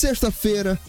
[0.00, 0.80] Sexta-feira,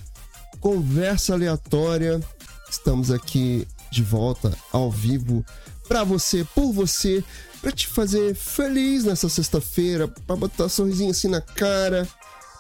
[0.62, 2.22] conversa aleatória.
[2.70, 5.46] Estamos aqui de volta ao vivo
[5.86, 7.22] para você, por você,
[7.62, 12.08] para te fazer feliz nessa sexta-feira, para botar um sorrisinho assim na cara,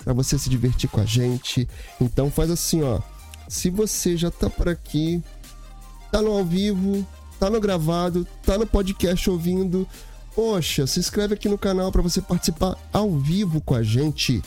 [0.03, 1.69] para você se divertir com a gente.
[2.01, 2.99] Então faz assim, ó.
[3.47, 5.23] Se você já tá por aqui,
[6.11, 7.07] tá no ao vivo,
[7.39, 9.88] tá no gravado, tá no podcast ouvindo,
[10.36, 14.43] poxa, se inscreve aqui no canal para você participar ao vivo com a gente.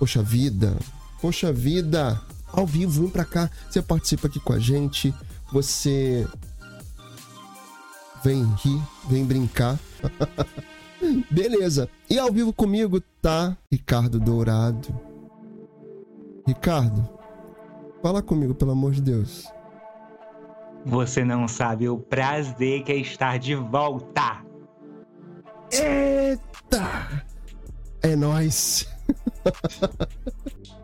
[0.00, 0.76] Poxa vida,
[1.20, 2.20] poxa vida,
[2.52, 5.14] ao vivo, vem pra cá, você participa aqui com a gente,
[5.52, 6.26] você
[8.24, 9.78] vem rir, vem brincar.
[11.30, 11.88] Beleza.
[12.10, 14.88] E ao vivo comigo tá Ricardo Dourado.
[16.46, 17.08] Ricardo,
[18.02, 19.46] fala comigo, pelo amor de Deus.
[20.86, 24.44] Você não sabe o prazer que é estar de volta.
[25.70, 27.24] Eita!
[28.02, 28.88] É nóis!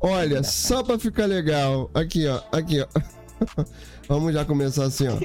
[0.00, 1.90] Olha, só pra ficar legal.
[1.94, 2.40] Aqui, ó.
[2.52, 2.86] Aqui, ó.
[4.08, 5.16] Vamos já começar assim, ó.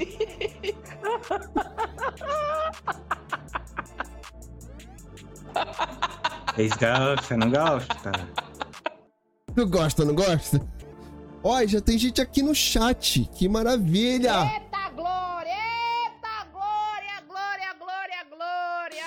[6.54, 8.12] Vocês gostam, não gosta?
[9.54, 10.60] Tu gosta, não gosta?
[11.42, 13.28] Olha, já tem gente aqui no chat.
[13.34, 14.32] Que maravilha!
[14.54, 15.50] Eita glória!
[15.50, 19.04] Eita glória, glória, glória, glória!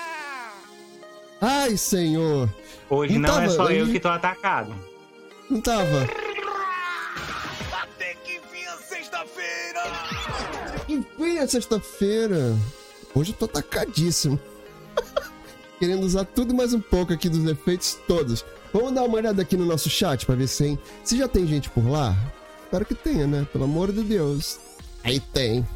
[1.40, 2.52] Ai, senhor!
[2.90, 4.74] Hoje Não não, tava, é só eu que tô atacado.
[5.50, 6.02] Não tava.
[7.82, 9.82] Até que enfim a sexta-feira!
[10.88, 12.56] Enfim, é sexta-feira.
[13.14, 14.38] Hoje eu tô atacadíssimo.
[15.78, 18.44] Querendo usar tudo mais um pouco aqui dos efeitos todos.
[18.72, 21.46] Vamos dar uma olhada aqui no nosso chat pra ver se, tem- se já tem
[21.46, 22.14] gente por lá.
[22.64, 23.46] Espero que tenha, né?
[23.50, 24.58] Pelo amor de Deus.
[25.02, 25.66] Aí tem.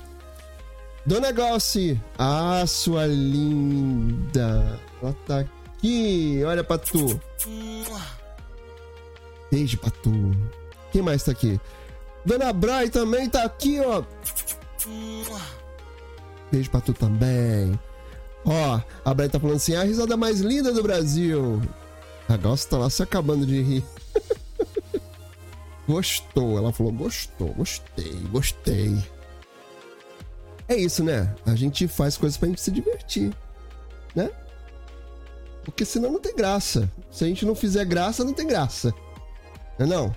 [1.07, 1.99] Dona Galci.
[2.19, 4.79] Ah, sua linda.
[5.03, 6.43] Ela tá aqui.
[6.45, 7.19] Olha pra tu.
[9.53, 10.11] Beijo pra tu.
[10.91, 11.61] Quem mais tá aqui?
[12.25, 14.03] Dona Bray também tá aqui, ó.
[16.51, 17.79] Beijo pra tu também.
[18.47, 21.61] Ó, a Bray tá falando assim: a risada mais linda do Brasil.
[22.31, 23.85] A Galça tá lá se acabando de rir.
[25.87, 29.05] gostou, ela falou: gostou, gostei, gostei.
[30.67, 31.35] É isso, né?
[31.45, 33.31] A gente faz coisas pra gente se divertir,
[34.15, 34.31] né?
[35.63, 36.91] Porque senão não tem graça.
[37.11, 38.95] Se a gente não fizer graça, não tem graça.
[39.87, 40.15] Não é não?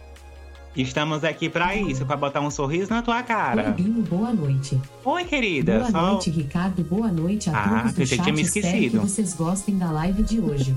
[0.75, 3.71] Estamos aqui pra isso, pra botar um sorriso na tua Oi, cara.
[3.71, 4.79] Binho, boa noite.
[5.05, 5.79] Oi, querida.
[5.79, 6.11] boa só...
[6.11, 6.83] noite, Ricardo.
[6.83, 8.21] Boa noite a Ah, todos do chat.
[8.23, 9.01] tinha me Espero que esquecido.
[9.01, 10.75] vocês gostem da live de hoje.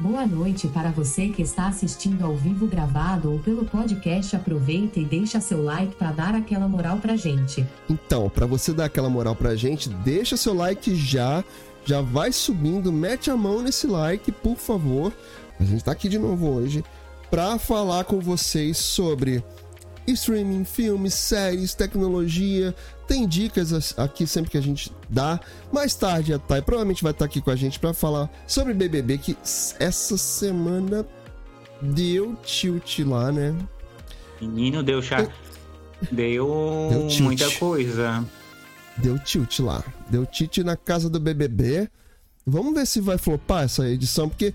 [0.00, 4.34] Boa noite para você que está assistindo ao vivo gravado ou pelo podcast.
[4.34, 7.64] Aproveita e deixa seu like para dar aquela moral pra gente.
[7.88, 11.44] Então, pra você dar aquela moral pra gente, deixa seu like já,
[11.84, 15.12] já vai subindo, mete a mão nesse like, por favor.
[15.62, 16.84] A gente tá aqui de novo hoje
[17.30, 19.42] pra falar com vocês sobre
[20.06, 22.74] streaming, filmes, séries, tecnologia.
[23.06, 25.38] Tem dicas as- aqui sempre que a gente dá.
[25.72, 29.18] Mais tarde a Thay provavelmente vai estar aqui com a gente pra falar sobre BBB
[29.18, 29.36] que
[29.78, 31.06] essa semana
[31.80, 33.54] deu tilt lá, né?
[34.40, 35.24] Menino, deu chá.
[36.10, 38.24] Deu, Deu muita coisa.
[38.96, 39.84] Deu tilt lá.
[40.10, 41.88] Deu tilt na casa do BBB.
[42.44, 44.52] Vamos ver se vai flopar essa edição, porque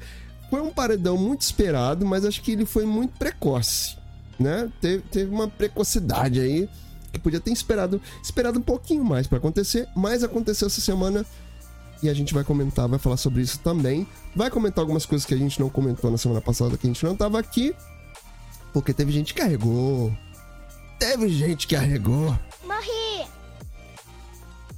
[0.49, 3.97] foi um paredão muito esperado, mas acho que ele foi muito precoce,
[4.39, 4.69] né?
[4.81, 6.69] Teve, teve uma precocidade aí
[7.11, 11.25] que podia ter esperado, esperado um pouquinho mais pra acontecer, mas aconteceu essa semana
[12.03, 14.07] e a gente vai comentar, vai falar sobre isso também.
[14.35, 17.03] Vai comentar algumas coisas que a gente não comentou na semana passada, que a gente
[17.03, 17.73] não tava aqui,
[18.71, 20.15] porque teve gente que arregou.
[20.99, 22.37] Teve gente que arregou.
[22.65, 23.25] Morri!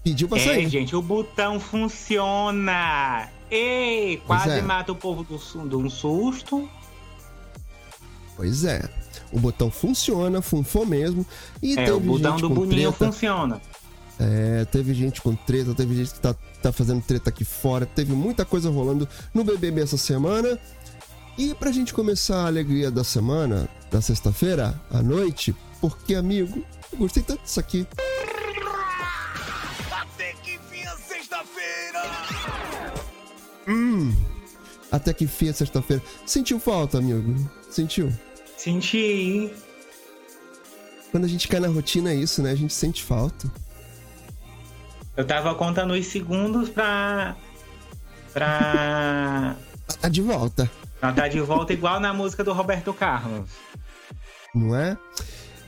[0.03, 0.69] Pediu pra É, sair.
[0.69, 3.27] gente, o botão funciona.
[3.51, 4.61] Ei, quase é.
[4.61, 5.37] mata o povo do,
[5.67, 6.69] de um susto.
[8.35, 8.87] Pois é.
[9.31, 11.25] O botão funciona, funfou mesmo.
[11.61, 13.11] E É, o botão do Boninho treta.
[13.11, 13.61] funciona.
[14.19, 17.85] É, teve gente com treta, teve gente que tá, tá fazendo treta aqui fora.
[17.85, 20.59] Teve muita coisa rolando no BBB essa semana.
[21.37, 26.97] E pra gente começar a alegria da semana, da sexta-feira, à noite, porque, amigo, eu
[26.99, 27.87] gostei tanto disso aqui.
[34.91, 36.01] Até que enfim, é sexta-feira.
[36.25, 37.49] Sentiu falta, amigo?
[37.69, 38.11] Sentiu?
[38.57, 39.51] Senti.
[41.11, 42.51] Quando a gente cai na rotina é isso, né?
[42.51, 43.51] A gente sente falta.
[45.15, 47.35] Eu tava contando os segundos pra.
[48.33, 49.55] pra.
[50.01, 50.69] Tá de volta.
[50.99, 53.49] pra tá de volta igual na música do Roberto Carlos.
[54.53, 54.95] não é?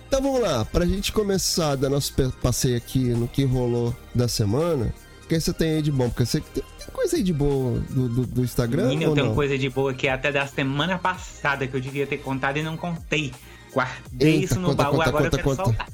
[0.07, 4.27] Então vamos lá, pra gente começar a dar nosso passeio aqui no que rolou da
[4.27, 4.93] semana,
[5.27, 6.09] que você tem aí de bom?
[6.09, 6.63] Porque você tem
[7.01, 9.35] coisa aí de boa do, do, do Instagram Menina, eu tenho não?
[9.35, 12.63] coisa de boa que é até da semana passada que eu devia ter contado e
[12.63, 13.33] não contei.
[13.73, 15.63] Guardei Eita, isso no conta, baú, conta, agora conta, eu quero conta.
[15.63, 15.89] soltar.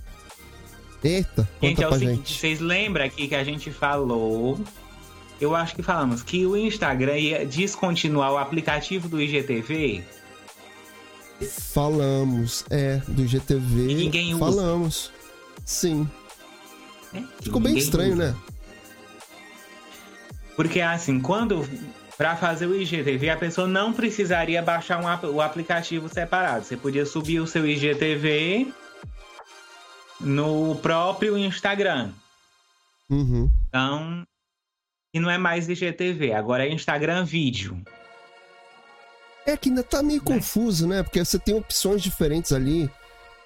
[1.03, 2.39] Eita, Gente, é o seguinte, gente.
[2.39, 4.59] vocês lembram aqui que a gente falou,
[5.39, 10.03] eu acho que falamos, que o Instagram ia descontinuar o aplicativo do IGTV?
[11.71, 13.91] Falamos, é, do GTV.
[13.91, 14.43] E ninguém usa.
[14.45, 15.11] Falamos.
[15.63, 16.09] Sim.
[17.11, 18.31] Que Ficou bem estranho, usa.
[18.31, 18.35] né?
[20.57, 21.63] Porque assim, quando
[22.17, 26.65] para fazer o IGTV, a pessoa não precisaria baixar um, o aplicativo separado.
[26.65, 28.73] Você podia subir o seu IGTV
[30.19, 32.11] no próprio Instagram.
[33.07, 33.51] Uhum.
[33.67, 34.23] Então,
[35.13, 37.79] e não é mais IGTV, agora é Instagram Vídeo.
[39.45, 41.03] É que ainda tá meio confuso, né?
[41.03, 42.89] Porque você tem opções diferentes ali.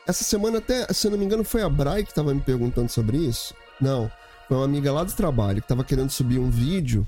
[0.08, 2.90] Essa semana até, se eu não me engano, foi a Bray que tava me perguntando
[2.90, 3.54] sobre isso.
[3.80, 4.10] Não,
[4.57, 7.07] uma amiga lá do trabalho que tava querendo subir um vídeo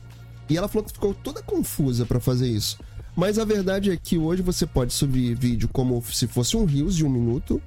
[0.50, 2.78] e ela falou que ficou toda confusa pra fazer isso.
[3.16, 6.96] Mas a verdade é que hoje você pode subir vídeo como se fosse um Reels
[6.96, 7.62] de um minuto.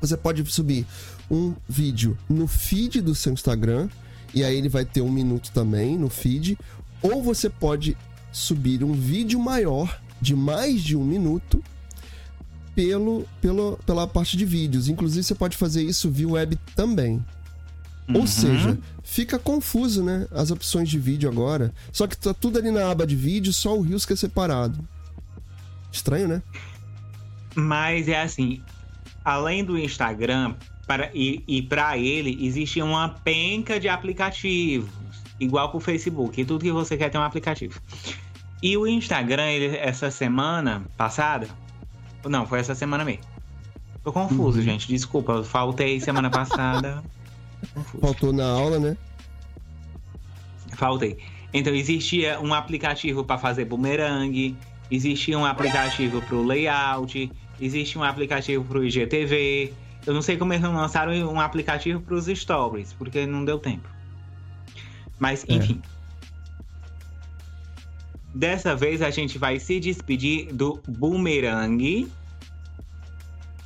[0.00, 0.86] Você pode subir
[1.30, 3.88] um vídeo no feed do seu Instagram
[4.32, 6.58] e aí ele vai ter um minuto também no feed.
[7.02, 7.96] Ou você pode
[8.32, 11.62] subir um vídeo maior de mais de um minuto
[12.74, 14.88] pelo, pelo, pela parte de vídeos.
[14.88, 17.24] Inclusive, você pode fazer isso via web também.
[18.12, 18.26] Ou Uhum.
[18.26, 20.26] seja, fica confuso, né?
[20.30, 21.72] As opções de vídeo agora.
[21.92, 24.78] Só que tá tudo ali na aba de vídeo, só o Reels que é separado.
[25.90, 26.42] Estranho, né?
[27.54, 28.60] Mas é assim,
[29.24, 30.54] além do Instagram,
[30.86, 34.90] para, e, e para ele, existe uma penca de aplicativos,
[35.40, 37.80] igual pro Facebook, e tudo que você quer tem um aplicativo.
[38.62, 41.48] E o Instagram, ele, essa semana passada,
[42.24, 43.22] não, foi essa semana mesmo.
[44.02, 44.64] Tô confuso, Uhum.
[44.64, 47.02] gente, desculpa, eu faltei semana passada.
[47.66, 48.00] Confuso.
[48.00, 48.96] Faltou na aula, né?
[50.76, 51.18] Faltei.
[51.52, 54.56] Então existia um aplicativo para fazer bumerangue,
[54.90, 59.72] existia um aplicativo para o layout, existe um aplicativo para o IGTV.
[60.06, 63.58] Eu não sei como eles não lançaram um aplicativo para os stories, porque não deu
[63.58, 63.88] tempo.
[65.18, 65.54] Mas É.
[65.54, 65.80] enfim.
[68.34, 72.10] Dessa vez a gente vai se despedir do Boomerang,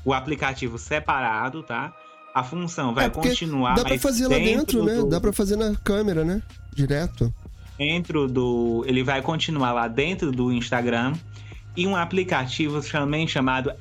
[0.04, 1.94] o aplicativo separado, tá?
[2.38, 4.94] A função vai É, continuar, Dá pra fazer lá dentro, né?
[4.96, 6.42] do- Dá pra fazer na câmera, né?
[6.74, 7.32] Direto.
[7.76, 8.84] dentro do.
[8.86, 11.14] Ele vai continuar lá dentro do Instagram.
[11.76, 13.72] E um aplicativo também chamado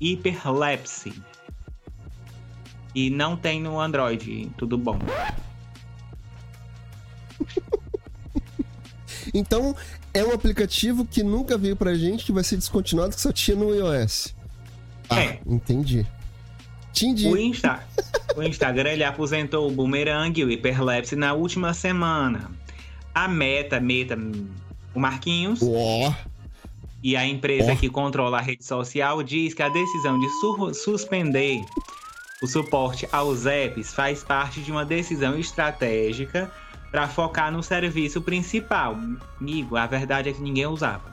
[0.00, 1.12] Hyperlapse.
[2.94, 4.98] E não tem no Android, tudo bom.
[9.34, 9.76] Então,
[10.12, 13.56] é um aplicativo que nunca veio pra gente, que vai ser descontinuado, que só tinha
[13.56, 14.34] no iOS.
[15.08, 15.40] Ah, É.
[15.46, 16.06] entendi.
[17.30, 17.80] O, Insta...
[18.36, 22.50] o Instagram ele aposentou o Boomerang e o Hyperlapse na última semana.
[23.14, 24.18] A Meta, Meta,
[24.94, 26.14] o Marquinhos, Ó,
[27.02, 27.76] e a empresa Ó.
[27.76, 31.64] que controla a rede social diz que a decisão de su- suspender
[32.42, 36.50] o suporte aos apps faz parte de uma decisão estratégica
[36.90, 38.96] para focar no serviço principal.
[39.40, 41.10] Amigo, a verdade é que ninguém usava.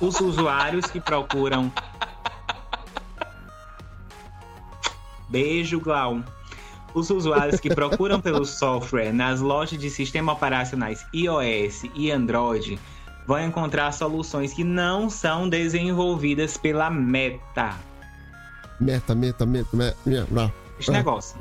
[0.00, 1.72] Os usuários que procuram.
[5.28, 6.22] Beijo, Glau.
[6.94, 12.78] Os usuários que procuram pelo software nas lojas de sistemas operacionais iOS e Android
[13.26, 17.74] vão encontrar soluções que não são desenvolvidas pela Meta.
[18.80, 19.96] meta, meta, meta, meta.
[20.04, 20.54] meta.
[20.78, 21.36] Esse negócio.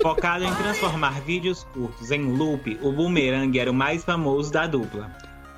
[0.00, 5.10] Focado em transformar vídeos curtos em loop, o Boomerang era o mais famoso da dupla.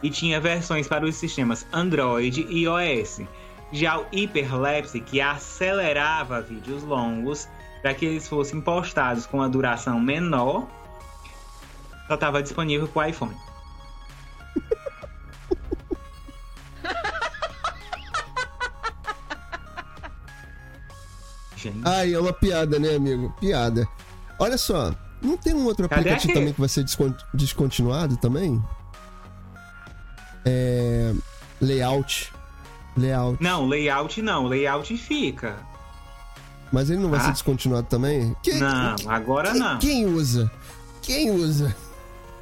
[0.03, 3.21] E tinha versões para os sistemas Android e iOS.
[3.73, 7.49] Já o Hyperlapse, que acelerava vídeos longos
[7.83, 10.67] para que eles fossem postados com a duração menor,
[12.09, 13.37] só estava disponível para o iPhone.
[21.57, 21.81] Gente.
[21.85, 23.35] Ai, é uma piada, né, amigo?
[23.41, 23.87] Piada.
[24.39, 26.41] Olha só, não tem um outro Cadê aplicativo aquele?
[26.41, 28.63] também que vai ser descon- descontinuado também?
[30.45, 31.13] É.
[31.61, 32.33] Layout.
[32.97, 33.43] Layout.
[33.43, 35.57] Não, layout não, layout fica.
[36.73, 37.25] Mas ele não vai Ah.
[37.25, 38.35] ser descontinuado também?
[38.43, 39.79] Que- Não, agora quem, não.
[39.79, 40.51] Quem usa?
[41.03, 41.75] Quem usa?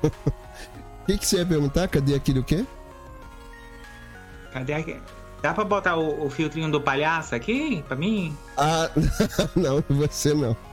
[0.03, 0.11] O
[1.07, 1.89] que, que você ia perguntar?
[1.89, 2.65] Cadê aquele o quê?
[4.53, 4.97] Cadê aqui?
[5.43, 8.37] Dá pra botar o, o filtrinho do palhaço aqui pra mim?
[8.57, 8.91] Ah,
[9.55, 10.57] não, você não.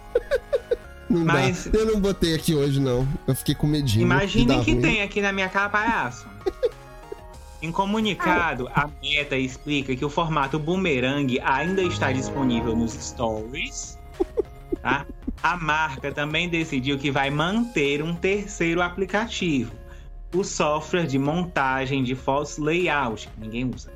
[1.08, 1.78] Não Mas- dá.
[1.80, 3.08] Eu não botei aqui hoje, não.
[3.28, 4.00] Eu fiquei com medinho.
[4.00, 4.82] de Imaginem que ruim.
[4.82, 6.26] tem aqui na minha cara palhaço.
[7.66, 13.98] Em comunicado, a Meta explica que o formato boomerang ainda está disponível nos stories,
[14.84, 15.04] tá?
[15.42, 19.72] A marca também decidiu que vai manter um terceiro aplicativo,
[20.36, 23.92] o software de montagem de fotos layout, que ninguém usa.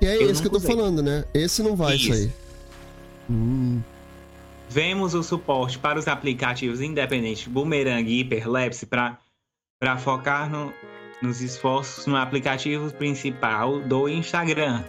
[0.00, 0.70] E é Eu esse que eu tô usei.
[0.76, 1.24] falando, né?
[1.34, 2.12] Esse não vai Isso.
[2.14, 2.32] sair.
[3.28, 3.80] Hum,
[4.68, 9.18] Vemos o suporte para os aplicativos independentes Boomerang e Hyperlapse para
[9.98, 10.72] focar no-
[11.22, 14.82] nos esforços no aplicativo principal do Instagram.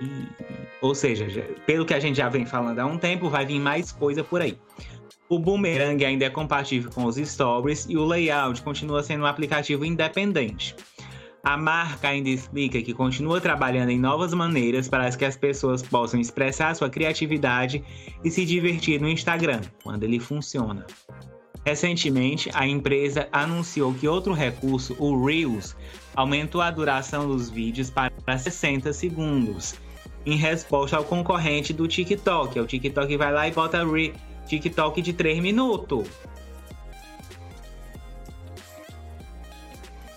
[0.00, 0.28] E-
[0.80, 1.26] ou seja,
[1.66, 4.40] pelo que a gente já vem falando há um tempo, vai vir mais coisa por
[4.40, 4.56] aí.
[5.28, 9.84] O Boomerang ainda é compatível com os Stories e o Layout continua sendo um aplicativo
[9.84, 10.74] independente.
[11.44, 16.20] A marca ainda explica que continua trabalhando em novas maneiras para que as pessoas possam
[16.20, 17.84] expressar sua criatividade
[18.24, 20.86] e se divertir no Instagram, quando ele funciona.
[21.68, 25.76] Recentemente, a empresa anunciou que outro recurso, o Reels,
[26.16, 29.74] aumentou a duração dos vídeos para 60 segundos,
[30.24, 32.58] em resposta ao concorrente do TikTok.
[32.58, 34.14] O TikTok vai lá e bota Re
[34.46, 36.08] TikTok de 3 minutos.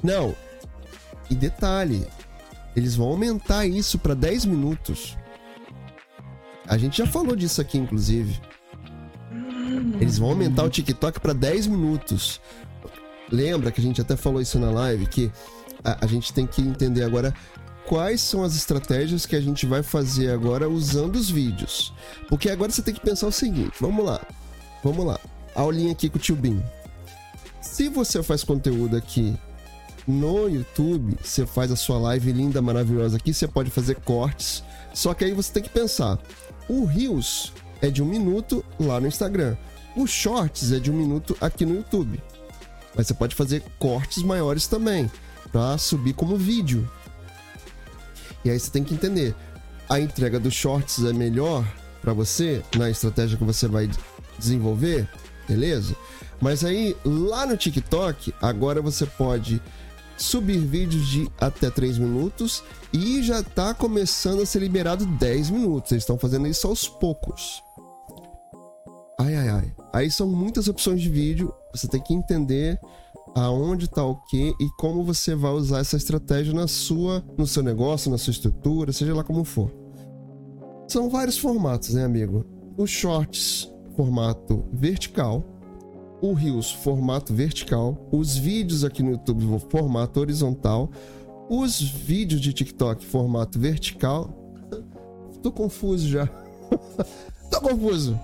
[0.01, 0.33] Não.
[1.29, 2.07] E detalhe,
[2.77, 5.17] eles vão aumentar isso pra 10 minutos.
[6.65, 8.39] A gente já falou disso aqui, inclusive.
[9.99, 12.39] Eles vão aumentar o TikTok pra 10 minutos.
[13.31, 15.31] Lembra que a gente até falou isso na live que
[15.83, 17.33] a, a gente tem que entender agora
[17.85, 21.93] quais são as estratégias que a gente vai fazer agora usando os vídeos.
[22.27, 24.21] Porque agora você tem que pensar o seguinte, vamos lá.
[24.83, 25.19] Vamos lá.
[25.55, 26.61] Aulinha aqui com o tio Bim.
[27.61, 29.37] Se você faz conteúdo aqui
[30.07, 34.63] no YouTube, você faz a sua live linda, maravilhosa aqui, você pode fazer cortes.
[34.93, 36.17] Só que aí você tem que pensar:
[36.67, 39.55] o Reels é de um minuto lá no Instagram,
[39.95, 42.21] o Shorts é de um minuto aqui no YouTube.
[42.95, 45.09] Mas você pode fazer cortes maiores também,
[45.51, 46.89] para subir como vídeo.
[48.43, 49.35] E aí você tem que entender:
[49.89, 51.65] a entrega dos Shorts é melhor
[52.01, 53.89] para você na estratégia que você vai
[54.37, 55.07] desenvolver,
[55.47, 55.95] beleza?
[56.39, 59.61] Mas aí lá no TikTok, agora você pode
[60.17, 65.91] subir vídeos de até 3 minutos e já tá começando a ser liberado 10 minutos.
[65.91, 67.63] Eles estão fazendo isso aos poucos.
[69.21, 69.73] Ai, ai, ai.
[69.93, 71.53] Aí são muitas opções de vídeo.
[71.73, 72.79] Você tem que entender
[73.35, 77.61] aonde tá o que e como você vai usar essa estratégia na sua, no seu
[77.61, 79.71] negócio, na sua estrutura, seja lá como for.
[80.87, 82.45] São vários formatos, né, amigo?
[82.75, 85.45] Os shorts, formato vertical
[86.21, 90.89] o Reels formato vertical, os vídeos aqui no YouTube formato horizontal,
[91.49, 94.29] os vídeos de TikTok formato vertical.
[95.41, 96.27] Tô confuso já.
[97.49, 98.17] Tô confuso.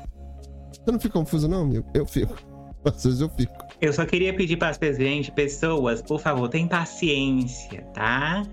[0.88, 1.86] Você não fica confuso não, amigo?
[1.94, 2.34] Eu fico.
[2.86, 3.53] Às vezes eu fico.
[3.82, 8.44] Eu só queria pedir para as gente, pessoas, por favor, tenham paciência, tá?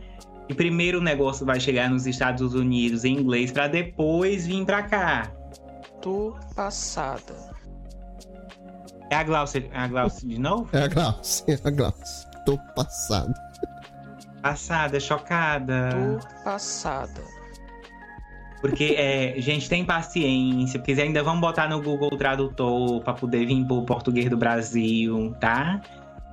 [0.49, 4.83] E primeiro o negócio vai chegar nos Estados Unidos em inglês para depois vir para
[4.83, 5.33] cá.
[6.03, 7.55] Tô passada.
[9.11, 10.69] É a Glaucia, é a Glaucia de novo?
[10.73, 12.31] É a Glaucia, é a Glaucia.
[12.45, 13.33] Tô passado.
[14.43, 15.91] Passada, chocada.
[15.93, 17.23] Tô passada.
[18.65, 23.63] Porque, é, gente, tem paciência, porque ainda vamos botar no Google Tradutor para poder vir
[23.67, 25.83] pro português do Brasil, tá?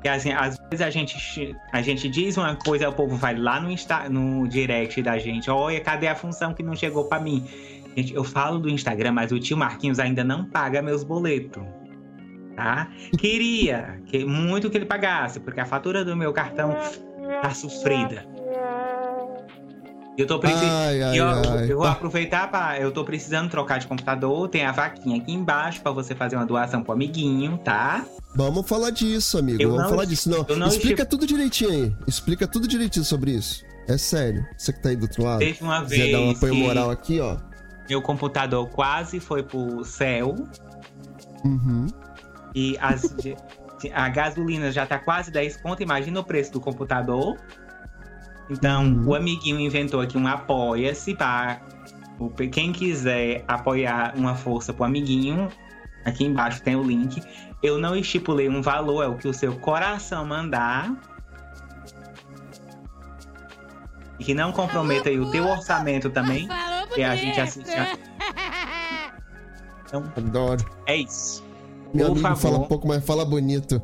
[0.02, 3.60] E assim, às vezes a gente, a gente diz uma coisa, o povo vai lá
[3.60, 7.46] no, Insta, no direct da gente, olha, cadê a função que não chegou para mim?
[7.98, 11.62] Gente, eu falo do Instagram, mas o tio Marquinhos ainda não paga meus boletos.
[12.56, 12.88] Tá?
[13.20, 16.78] Queria que muito que ele pagasse, porque a fatura do meu cartão
[17.42, 18.26] tá sofrida.
[20.18, 20.70] Eu tô precisando.
[20.70, 21.72] Ai, ai, E, ó, ai.
[21.72, 22.80] eu vou aproveitar para.
[22.80, 24.48] Eu tô precisando trocar de computador.
[24.50, 28.06] Tem a vaquinha aqui embaixo para você fazer uma doação pro amiguinho, tá?
[28.36, 29.62] Vamos falar disso, amigo.
[29.62, 30.30] Eu Vamos não- falar disso.
[30.30, 31.96] Não, eu não explica tudo direitinho aí.
[32.08, 33.64] Explica tudo direitinho sobre isso.
[33.88, 34.46] É sério.
[34.58, 35.40] Você que tá aí do outro lado.
[35.40, 37.38] Teve uma quiser dar um vez apoio moral aqui, ó.
[37.90, 40.36] meu computador quase foi pro céu
[41.44, 41.88] Uhum.
[42.54, 43.02] e as,
[43.94, 45.82] a gasolina já tá quase 10 conto.
[45.82, 47.38] Imagina o preço do computador.
[48.50, 49.08] Então, Uhum.
[49.08, 51.62] o amiguinho inventou aqui um apoia-se para
[52.52, 55.48] quem quiser apoiar uma força pro amiguinho.
[56.06, 57.22] Aqui embaixo tem o link.
[57.64, 60.92] Eu não estipulei um valor, é o que o seu coração mandar.
[64.20, 66.48] E que não comprometa aí o teu orçamento também.
[66.94, 67.72] Que a gente assiste.
[67.72, 67.98] a-
[69.86, 70.66] Então, Adoro.
[70.88, 71.44] é isso.
[71.94, 72.42] Meu Por amigo favor.
[72.42, 73.82] fala pouco, mas fala bonito.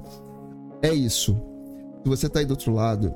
[0.82, 1.34] É isso.
[2.04, 3.14] Se você tá aí do outro lado,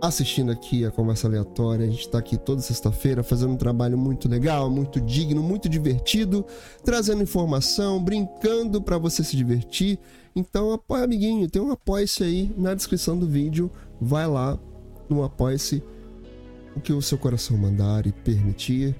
[0.00, 4.28] assistindo aqui a conversa aleatória, a gente tá aqui toda sexta-feira fazendo um trabalho muito
[4.28, 6.44] legal, muito digno, muito divertido,
[6.84, 9.98] trazendo informação, brincando pra você se divertir.
[10.34, 13.70] Então apoia, amiguinho, tem um apoia-se aí na descrição do vídeo.
[14.00, 14.58] Vai lá
[15.08, 15.82] no apoia-se,
[16.74, 18.94] o que o seu coração mandar e permitir.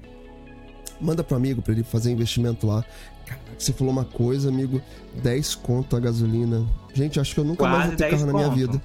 [0.99, 2.83] Manda pro amigo pra ele fazer investimento lá.
[3.23, 4.81] Caraca, você falou uma coisa, amigo.
[5.21, 6.65] 10 conto a gasolina.
[6.91, 8.57] Gente, acho que eu nunca mais Quase vou ter 10 carro na minha conto.
[8.57, 8.83] vida.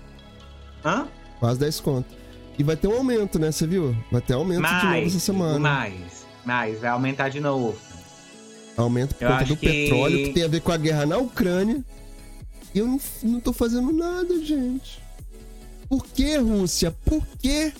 [0.84, 1.06] Hã?
[1.42, 2.06] Quase 10 conto.
[2.56, 3.50] E vai ter um aumento, né?
[3.50, 3.96] Você viu?
[4.12, 5.58] Vai ter aumento de novo Mais, essa semana.
[5.58, 6.78] mais, mais.
[6.80, 7.76] Vai aumentar de novo.
[8.76, 11.18] Aumento por Eu conta do que- petróleo, que tem a ver com a guerra na
[11.18, 11.82] Ucrânia.
[12.72, 15.02] E eu não, não tô fazendo nada, gente.
[15.88, 16.94] Por que, Rússia?
[17.04, 17.72] Por quê?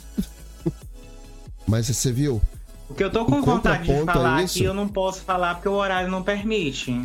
[1.64, 2.42] Mas você viu?
[2.90, 5.20] O que eu tô com O vontade de a falar isso- aqui, eu não posso
[5.22, 7.00] falar porque o horário não permite.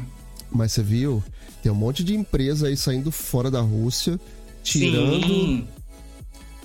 [0.52, 1.24] Mas você viu?
[1.62, 4.20] Tem um monte de empresa aí saindo fora da Rússia,
[4.64, 5.68] tirando Sim,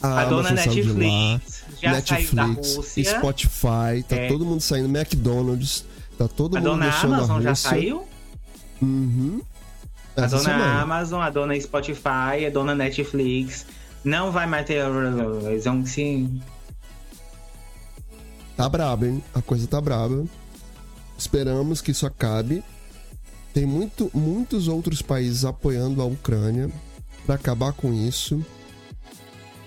[0.02, 3.18] a, a, dona Netflix já saiu da Netflix, Rússia.
[3.18, 4.28] Spotify, tá É.
[4.28, 5.84] todo mundo saindo, McDonald's,
[6.18, 8.04] tá todo A mundo dona Amazon já saiu?
[8.80, 9.40] Uhum.
[10.16, 10.82] A Essa dona semana.
[10.82, 13.66] Amazon, a dona Spotify, a dona Netflix.
[14.04, 14.84] Não vai mais ter.
[15.46, 16.28] Eles vão se.
[18.56, 19.22] Tá braba, hein?
[19.34, 20.24] A coisa tá braba.
[21.16, 22.62] Esperamos que isso acabe.
[23.54, 26.70] Tem muito, muitos outros países apoiando a Ucrânia
[27.24, 28.44] pra acabar com isso.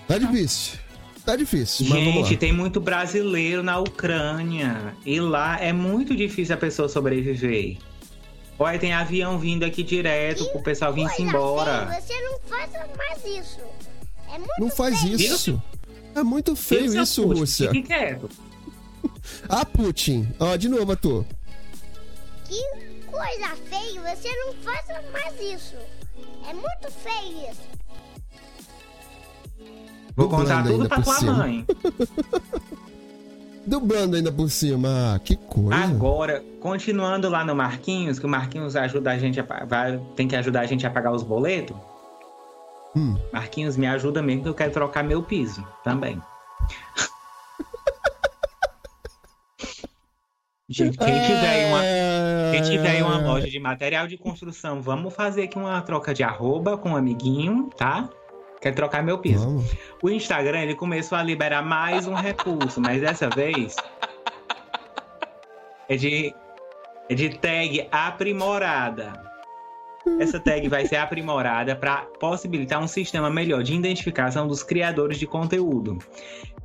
[0.07, 0.79] Tá difícil.
[1.25, 2.39] Tá difícil, mas vamos Gente, lá.
[2.39, 4.95] tem muito brasileiro na Ucrânia.
[5.03, 7.77] E lá é muito difícil a pessoa sobreviver.
[8.59, 11.87] Olha, tem avião vindo aqui direto pro pessoal vir se Coisa embora.
[11.87, 13.59] feia, Você não faça mais isso.
[14.31, 15.15] É muito Não faz feio.
[15.15, 15.61] isso.
[16.13, 17.39] É muito feio seu isso, Putin?
[17.39, 17.71] Rússia.
[17.71, 18.29] Fique quieto.
[19.49, 20.27] Ah, Putin.
[20.39, 21.25] Ó, de novo, Arthur.
[22.47, 22.61] Que
[23.07, 24.15] coisa feia.
[24.15, 25.75] Você não faça mais isso.
[26.47, 27.61] É muito feio isso.
[30.15, 31.33] Vou contar Dublando tudo ainda pra por tua cima.
[31.33, 31.65] mãe.
[33.67, 35.15] Dublando ainda por cima.
[35.15, 35.75] Ah, que coisa.
[35.75, 40.35] Agora, continuando lá no Marquinhos, que o Marquinhos ajuda a gente a, vai, tem que
[40.35, 41.75] ajudar a gente a pagar os boletos.
[42.95, 43.17] Hum.
[43.33, 46.21] Marquinhos, me ajuda mesmo que eu quero trocar meu piso também.
[50.69, 51.81] gente, quem tiver uma,
[52.51, 56.77] quem tiver uma loja de material de construção, vamos fazer aqui uma troca de arroba
[56.77, 58.09] com um amiguinho, tá?
[58.65, 59.45] Quero trocar meu piso.
[59.45, 59.71] Vamos.
[60.01, 63.75] O Instagram ele começou a liberar mais um recurso, mas dessa vez
[65.87, 66.33] é de,
[67.07, 69.13] é de tag aprimorada.
[70.19, 75.27] Essa tag vai ser aprimorada para possibilitar um sistema melhor de identificação dos criadores de
[75.27, 75.97] conteúdo.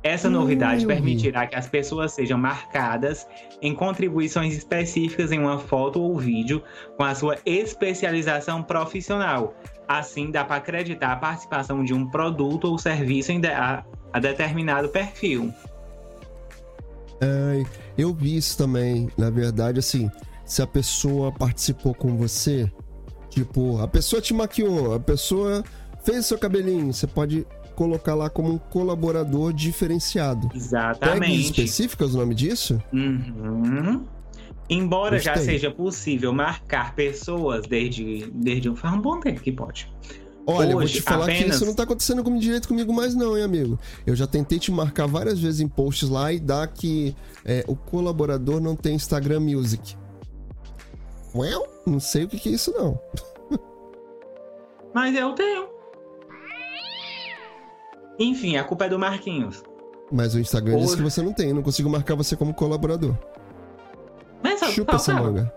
[0.03, 3.27] Essa Hum, novidade permitirá que as pessoas sejam marcadas
[3.61, 6.63] em contribuições específicas em uma foto ou vídeo
[6.97, 9.53] com a sua especialização profissional.
[9.87, 14.19] Assim, dá para acreditar a participação de um produto ou serviço em de- a, a
[14.19, 15.53] determinado perfil.
[17.21, 17.65] Ai,
[17.97, 19.09] eu vi isso também.
[19.17, 20.09] Na verdade, assim,
[20.45, 22.71] se a pessoa participou com você,
[23.31, 25.63] tipo, a pessoa te maquiou, a pessoa
[26.03, 30.47] fez seu cabelinho, você pode colocar lá como um colaborador diferenciado.
[30.49, 31.41] Tags Exatamente.
[31.41, 32.79] específicas o nome disso?
[32.93, 34.03] Uhum.
[34.69, 35.53] Embora já Gostei.
[35.53, 39.91] seja possível marcar pessoas desde, desde um, faz um bom tempo que pode.
[40.47, 42.91] Olha, eu vou Hoje, te falar que apenas- isso não tá acontecendo com direito comigo
[42.93, 43.79] mais não, hein, amigo?
[44.07, 47.15] Eu já tentei te marcar várias vezes em posts lá e dá que
[47.45, 49.95] é, o colaborador não tem Instagram Music.
[51.33, 52.99] Well, não sei o que que é isso não.
[54.93, 55.69] Mas eu tenho.
[58.19, 59.63] Enfim, a culpa é do Marquinhos.
[60.11, 63.15] Mas o Instagram Hoje- que você não tem, não consigo marcar você como colaborador.
[64.43, 65.31] Mas sabe Chupa essa faltava?
[65.31, 65.53] manga.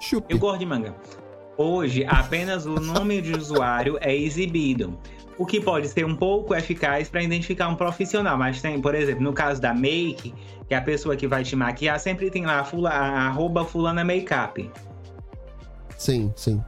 [0.00, 0.34] Chupe.
[0.34, 0.94] Eu gosto de manga.
[1.56, 4.98] Hoje, apenas o nome de usuário é exibido.
[5.38, 8.36] O que pode ser um pouco eficaz para identificar um profissional.
[8.36, 10.34] Mas tem, por exemplo, no caso da make,
[10.68, 13.64] que é a pessoa que vai te maquiar, sempre tem lá a, fula, a arroba
[13.64, 14.70] fulana makeup.
[15.96, 16.62] Sim, sim.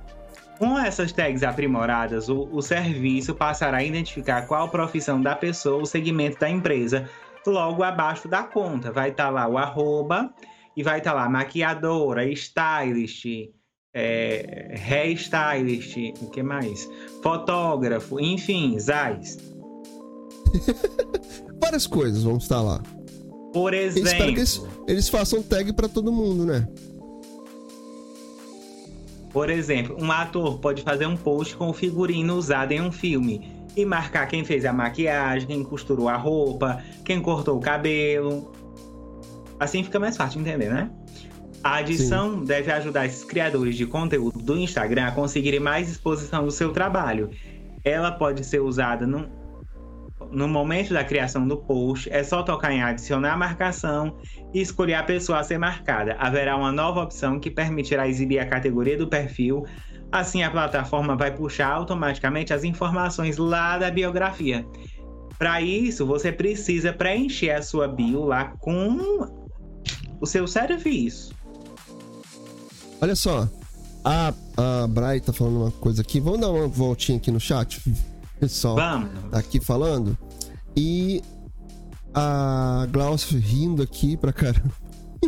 [0.59, 5.87] Com essas tags aprimoradas, o, o serviço passará a identificar qual profissão da pessoa, o
[5.87, 7.09] segmento da empresa,
[7.47, 8.93] logo abaixo da conta.
[8.93, 10.33] Vai estar lá o arroba
[10.77, 13.27] e vai estar lá maquiadora, stylist,
[13.95, 16.89] é, hairstylist, o que mais?
[17.23, 19.39] Fotógrafo, enfim, Zais.
[21.61, 22.83] Várias coisas vão estar lá.
[23.53, 26.69] Por Eu espero que exemplo, eles, eles façam tag pra todo mundo, né?
[29.35, 33.51] por exemplo, um ator pode fazer um post com o figurino usado em um filme
[33.77, 38.53] e marcar quem fez a maquiagem, quem costurou a roupa, quem cortou o cabelo.
[39.59, 40.89] Assim fica mais fácil de entender, né?
[41.65, 46.51] A adição deve ajudar esses criadores de conteúdo do Instagram a conseguirem mais exposição do
[46.51, 47.31] seu trabalho.
[47.83, 49.27] Ela pode ser usada no,
[50.31, 54.19] no momento da criação do post, é só tocar em adicionar marcação
[54.53, 56.15] e escolher a pessoa a ser marcada.
[56.19, 59.65] Haverá uma nova opção que permitirá exibir a categoria do perfil.
[60.13, 64.67] Assim, a plataforma vai puxar automaticamente as informações lá da biografia.
[65.39, 69.27] Para isso, você precisa preencher a sua bio lá com
[70.21, 71.35] o seu serviço.
[73.05, 73.47] Olha só,
[74.03, 76.19] a, a Bray tá falando uma coisa aqui.
[76.19, 77.83] Vamos dar uma voltinha aqui no chat?
[78.41, 79.31] Pessoal, Vamos.
[79.31, 80.17] tá aqui falando.
[80.75, 81.23] E
[82.15, 84.73] a Glaucio rindo aqui pra caramba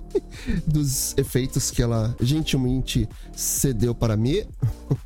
[0.66, 4.42] dos efeitos que ela gentilmente cedeu para mim.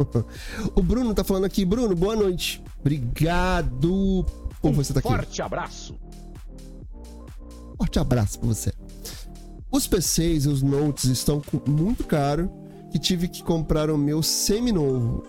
[0.73, 1.65] o Bruno tá falando aqui.
[1.65, 2.63] Bruno, boa noite.
[2.79, 4.25] Obrigado
[4.63, 5.25] por você estar tá aqui.
[5.25, 5.97] Forte abraço.
[7.77, 8.73] Forte abraço pra você.
[9.73, 12.60] Os PCs e os notes estão muito caros
[12.91, 15.25] que tive que comprar o meu semi-novo.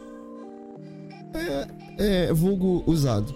[1.34, 3.34] É, é, vulgo usado.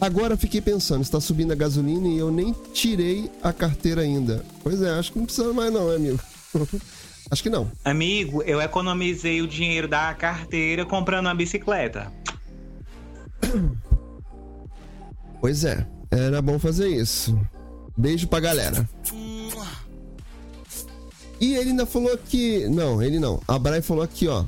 [0.00, 4.44] Agora fiquei pensando, está subindo a gasolina e eu nem tirei a carteira ainda.
[4.62, 6.20] Pois é, acho que não precisa mais não, né, amigo.
[7.30, 7.70] acho que não.
[7.84, 12.12] Amigo, eu economizei o dinheiro da carteira comprando uma bicicleta.
[15.40, 17.38] Pois é, era bom fazer isso.
[17.96, 18.88] Beijo pra galera.
[21.44, 22.66] E ele ainda falou que.
[22.68, 23.38] Não, ele não.
[23.46, 24.44] A Bray falou aqui, ó.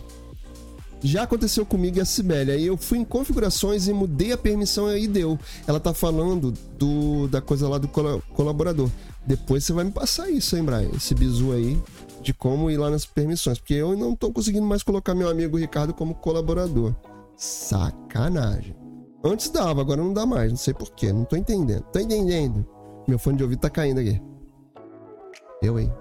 [1.03, 2.51] Já aconteceu comigo e a Sibeli.
[2.51, 5.39] Aí eu fui em configurações e mudei a permissão e aí deu.
[5.67, 8.91] Ela tá falando do, da coisa lá do cola- colaborador.
[9.27, 10.89] Depois você vai me passar isso, hein, Brian?
[10.97, 11.79] Esse bizu aí
[12.23, 13.59] de como ir lá nas permissões.
[13.59, 16.95] Porque eu não tô conseguindo mais colocar meu amigo Ricardo como colaborador.
[17.37, 18.75] Sacanagem.
[19.23, 20.51] Antes dava, agora não dá mais.
[20.51, 21.13] Não sei porquê.
[21.13, 21.83] Não tô entendendo.
[21.93, 22.67] Tô entendendo.
[23.07, 24.19] Meu fone de ouvido tá caindo aqui.
[25.63, 25.93] Eu, hein?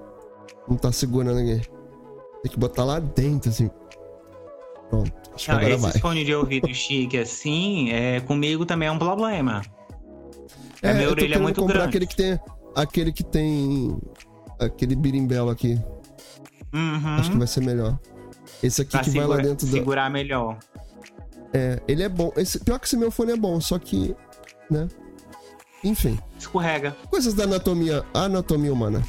[0.68, 1.62] Não tá segurando aqui.
[2.44, 3.70] Tem que botar lá dentro, assim.
[4.90, 5.12] Pronto.
[5.34, 6.02] Acho que Não, agora esses vai.
[6.02, 9.62] fones de ouvido chique assim, é, comigo também é um problema.
[10.82, 11.90] É, minha eu tô orelha é muito comprar grande.
[11.90, 12.40] aquele que tem.
[12.76, 13.98] Aquele que tem.
[14.60, 15.80] Aquele birimbelo aqui.
[16.74, 17.16] Uhum.
[17.20, 17.98] Acho que vai ser melhor.
[18.62, 19.72] Esse aqui Pra que vai lá segura- dentro do.
[19.72, 20.58] segurar melhor.
[21.54, 22.32] É, ele é bom.
[22.38, 24.16] Esse, pior que esse meu fone é bom, só que.
[24.70, 24.88] Né?
[25.84, 26.20] Enfim.
[26.38, 26.96] Escorrega.
[27.10, 28.04] Coisas da anatomia.
[28.14, 29.02] Anatomia humana.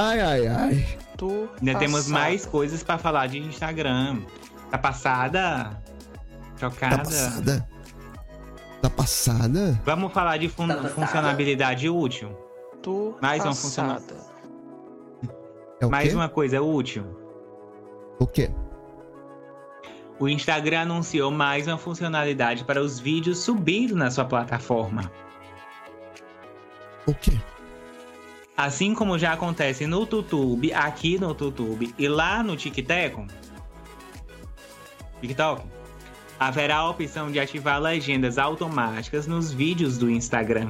[0.00, 0.98] Ai, ai, ai.
[1.16, 4.22] Do Ainda temos mais coisas pra falar de Instagram.
[4.70, 5.78] Tá passada?
[6.58, 6.98] Tá Chocada?
[6.98, 7.68] passada?
[8.80, 9.80] Tá passada?
[9.84, 12.30] Vamos falar de fun- funcionalidade útil.
[12.82, 14.14] Do Mais uma passada.
[15.80, 16.14] É o Mais quê?
[16.14, 17.04] uma coisa útil.
[18.18, 18.50] O quê?
[20.18, 25.10] O Instagram anunciou mais uma funcionalidade para os vídeos subidos na sua plataforma.
[27.06, 27.32] O quê?
[28.56, 33.26] Assim como já acontece no YouTube, aqui no YouTube e lá no TikTok,
[35.20, 35.62] TikTok,
[36.38, 40.68] haverá a opção de ativar legendas automáticas nos vídeos do Instagram.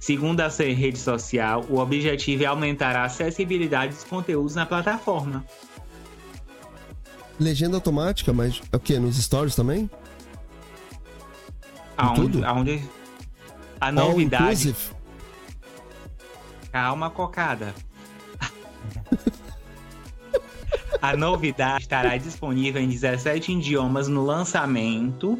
[0.00, 5.44] Segundo a rede social, o objetivo é aumentar a acessibilidade dos conteúdos na plataforma.
[7.38, 8.98] Legenda automática, mas o quê?
[8.98, 9.90] Nos stories também?
[11.96, 12.44] Aonde, tudo?
[12.44, 12.82] aonde
[13.80, 14.44] a All novidade.
[14.44, 14.97] inclusive?
[16.72, 17.74] Calma, cocada.
[21.00, 25.38] A novidade estará disponível em 17 idiomas no lançamento,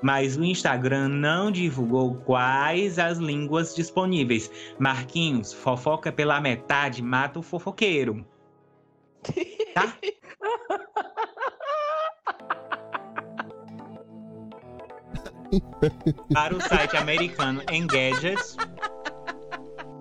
[0.00, 4.48] mas o Instagram não divulgou quais as línguas disponíveis.
[4.78, 8.24] Marquinhos, fofoca pela metade, mata o fofoqueiro.
[9.74, 9.94] Tá?
[16.32, 18.40] Para o site americano Engadget,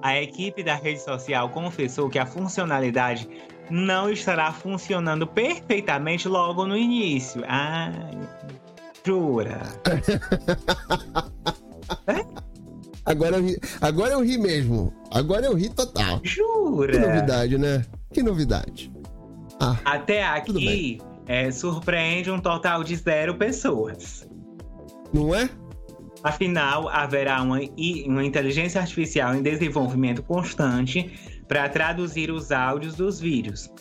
[0.01, 3.29] a equipe da rede social confessou que a funcionalidade
[3.69, 7.43] não estará funcionando perfeitamente logo no início.
[7.47, 8.17] Ai,
[9.05, 9.62] jura?
[13.05, 14.93] Agora eu, ri, agora eu ri mesmo.
[15.12, 16.19] Agora eu ri total.
[16.19, 16.99] Que Jura?
[16.99, 17.83] novidade, né?
[18.13, 18.91] Que novidade.
[19.59, 24.27] Ah, Até aqui é, surpreende um total de zero pessoas.
[25.12, 25.49] não é?
[26.23, 27.60] Afinal, haverá uma,
[28.05, 31.12] uma inteligência artificial em desenvolvimento constante
[31.47, 33.71] para traduzir os áudios dos vídeos.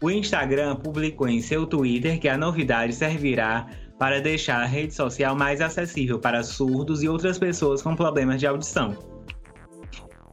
[0.00, 3.66] O Instagram publicou em seu Twitter que a novidade servirá
[3.98, 8.46] para deixar a rede social mais acessível para surdos e outras pessoas com problemas de
[8.46, 8.96] audição.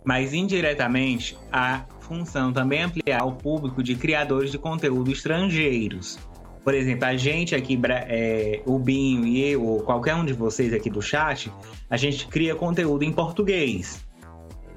[0.06, 6.20] Mas indiretamente, a função também ampliará o público de criadores de conteúdo estrangeiros.
[6.66, 10.74] Por exemplo, a gente aqui, é, o Binho e eu, ou qualquer um de vocês
[10.74, 11.52] aqui do chat,
[11.92, 14.04] a gente cria conteúdo em português.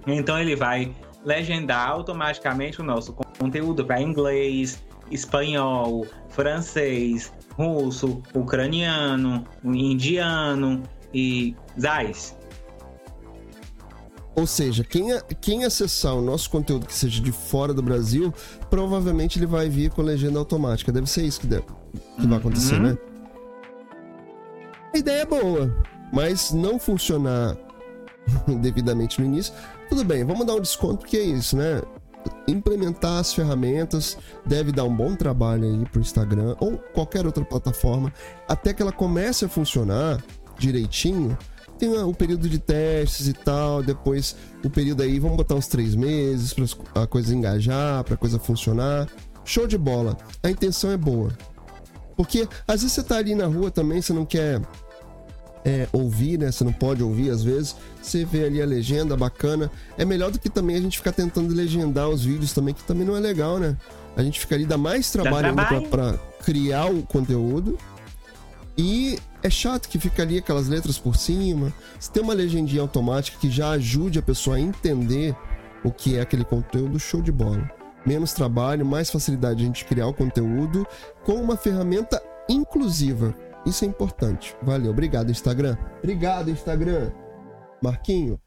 [0.06, 10.82] Então ele vai legendar automaticamente o nosso conteúdo para inglês, espanhol, francês, russo, ucraniano, indiano
[11.14, 12.37] e zais.
[14.38, 18.32] Ou seja, quem, a- quem acessar o nosso conteúdo que seja de fora do Brasil,
[18.70, 20.92] provavelmente ele vai vir com legenda automática.
[20.92, 21.64] Deve ser isso que, deve,
[22.20, 22.82] que vai acontecer, Uhum.
[22.82, 22.98] né?
[24.94, 25.76] A ideia é boa,
[26.12, 27.56] mas não funcionar
[28.60, 29.52] devidamente no início.
[29.88, 31.82] Tudo bem, vamos dar um desconto porque é isso, né?
[32.46, 38.12] Implementar as ferramentas deve dar um bom trabalho aí pro Instagram ou qualquer outra plataforma
[38.46, 40.22] até que ela comece a funcionar
[40.58, 41.36] direitinho.
[41.78, 45.94] Tem o período de testes e tal, depois o período aí, vamos botar uns três
[45.94, 49.08] meses para a coisa engajar, para a coisa funcionar.
[49.44, 50.16] Show de bola.
[50.42, 51.30] A intenção é boa.
[52.16, 54.60] Porque às vezes você tá ali na rua também, você não quer
[55.64, 56.50] é, ouvir, né?
[56.50, 57.76] Você não pode ouvir às vezes.
[58.02, 59.70] Você vê ali a legenda bacana.
[59.96, 63.06] É melhor do que também a gente ficar tentando legendar os vídeos também, que também
[63.06, 63.76] não é legal, né?
[64.16, 65.76] A gente fica ali, dá mais trabalho, trabalho.
[65.76, 67.78] ainda pra, pra criar o conteúdo.
[68.76, 71.72] E é chato que fica ali aquelas letras por cima.
[71.98, 75.34] Se tem uma legendinha automática que já ajude a pessoa a entender
[75.84, 77.70] o que é aquele conteúdo, show de bola.
[78.06, 80.86] Menos trabalho, mais facilidade de a gente criar o conteúdo
[81.24, 83.34] com uma ferramenta inclusiva.
[83.66, 84.56] Isso é importante.
[84.62, 84.90] Valeu.
[84.90, 85.76] Obrigado, Instagram.
[85.98, 87.10] Obrigado, Instagram.
[87.82, 88.40] Marquinho,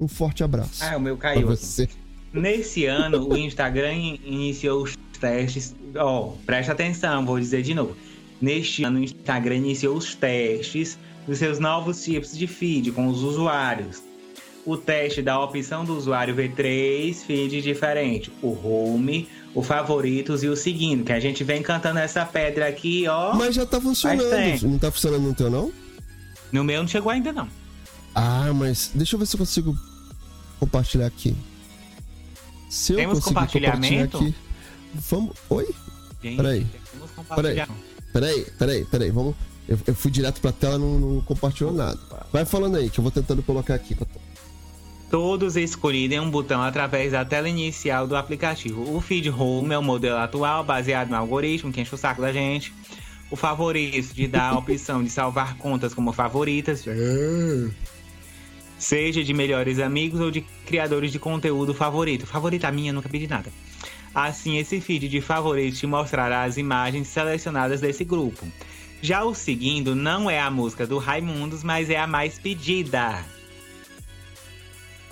[0.00, 0.82] um forte abraço.
[0.84, 1.46] Ah, o meu caiu.
[1.46, 1.88] você.
[2.32, 5.74] Nesse ano, o Instagram in- iniciou os testes.
[5.96, 7.96] Ó, presta atenção, vou dizer de novo.
[8.40, 13.22] Neste ano, o Instagram iniciou os testes dos seus novos tipos de feed com os
[13.22, 14.02] usuários.
[14.64, 20.48] O teste da opção do usuário ver três feeds diferentes: o home, o favoritos e
[20.48, 21.04] o seguindo.
[21.04, 23.32] Que a gente vem cantando essa pedra aqui, ó.
[23.34, 24.62] Mas já tá funcionando.
[24.62, 25.72] Não tá funcionando no teu, não?
[26.50, 27.48] No meu não chegou ainda, não.
[28.14, 29.76] Ah, mas deixa eu ver se eu consigo
[30.58, 31.36] compartilhar aqui.
[32.68, 34.16] Se eu Temos conseguir compartilhar compartilhamento?
[34.18, 34.34] aqui.
[34.94, 35.36] Vamos.
[35.48, 35.68] Oi?
[36.22, 36.66] Gente, Peraí.
[36.92, 37.68] temos compartilhar.
[38.16, 39.10] Peraí, peraí, peraí.
[39.10, 39.34] Vamos.
[39.68, 41.98] Eu, eu fui direto pra tela, não, não compartilhou nada.
[42.32, 43.94] Vai falando aí, que eu vou tentando colocar aqui.
[45.10, 48.96] Todos escolhem um botão através da tela inicial do aplicativo.
[48.96, 52.32] O Feed Home é o modelo atual, baseado no algoritmo que enche o saco da
[52.32, 52.72] gente.
[53.30, 56.84] O favorito de dar a opção de salvar contas como favoritas,
[58.78, 62.24] seja de melhores amigos ou de criadores de conteúdo favorito.
[62.24, 63.50] Favorita minha, nunca pedi nada.
[64.16, 68.48] Assim, esse feed de favoritos te mostrará as imagens selecionadas desse grupo.
[69.02, 73.22] Já o seguindo não é a música do Raimundos, mas é a mais pedida.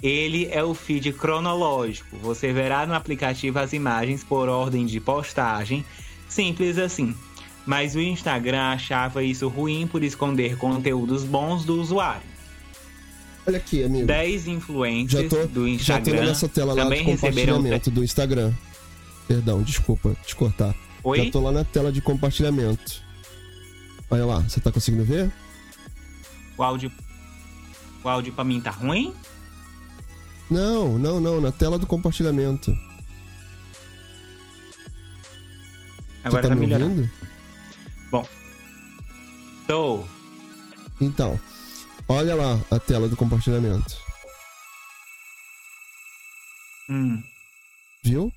[0.03, 2.17] Ele é o feed cronológico.
[2.23, 5.85] Você verá no aplicativo as imagens por ordem de postagem,
[6.27, 7.15] simples assim.
[7.67, 12.23] Mas o Instagram achava isso ruim por esconder conteúdos bons do usuário.
[13.47, 14.07] Olha aqui, amigo.
[14.07, 17.57] 10 Já influencers tô, do já tô Instagram nessa tela lá de também receberam.
[17.57, 18.51] compartilhamento do Instagram.
[19.27, 20.75] Perdão, desculpa te cortar.
[21.03, 21.25] Oi?
[21.25, 23.03] Já tô lá na tela de compartilhamento.
[24.11, 25.33] Olha lá, você tá conseguindo ver?
[26.57, 26.93] O áudio.
[28.03, 29.15] O áudio pra mim tá ruim?
[30.51, 32.77] Não, não, não, na tela do compartilhamento.
[36.23, 36.91] Agora você tá, tá me melhorando.
[36.91, 37.25] ouvindo?
[39.67, 40.05] Tô.
[41.01, 41.41] Então,
[42.07, 43.97] olha lá a tela do compartilhamento.
[46.89, 47.23] Hum.
[48.03, 48.33] Viu?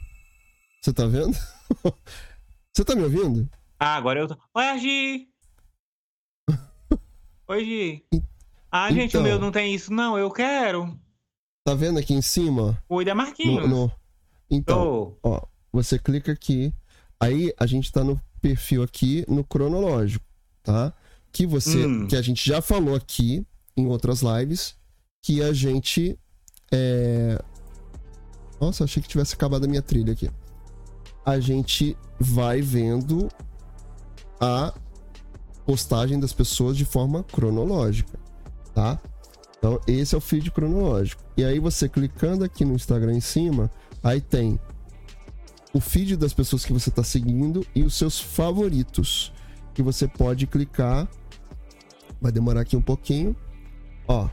[0.82, 1.36] Você tá vendo?
[2.74, 3.50] Você tá me ouvindo?
[3.80, 4.38] Ah, agora eu tô.
[4.54, 5.28] Oi, Gi!
[7.48, 8.06] Oi, Gi.
[8.72, 9.22] Ah, gente, Então.
[9.22, 10.18] o meu não tem isso, não.
[10.18, 10.98] Eu quero.
[11.66, 12.82] Tá vendo aqui em cima?
[12.88, 13.68] Cuida, Marquinhos.
[13.68, 13.92] No, no-
[14.50, 15.30] Então, Tô.
[15.30, 16.74] ó, você clica aqui.
[17.20, 20.24] Aí a gente tá no perfil aqui no cronológico,
[20.64, 20.94] tá?
[21.32, 22.08] Que você, Hum.
[22.08, 24.76] que a gente já falou aqui em outras lives,
[25.24, 26.18] que a gente
[26.72, 27.42] é...
[28.62, 30.30] Nossa, achei que tivesse acabado a minha trilha aqui.
[31.28, 33.28] A gente vai vendo
[34.40, 34.74] a
[35.66, 38.18] postagem das pessoas de forma cronológica,
[38.74, 38.98] tá?
[39.58, 41.22] Então, esse é o feed cronológico.
[41.36, 43.70] E aí você clicando aqui no Instagram em cima,
[44.02, 44.58] aí tem
[45.74, 49.34] o feed das pessoas que você está seguindo e os seus favoritos.
[49.74, 51.08] Que você pode clicar.
[52.22, 53.36] Vai demorar aqui um pouquinho.
[54.08, 54.30] Ó,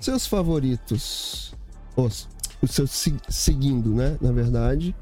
[0.00, 1.52] seus favoritos.
[1.96, 2.28] Os,
[2.62, 4.16] os seus se- seguindo, né?
[4.20, 4.94] Na verdade.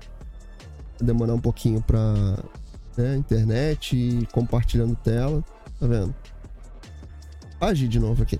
[1.00, 2.14] Demorar um pouquinho pra
[2.96, 5.44] né, internet e compartilhando tela.
[5.78, 6.14] Tá vendo?
[7.60, 8.38] Agir de novo aqui.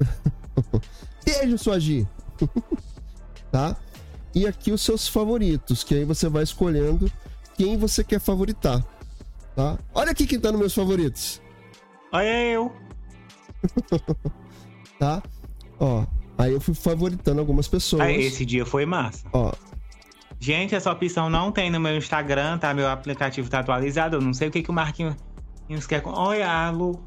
[1.24, 2.06] Beijo, sua Agi.
[3.50, 3.76] tá?
[4.34, 7.10] E aqui os seus favoritos, que aí você vai escolhendo
[7.56, 8.84] quem você quer favoritar.
[9.54, 9.78] Tá?
[9.94, 11.40] Olha aqui quem tá nos meus favoritos.
[12.12, 12.72] Olha eu.
[14.98, 15.22] Tá?
[15.78, 16.04] Ó,
[16.36, 18.02] aí eu fui favoritando algumas pessoas.
[18.02, 19.24] Ah, esse dia foi massa.
[19.32, 19.52] Ó,
[20.40, 22.72] Gente, essa opção não tem no meu Instagram, tá?
[22.72, 24.16] Meu aplicativo tá atualizado.
[24.16, 25.16] Eu não sei o que, que o Marquinhos
[25.88, 26.02] quer.
[26.06, 27.00] Olha, Lu.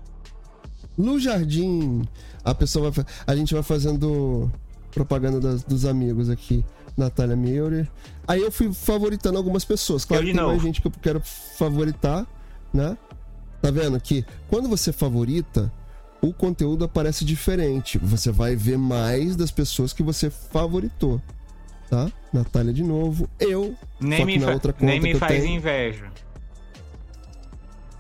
[0.98, 2.02] no jardim,
[2.44, 3.06] a pessoa vai.
[3.26, 4.52] A gente vai fazendo
[4.92, 6.64] propaganda das- dos amigos aqui.
[6.98, 7.88] Natália Meurer.
[8.28, 10.04] Aí eu fui favoritando algumas pessoas.
[10.04, 11.22] Claro que tem mais gente que eu quero
[11.58, 12.28] favoritar,
[12.74, 12.98] né?
[13.62, 15.72] Tá vendo que quando você favorita,
[16.22, 17.98] o conteúdo aparece diferente.
[18.00, 21.22] Você vai ver mais das pessoas que você favoritou.
[21.92, 22.10] Tá?
[22.32, 23.30] Natália de novo.
[23.38, 23.76] Eu.
[24.00, 26.10] Nem me, fa- nem me faz tenho, inveja.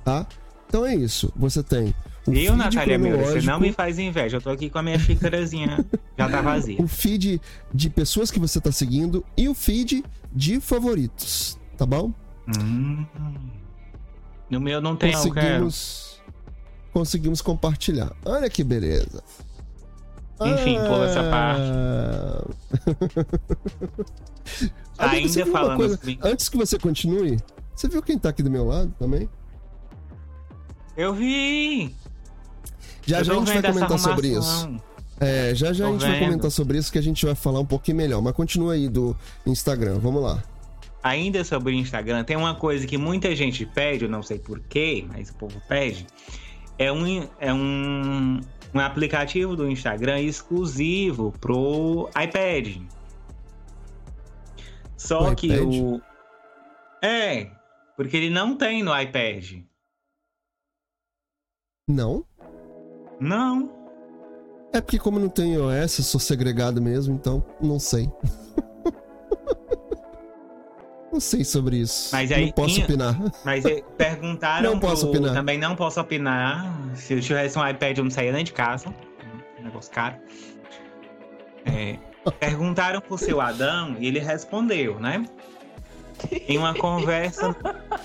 [0.05, 0.25] tá?
[0.67, 1.29] Então é isso.
[1.35, 1.93] Você tem
[2.25, 4.37] o Eu, Natália Miller, você não cronológico, me faz inveja.
[4.37, 5.85] Eu tô aqui com a minha xícarazinha.
[6.17, 6.79] já tá vazia.
[6.81, 7.41] o feed
[7.73, 12.13] de pessoas que você tá seguindo e o feed de favoritos, tá bom?
[12.57, 13.05] Hum.
[14.49, 16.21] No meu não tem, conseguimos
[16.93, 18.13] conseguimos compartilhar.
[18.23, 19.21] Olha que beleza.
[20.45, 21.71] Enfim, pula essa parte.
[24.97, 27.37] Ainda falando sobre- Antes que você continue,
[27.75, 29.29] você viu quem tá aqui do meu lado também?
[30.95, 31.95] Eu vi!
[33.05, 34.75] Já já a gente vai comentar sobre isso.
[35.19, 36.25] É, já já a Tô gente vai vendo.
[36.25, 38.21] comentar sobre isso que a gente vai falar um pouquinho melhor.
[38.21, 40.43] Mas continua aí do Instagram, vamos lá.
[41.03, 45.03] Ainda sobre o Instagram, tem uma coisa que muita gente pede, eu não sei porquê,
[45.11, 46.05] mas o povo pede.
[46.77, 48.39] É um, é um,
[48.73, 52.77] um aplicativo do Instagram exclusivo pro iPad.
[54.97, 55.61] Só O que iPad?
[55.63, 56.01] o.
[57.03, 57.51] É,
[57.95, 59.63] porque ele não tem no iPad.
[61.89, 62.25] Não?
[63.19, 63.81] Não.
[64.73, 68.09] É porque como não tem iOS, eu sou segregado mesmo, então não sei.
[71.11, 72.09] Não sei sobre isso.
[72.13, 73.15] Mas aí não posso opinar.
[73.45, 73.63] Mas
[73.97, 74.71] perguntaram.
[74.71, 75.33] Não posso pro- opinar.
[75.33, 76.73] Também não posso opinar.
[76.95, 78.93] Se eu tivesse um iPad, eu não saía nem de casa.
[79.59, 80.15] Um negócio caro.
[81.65, 81.97] É,
[82.39, 85.25] perguntaram pro seu Adão e ele respondeu, né?
[86.47, 87.55] Em uma conversa,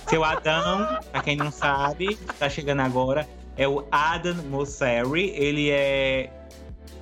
[0.08, 5.30] seu Adão, pra quem não sabe, tá chegando agora, é o Adam Mosseri.
[5.36, 6.30] Ele é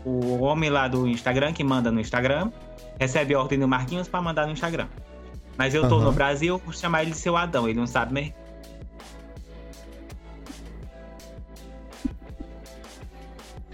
[0.04, 2.50] o homem lá do Instagram que manda no Instagram.
[2.98, 4.88] Recebe ordem do Marquinhos pra mandar no Instagram.
[5.56, 6.06] Mas eu tô Aham.
[6.06, 8.34] no Brasil, eu vou chamar ele de seu Adão, ele não sabe mesmo.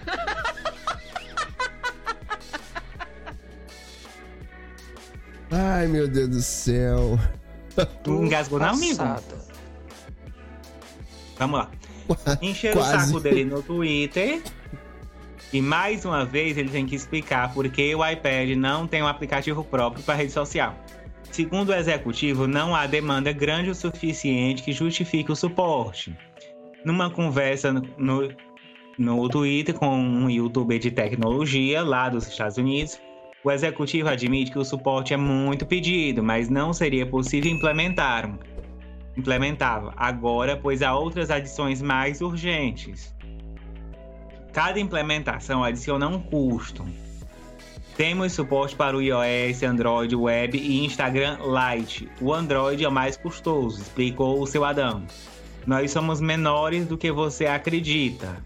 [5.51, 7.19] Ai, meu Deus do céu.
[8.03, 9.03] Tu engasgou não, amigo?
[11.37, 11.71] Vamos lá.
[12.41, 14.41] Encheram o saco dele no Twitter.
[15.51, 19.07] E mais uma vez ele tem que explicar por que o iPad não tem um
[19.07, 20.75] aplicativo próprio para rede social.
[21.31, 26.15] Segundo o executivo, não há demanda grande o suficiente que justifique o suporte.
[26.83, 28.29] Numa conversa no,
[28.97, 32.99] no, Twitter com um youtuber de tecnologia lá dos Estados Unidos,
[33.45, 38.37] o executivo admite que o suporte é muito pedido, mas não seria possível implementar
[39.15, 43.13] implementava agora, pois há outras adições mais urgentes.
[44.53, 46.85] Cada implementação adiciona um custo.
[48.01, 52.09] Temos suporte para o iOS, Android Web e Instagram Lite.
[52.19, 55.03] O Android é mais custoso, explicou o seu Adão.
[55.67, 58.43] Nós somos menores do que você acredita.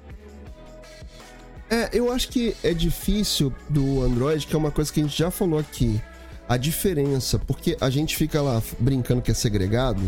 [1.69, 5.17] É, eu acho que é difícil do Android, que é uma coisa que a gente
[5.17, 6.01] já falou aqui.
[6.49, 10.01] A diferença, porque a gente fica lá brincando que é segregado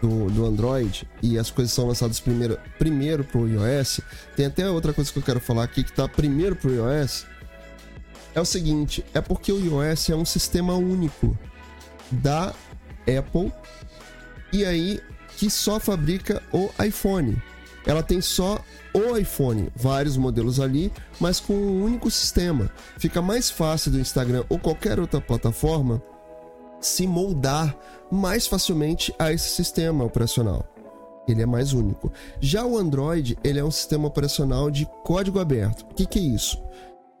[0.00, 4.00] do, do Android e as coisas são lançadas primeiro, primeiro pro iOS.
[4.36, 7.26] Tem até outra coisa que eu quero falar aqui que tá primeiro pro iOS.
[8.34, 11.38] É o seguinte, é porque o iOS é um sistema único
[12.10, 12.52] da
[13.18, 13.52] Apple
[14.52, 15.00] e aí
[15.36, 17.40] que só fabrica o iPhone.
[17.86, 18.58] Ela tem só
[18.94, 22.70] o iPhone, vários modelos ali, mas com um único sistema.
[22.98, 26.02] Fica mais fácil do Instagram ou qualquer outra plataforma
[26.80, 27.76] se moldar
[28.10, 30.64] mais facilmente a esse sistema operacional.
[31.26, 32.12] Ele é mais único.
[32.40, 35.82] Já o Android, ele é um sistema operacional de código aberto.
[35.90, 36.62] O que, que é isso?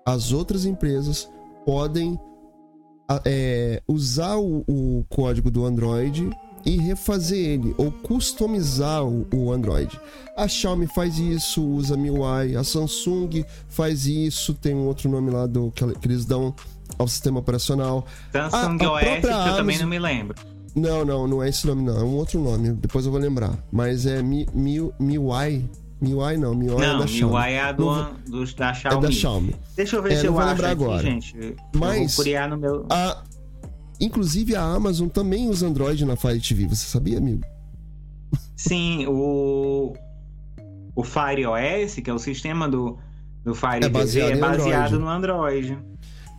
[0.06, 1.28] As outras empresas
[1.64, 2.18] podem
[3.08, 6.28] a- é, usar o, o código do Android
[6.64, 9.98] e refazer ele ou customizar o, o Android.
[10.36, 15.46] A Xiaomi faz isso, usa MIUI, a Samsung faz isso, tem um outro nome lá
[15.46, 16.54] do que, eles dão
[16.98, 18.06] ao sistema operacional.
[18.32, 20.36] Samsung A- a OS, que eu também Amazon- não me lembro.
[20.74, 23.56] Não, não, não é esse nome não, é um outro nome, depois eu vou lembrar.
[23.70, 25.68] Mas é Mi, Mi, MIUI,
[26.00, 27.34] MIUI não, MIUI é não, da Xiaomi.
[27.36, 29.02] MIUI é a do, Não do- da É Xiaomi.
[29.06, 29.56] da Xiaomi.
[29.76, 31.02] Deixa eu ver É, se eu acho lembrar aqui, agora.
[31.02, 31.56] gente.
[31.74, 32.86] Mas- vou criar no meu...
[32.90, 33.22] A,
[34.00, 37.42] inclusive a Amazon também usa Android na Fire TV, você sabia, amigo?
[38.56, 39.94] Sim, o,
[40.94, 42.98] o Fire OS, que é o sistema do,
[43.44, 44.98] do Fire É TV, baseado é baseado Android.
[45.04, 45.78] no Android.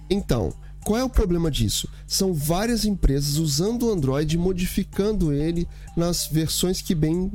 [0.10, 0.54] Então,
[0.86, 1.90] qual é o problema disso?
[2.06, 5.68] São várias empresas usando o Android e modificando ele
[5.98, 7.32] nas versões que bem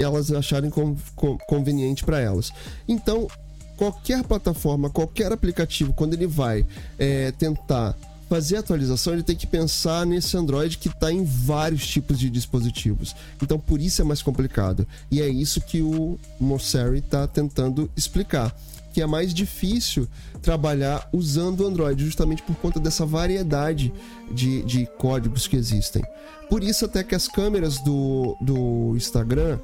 [0.00, 2.52] elas acharem con- con- conveniente para elas.
[2.88, 3.28] Então,
[3.76, 6.64] qualquer plataforma, qualquer aplicativo, quando ele vai
[6.98, 7.96] é, tentar
[8.28, 13.14] fazer atualização, ele tem que pensar nesse Android que está em vários tipos de dispositivos.
[13.42, 14.86] Então, por isso é mais complicado.
[15.10, 18.54] E é isso que o Mosseri está tentando explicar.
[18.92, 20.06] que é mais difícil
[20.42, 23.92] trabalhar usando o Android, justamente por conta dessa variedade
[24.32, 26.02] de, de códigos que existem.
[26.48, 29.58] Por isso até que as câmeras do, do Instagram,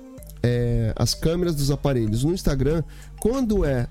[0.47, 2.83] é, as câmeras dos aparelhos no Instagram,
[3.21, 3.89] quando é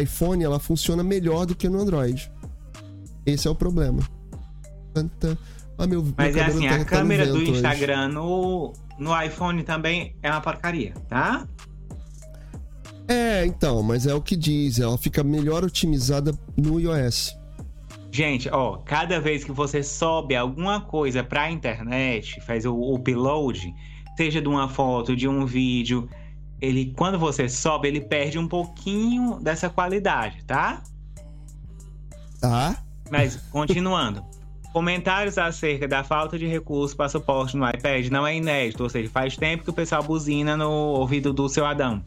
[0.00, 2.30] iPhone, ela funciona melhor do que no Android.
[3.26, 4.00] Esse é o problema.
[4.94, 5.38] Tanta...
[5.76, 7.50] Ah, meu, Mas meu é assim, cabelo a tá- tá câmera do hoje.
[7.52, 11.46] Instagram no, no iPhone também é uma porcaria, tá?
[13.06, 17.38] É, então, mas é o que diz, ela fica melhor otimizada no iOS.
[18.10, 23.72] Gente, ó, cada vez que você sobe alguma coisa pra internet, faz o upload,
[24.18, 26.10] seja de uma foto, de um vídeo,
[26.60, 30.82] ele, quando você sobe, ele perde um pouquinho dessa qualidade, tá?
[32.40, 32.76] Tá?
[33.08, 34.24] Mas, continuando.
[34.74, 39.08] Comentários acerca da falta de recurso para suporte no iPad não é inédito, ou seja,
[39.08, 42.04] faz tempo que o pessoal buzina no ouvido do seu Adão.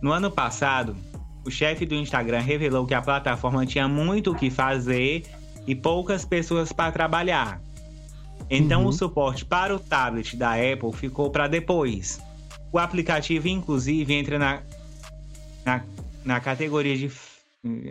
[0.00, 0.96] No ano passado,
[1.44, 5.24] o chefe do Instagram revelou que a plataforma tinha muito o que fazer
[5.66, 7.60] e poucas pessoas para trabalhar.
[8.54, 8.88] Então, Uhum.
[8.88, 12.20] o suporte para o tablet da Apple ficou para depois.
[12.70, 14.60] O aplicativo, inclusive, entra na,
[15.64, 15.82] na,
[16.24, 17.10] na categoria de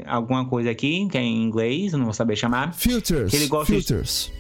[0.06, 2.74] alguma coisa aqui, que é em inglês, não vou saber chamar.
[2.76, 3.32] Filters.
[3.32, 4.32] Que ele gosta de- filters.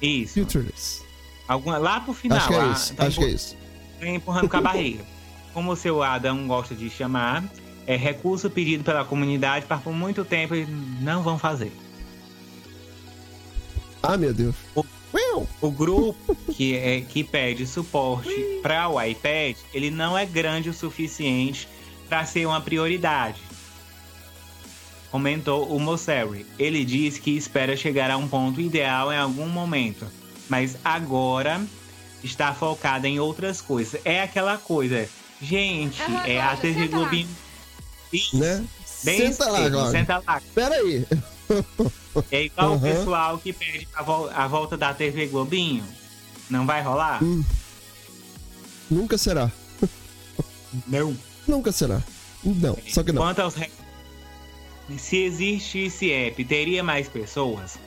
[0.00, 0.32] Isso.
[0.34, 1.02] Filters.
[1.46, 2.38] Alguma, lá pro final.
[2.38, 2.94] acho que é lá, isso.
[2.94, 3.56] tá Acho que é isso.
[4.00, 5.04] tá empurrando com a barriga.
[5.52, 7.44] Como o seu Adam gosta de chamar,
[7.86, 10.68] é recurso pedido pela comunidade para por muito tempo eles
[11.02, 11.72] não vão fazer.
[14.02, 14.54] Ah, meu Deus.
[14.74, 14.84] O-.
[15.60, 20.74] O grupo que, é, que pede suporte para o iPad, ele não é grande o
[20.74, 21.68] suficiente
[22.08, 23.40] para ser uma prioridade.
[25.10, 26.46] Comentou o Mosseri.
[26.58, 30.06] Ele disse que espera chegar a um ponto ideal em algum momento,
[30.48, 31.60] mas agora
[32.22, 34.00] está focado em outras coisas.
[34.04, 35.08] É aquela coisa,
[35.40, 36.86] gente, é a TV lá.
[36.86, 37.28] Globinho.
[38.12, 38.64] Isso, Né?
[39.04, 39.90] Bem Senta lá, Glória.
[39.90, 40.42] Senta lá.
[40.54, 41.06] Pera aí.
[42.30, 42.80] É igual o Aham.
[42.80, 45.84] pessoal que pede a, vol- a volta da TV Globinho.
[46.48, 47.22] Não vai rolar?
[47.22, 47.44] Hum.
[48.90, 49.50] Nunca será.
[50.86, 51.16] Não.
[51.46, 52.02] Nunca será.
[52.44, 53.22] Não, só que não.
[53.22, 53.54] Quanto aos
[54.98, 57.78] Se existisse app, teria mais pessoas?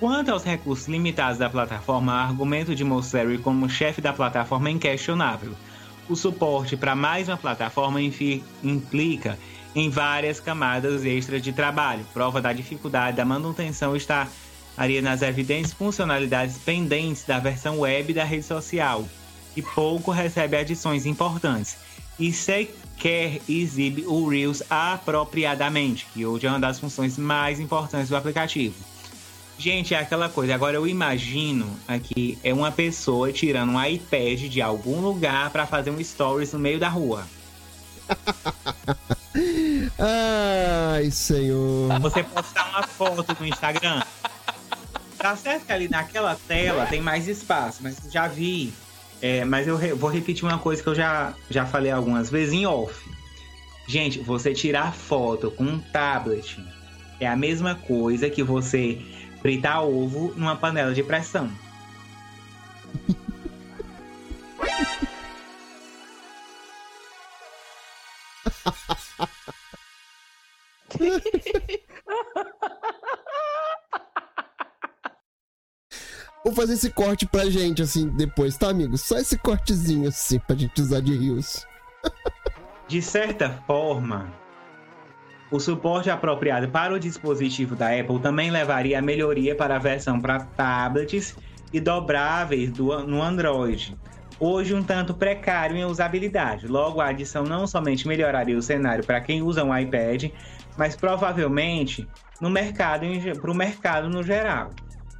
[0.00, 4.72] Quanto aos recursos limitados da plataforma, o argumento de Mosseri como chefe da plataforma é
[4.72, 5.54] inquestionável.
[6.08, 9.38] O suporte para mais uma plataforma implica
[9.74, 12.04] em várias camadas extras de trabalho.
[12.12, 18.44] Prova da dificuldade da manutenção estaria nas evidentes funcionalidades pendentes da versão web da rede
[18.44, 19.04] social,
[19.54, 21.76] que pouco recebe adições importantes
[22.18, 28.16] e sequer exibe o Reels apropriadamente, que hoje é uma das funções mais importantes do
[28.16, 28.74] aplicativo.
[29.58, 30.54] Gente, é aquela coisa.
[30.54, 35.90] Agora eu imagino aqui é uma pessoa tirando um iPad de algum lugar para fazer
[35.90, 37.26] um stories no meio da rua.
[39.98, 41.98] Ai, senhor.
[42.00, 44.02] Você postar uma foto no Instagram.
[45.18, 48.72] Tá certo que ali naquela tela tem mais espaço, mas já vi.
[49.20, 52.52] É, mas eu re- vou repetir uma coisa que eu já, já falei algumas vezes
[52.52, 53.08] em off.
[53.86, 56.62] Gente, você tirar foto com um tablet
[57.20, 59.00] é a mesma coisa que você
[59.40, 61.50] fritar ovo numa panela de pressão.
[76.44, 78.98] Vou fazer esse corte pra gente, assim, depois, tá, amigo?
[78.98, 81.64] Só esse cortezinho, assim, pra gente usar de rios.
[82.88, 84.32] De certa forma,
[85.52, 90.20] o suporte apropriado para o dispositivo da Apple também levaria a melhoria para a versão
[90.20, 91.36] para tablets
[91.72, 93.96] e dobráveis do, no Android.
[94.44, 96.66] Hoje um tanto precário em usabilidade.
[96.66, 100.32] Logo, a adição não somente melhoraria o cenário para quem usa um iPad,
[100.76, 102.08] mas provavelmente
[102.40, 103.06] no mercado
[103.40, 104.70] para o mercado no geral.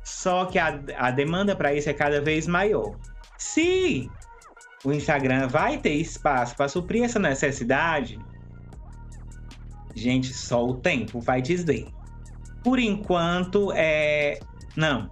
[0.02, 2.96] Só que a, a demanda para isso é cada vez maior.
[3.38, 4.10] Se
[4.84, 8.18] o Instagram vai ter espaço para suprir essa necessidade,
[9.94, 11.86] gente, só o tempo vai dizer.
[12.64, 14.40] Por enquanto, é.
[14.74, 15.08] Não.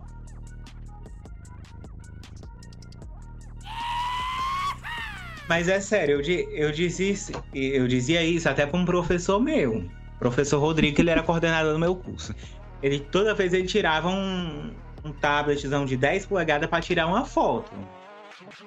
[5.50, 9.84] Mas é sério, eu, eu, dizia, isso- eu dizia isso até para um professor meu.
[10.16, 12.32] Professor Rodrigo, ele era coordenador do meu curso.
[12.80, 14.70] Ele toda vez ele tirava um,
[15.04, 17.72] um tabletzão de 10 polegadas para tirar uma foto.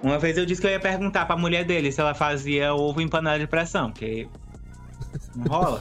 [0.03, 2.99] Uma vez eu disse que eu ia perguntar pra mulher dele se ela fazia ovo
[2.99, 4.27] em panela de pressão, porque
[5.33, 5.79] não rola.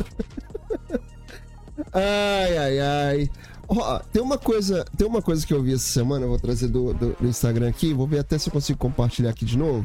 [1.92, 3.30] Ai, ai, ai.
[3.66, 6.68] Ó, tem uma coisa, tem uma coisa que eu vi essa semana, eu vou trazer
[6.68, 9.84] do, do, do Instagram aqui, vou ver até se eu consigo compartilhar aqui de novo,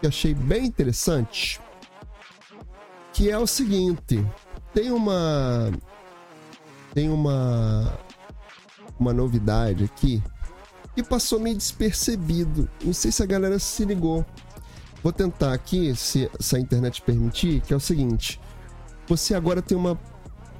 [0.00, 1.60] que achei bem interessante.
[3.12, 4.24] Que é o seguinte:
[4.72, 5.72] tem uma.
[6.94, 7.98] Tem uma.
[8.98, 10.20] Uma novidade aqui
[10.98, 12.68] que passou meio despercebido.
[12.82, 14.26] Não sei se a galera se ligou.
[15.00, 18.40] Vou tentar aqui, se, se a internet permitir, que é o seguinte:
[19.06, 19.98] você agora tem uma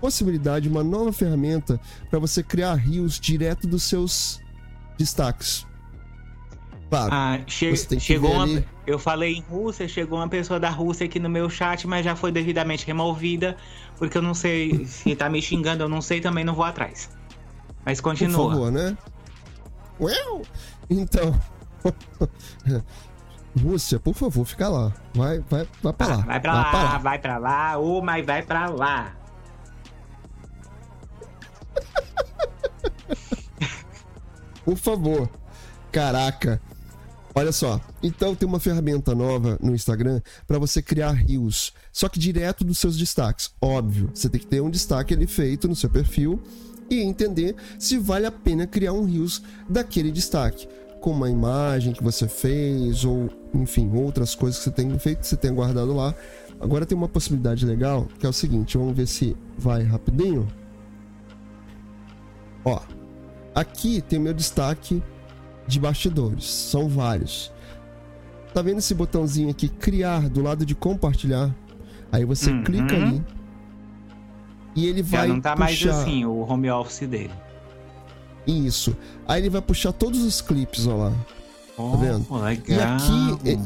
[0.00, 4.40] possibilidade, uma nova ferramenta para você criar rios direto dos seus
[4.96, 5.66] destaques.
[6.88, 7.10] Claro.
[7.12, 8.68] Ah, che chegou uma, ali.
[8.88, 12.16] Eu falei em Rússia, chegou uma pessoa da Rússia aqui no meu chat, mas já
[12.16, 13.54] foi devidamente removida,
[13.98, 17.10] porque eu não sei se tá me xingando, eu não sei, também não vou atrás.
[17.84, 18.50] Mas Por continua.
[18.50, 18.96] favor, né?
[20.00, 20.40] Uau!
[20.88, 21.38] Então.
[23.62, 24.90] Rússia, por favor, fica lá.
[25.14, 26.22] Vai, vai, vai pra Ah, lá.
[26.24, 29.12] vai pra lá, vai pra lá, ô, mas vai pra lá.
[34.64, 35.28] Por favor.
[35.90, 36.60] Caraca.
[37.38, 37.80] Olha só.
[38.02, 42.80] Então tem uma ferramenta nova no Instagram para você criar rios, só que direto dos
[42.80, 43.52] seus destaques.
[43.62, 46.42] Óbvio, você tem que ter um destaque ali feito no seu perfil
[46.90, 50.68] e entender se vale a pena criar um rios daquele destaque,
[51.00, 55.28] com uma imagem que você fez ou, enfim, outras coisas que você tem feito, que
[55.28, 56.12] você tem guardado lá.
[56.60, 60.48] Agora tem uma possibilidade legal, que é o seguinte, vamos ver se vai rapidinho.
[62.64, 62.80] Ó,
[63.54, 65.00] aqui tem meu destaque
[65.68, 66.50] de bastidores.
[66.50, 67.52] São vários.
[68.52, 71.54] Tá vendo esse botãozinho aqui, criar, do lado de compartilhar?
[72.10, 72.64] Aí você Uhum.
[72.64, 73.22] clica ali.
[74.74, 75.90] E ele Já vai não tá mais puxar...
[76.00, 77.30] assim o home office dele.
[78.46, 78.96] Isso.
[79.26, 81.12] Aí ele vai puxar todos os clipes, ó lá.
[81.76, 82.26] Oh, vendo?
[82.34, 82.78] Legal.
[82.78, 83.60] E aqui,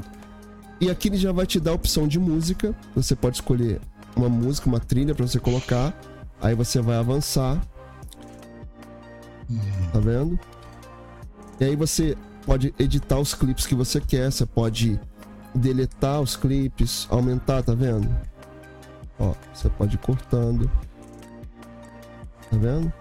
[0.80, 2.74] e aqui ele já vai te dar a opção de música.
[2.94, 3.80] Você pode escolher
[4.16, 5.94] uma música, uma trilha pra você colocar.
[6.40, 7.60] Aí você vai avançar.
[9.92, 10.38] Tá vendo?
[11.62, 14.32] E aí você pode editar os clipes que você quer.
[14.32, 15.00] Você pode
[15.54, 18.08] deletar os clipes, aumentar, tá vendo?
[19.16, 20.68] Ó, você pode ir cortando.
[22.50, 22.92] Tá vendo?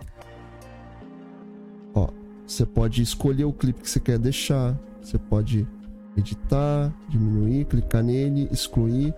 [1.95, 2.09] Ó,
[2.45, 4.79] você pode escolher o clipe que você quer deixar.
[5.01, 5.67] Você pode
[6.15, 9.11] editar, diminuir, clicar nele, excluir.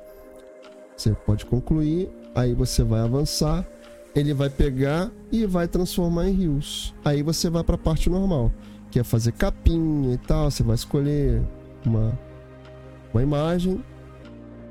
[0.96, 3.68] Você pode concluir, aí você vai avançar,
[4.16, 6.96] ele vai pegar e vai transformar em rios.
[7.04, 8.50] Aí você vai para a parte normal,
[8.94, 11.42] que é fazer capinha e tal, você vai escolher
[11.84, 12.18] uma
[13.12, 13.84] uma imagem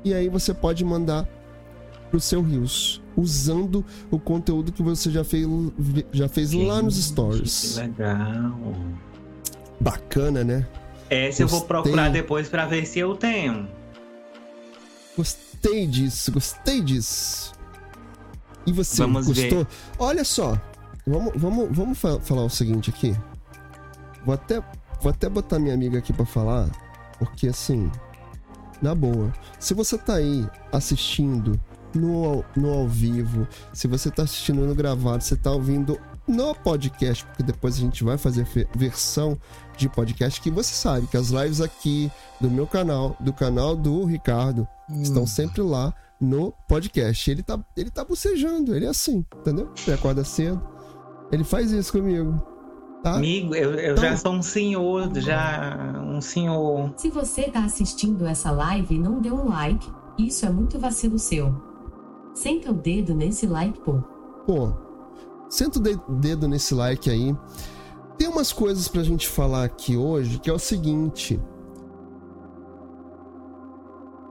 [0.01, 1.27] e aí você pode mandar
[2.09, 5.45] pro seu rios, usando o conteúdo que você já fez
[6.13, 7.73] já fez lá nos Gente, stories.
[7.73, 8.55] Que legal.
[9.79, 10.65] Bacana, né?
[11.09, 11.81] Essa eu vou Gostei.
[11.81, 13.67] procurar depois pra ver se eu tenho.
[15.17, 17.51] Gostei disso, gostei disso.
[18.65, 19.59] E você, Vamos gostou?
[19.59, 19.67] ver.
[19.99, 20.57] Olha só,
[21.05, 23.13] vamos, vamos, vamos fa- falar o seguinte aqui.
[24.25, 24.61] Vou até,
[25.01, 26.69] vou até botar minha amiga aqui pra falar,
[27.19, 27.91] porque assim,
[28.81, 31.59] na boa, se você tá aí assistindo
[31.93, 36.55] no, ao- no ao vivo, se você tá assistindo no gravado, você tá ouvindo no
[36.55, 39.37] podcast, porque depois a gente vai fazer versão
[39.77, 42.09] de podcast, que você sabe que as lives aqui
[42.39, 47.29] do meu canal, do canal do Ricardo, estão sempre lá no podcast.
[47.29, 49.69] Ele tá, ele tá bocejando, ele é assim, entendeu?
[49.85, 50.61] Ele acorda cedo,
[51.31, 52.41] ele faz isso comigo,
[53.03, 53.15] tá?
[53.15, 56.01] Amigo, eu, eu Então- já sou um senhor, já.
[56.03, 56.93] Um senhor.
[56.97, 59.87] Se você tá assistindo essa live e não deu um like,
[60.17, 61.53] isso é muito vacilo seu.
[62.33, 63.99] Senta o dedo nesse like, pô.
[64.47, 64.73] Pô,
[65.49, 67.35] senta o de- dedo nesse like aí.
[68.17, 71.39] Tem umas coisas pra gente falar aqui hoje, que é o seguinte.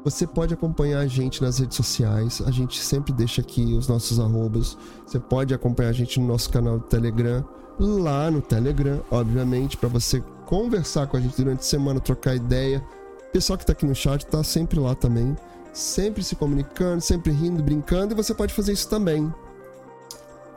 [0.04, 2.42] Você pode acompanhar a gente nas redes sociais.
[2.44, 4.76] A gente sempre deixa aqui os nossos arrobas.
[5.06, 7.44] Você pode acompanhar a gente no nosso canal do Telegram.
[7.78, 12.82] Lá no Telegram, obviamente, pra você conversar com a gente durante a semana, trocar ideia.
[13.28, 15.36] O pessoal que tá aqui no chat tá sempre lá também.
[15.72, 18.12] Sempre se comunicando, sempre rindo, brincando.
[18.12, 19.32] E você pode fazer isso também.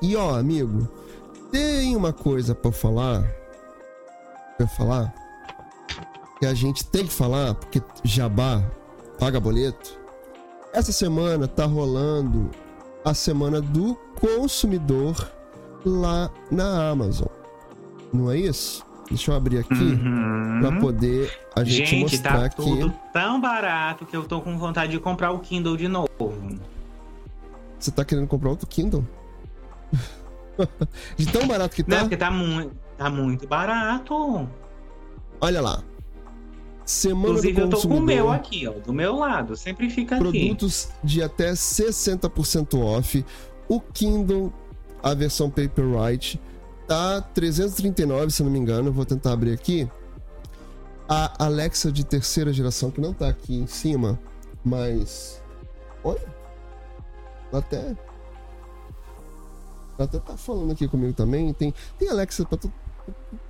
[0.02, 0.88] E ó, amigo,
[1.52, 3.26] tem uma coisa eu falar.
[4.60, 5.14] Eu falar.
[6.40, 8.62] Que a gente tem que falar, porque jabá
[9.18, 9.98] paga boleto.
[10.74, 12.52] Essa semana tá rolando
[13.06, 15.32] a semana do consumidor
[15.86, 17.28] lá na Amazon.
[18.14, 18.84] Não é isso?
[19.10, 20.60] Deixa eu abrir aqui Uhum.
[20.62, 24.92] pra poder a gente, Gente, mostrar tá tudo tão barato que eu tô com vontade
[24.94, 26.10] de comprar o Kindle de novo.
[27.80, 29.06] Você tá querendo comprar outro Kindle?
[31.18, 32.04] De tão barato que Não, tá.
[32.04, 34.48] porque tá muito, tá muito barato.
[35.42, 35.84] Olha lá.
[36.86, 38.72] Semana Inclusive, eu tô com o meu aqui, ó.
[38.72, 39.56] Do meu lado.
[39.58, 40.24] Sempre fica aqui.
[40.24, 43.26] produtos de até 60% off.
[43.68, 44.54] O Kindle,
[45.06, 46.42] a versão Paperwhite,
[46.88, 48.90] tá 339, se não me engano.
[48.90, 49.88] Eu Vou tentar abrir aqui.
[51.08, 54.20] A Alexa de terceira geração, que não tá aqui em cima,
[54.64, 55.40] mas.
[56.04, 56.34] Olha.
[57.54, 57.96] Até.
[59.98, 61.54] Ela até tá falando aqui comigo também.
[61.54, 62.74] Tem, tem Alexa pra tudo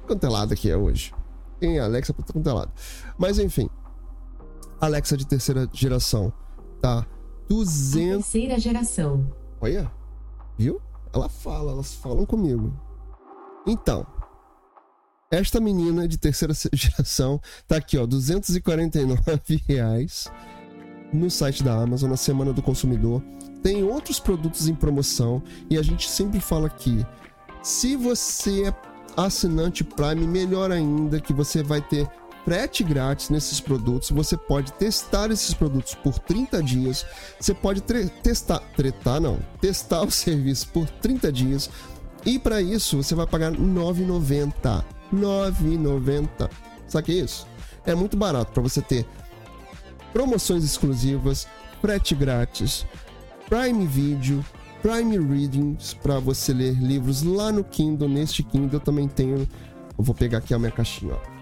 [0.06, 1.14] quanto é lado aqui é hoje.
[1.58, 2.72] Tem Alexa pra tudo quanto é lado.
[3.18, 3.70] Mas enfim.
[4.82, 6.34] Alexa de terceira geração.
[6.82, 7.08] Tá.
[7.48, 8.30] 200.
[8.30, 9.26] Terceira geração.
[9.62, 9.90] Olha.
[10.58, 10.82] Viu?
[11.16, 12.74] Ela fala, elas falam comigo.
[13.66, 14.06] Então.
[15.32, 20.28] Esta menina de terceira geração tá aqui, ó, 249 reais
[21.12, 23.24] no site da Amazon na semana do consumidor.
[23.64, 27.06] Tem outros produtos em promoção e a gente sempre fala aqui,
[27.64, 28.74] se você é
[29.18, 32.08] assinante Prime, melhor ainda que você vai ter
[32.46, 34.12] frete grátis nesses produtos.
[34.12, 37.06] Você pode testar esses produtos por 30 dias.
[37.40, 41.70] Você pode testar, tretar não, testar o serviço por 30 dias.
[42.24, 44.86] E para isso você vai pagar R$ 9,90.
[45.12, 46.50] R$ 9,90.
[46.88, 47.48] Sabe que é isso?
[47.84, 49.06] É muito barato para você ter
[50.14, 51.48] promoções exclusivas,
[51.82, 52.86] frete grátis,
[53.50, 54.44] Prime Video,
[54.82, 58.08] Prime Readings para você ler livros lá no Kindle.
[58.08, 59.48] Neste Kindle eu também tenho.
[59.98, 61.35] Eu vou pegar aqui a minha caixinha, ó.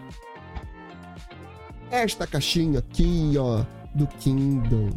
[1.93, 3.63] Esta caixinha aqui, ó,
[3.93, 4.89] do Kindle.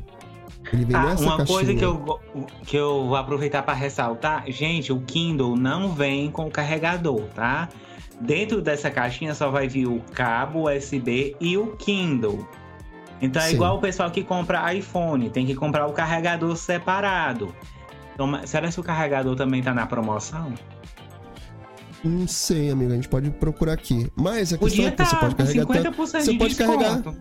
[0.72, 1.58] Ele vem ah, nessa uma caixinha.
[1.58, 2.20] coisa que eu,
[2.64, 7.68] que eu vou aproveitar para ressaltar, gente, o Kindle não vem com carregador, tá?
[8.18, 12.48] Dentro dessa caixinha só vai vir o cabo USB e o Kindle.
[13.20, 13.56] Então é Sim.
[13.56, 17.54] igual o pessoal que compra iPhone, tem que comprar o carregador separado.
[18.14, 20.54] Então, será que o carregador também tá na promoção?
[22.04, 24.10] Não sei, amigo, a gente pode procurar aqui.
[24.14, 25.66] Mas a questão é que você pode carregar.
[25.66, 26.78] 50% você pode desconto.
[26.78, 27.14] carregar,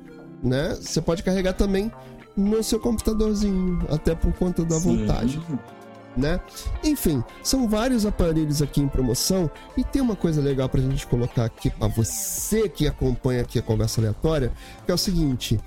[0.44, 0.78] né?
[0.80, 1.92] Você pode carregar também
[2.36, 4.98] no seu computadorzinho, até por conta da Sim.
[4.98, 5.42] voltagem.
[6.18, 6.40] Né?
[6.82, 11.44] Enfim, são vários aparelhos aqui em promoção e tem uma coisa legal pra gente colocar
[11.44, 14.54] aqui para você que acompanha aqui a conversa aleatória,
[14.86, 15.60] que é o seguinte: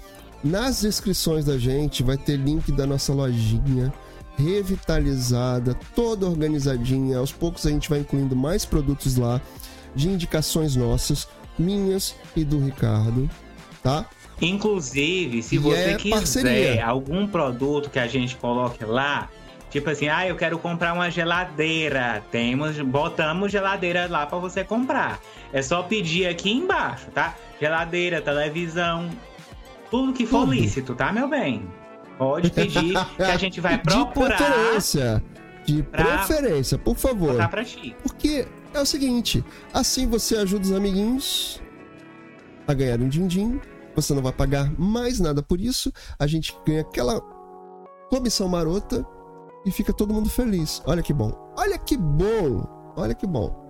[0.43, 3.93] nas descrições da gente vai ter link da nossa lojinha
[4.39, 7.19] revitalizada, toda organizadinha.
[7.19, 9.41] Aos poucos a gente vai incluindo mais produtos lá,
[9.95, 11.29] de indicações nossas,
[11.59, 13.29] minhas e do Ricardo,
[13.83, 14.07] tá?
[14.41, 16.87] Inclusive, se e você é quiser parceria.
[16.87, 19.29] algum produto que a gente coloque lá,
[19.69, 25.21] tipo assim, ah, eu quero comprar uma geladeira, temos, botamos geladeira lá para você comprar.
[25.53, 27.35] É só pedir aqui embaixo, tá?
[27.61, 29.11] Geladeira, televisão,
[29.91, 30.53] tudo que for Tudo.
[30.53, 31.67] lícito, tá, meu bem?
[32.19, 34.37] Pode pedir que a gente vai procurar.
[34.37, 35.25] De preferência.
[35.65, 37.37] De preferência, por favor.
[37.49, 37.95] Pra ti.
[38.03, 41.63] Porque é o seguinte: assim você ajuda os amiguinhos
[42.67, 43.61] a ganhar um din-din.
[43.95, 45.93] Você não vai pagar mais nada por isso.
[46.19, 47.21] A gente ganha aquela
[48.11, 49.05] comissão marota
[49.65, 50.83] e fica todo mundo feliz.
[50.87, 51.33] Olha que bom.
[51.57, 52.93] Olha que bom.
[52.97, 53.69] Olha que bom.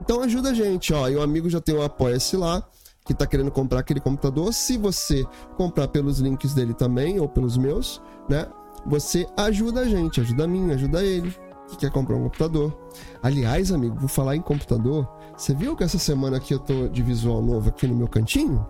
[0.00, 1.08] Então ajuda a gente, ó.
[1.08, 2.62] E o amigo já tem o Apoia-se lá
[3.04, 5.24] que está querendo comprar aquele computador, se você
[5.56, 8.46] comprar pelos links dele também ou pelos meus, né?
[8.86, 11.34] Você ajuda a gente, ajuda a mim, ajuda ele
[11.68, 12.76] que quer comprar um computador.
[13.22, 15.08] Aliás, amigo, vou falar em computador.
[15.36, 18.66] Você viu que essa semana aqui eu tô de visual novo aqui no meu cantinho?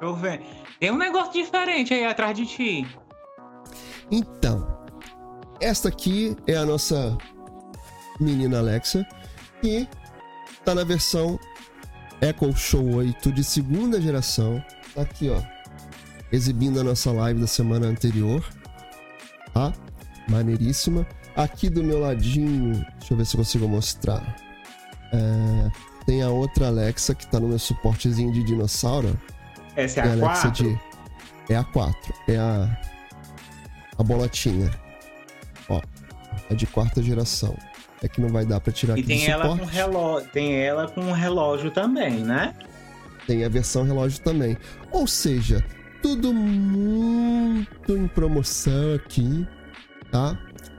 [0.00, 0.42] Eu ver.
[0.78, 2.86] Tem um negócio diferente aí atrás de ti.
[4.10, 4.66] Então,
[5.60, 7.16] esta aqui é a nossa
[8.20, 9.06] menina Alexa
[9.62, 9.86] e
[10.64, 11.38] tá na versão
[12.22, 14.64] Echo Show 8 de segunda geração.
[14.94, 15.42] Tá aqui, ó.
[16.30, 18.48] Exibindo a nossa live da semana anterior.
[19.52, 19.72] Tá?
[20.28, 21.04] Maneiríssima.
[21.34, 24.36] Aqui do meu ladinho, deixa eu ver se eu consigo mostrar.
[25.12, 25.70] É,
[26.06, 29.18] tem a outra Alexa que tá no meu suportezinho de dinossauro.
[29.74, 30.52] Essa é, a, a Alexa 4?
[30.52, 30.80] De,
[31.52, 32.14] é a 4.
[32.28, 32.80] É a.
[33.98, 34.70] A bolotinha.
[35.68, 35.80] Ó.
[36.48, 37.56] É de quarta geração
[38.02, 41.12] é que não vai dar para tirar e tem ela com relógio tem ela com
[41.12, 42.54] relógio também né?
[43.26, 44.56] Tem a versão relógio também.
[44.90, 45.64] Ou seja
[46.02, 49.46] tudo muito em promoção aqui
[50.10, 50.38] tá?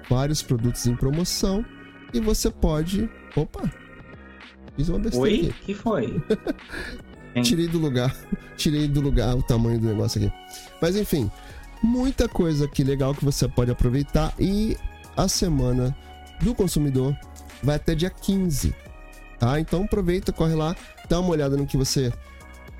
[0.10, 1.66] Vários produtos em promoção.
[2.14, 3.72] E você pode opa!
[4.76, 5.50] Fiz uma besteira Oi?
[5.50, 5.66] Aqui.
[5.66, 6.22] que foi?
[7.42, 8.16] Tirei do lugar.
[8.58, 10.34] Tirei do lugar o tamanho do negócio aqui.
[10.82, 11.32] Mas enfim
[11.84, 14.34] muita coisa aqui legal que você pode aproveitar.
[14.40, 14.78] E
[15.18, 15.96] a semana
[16.44, 17.18] do consumidor
[17.64, 18.76] vai até dia 15,
[19.40, 19.60] tá?
[19.60, 20.76] Então aproveita, corre lá,
[21.10, 22.12] dá uma olhada no que você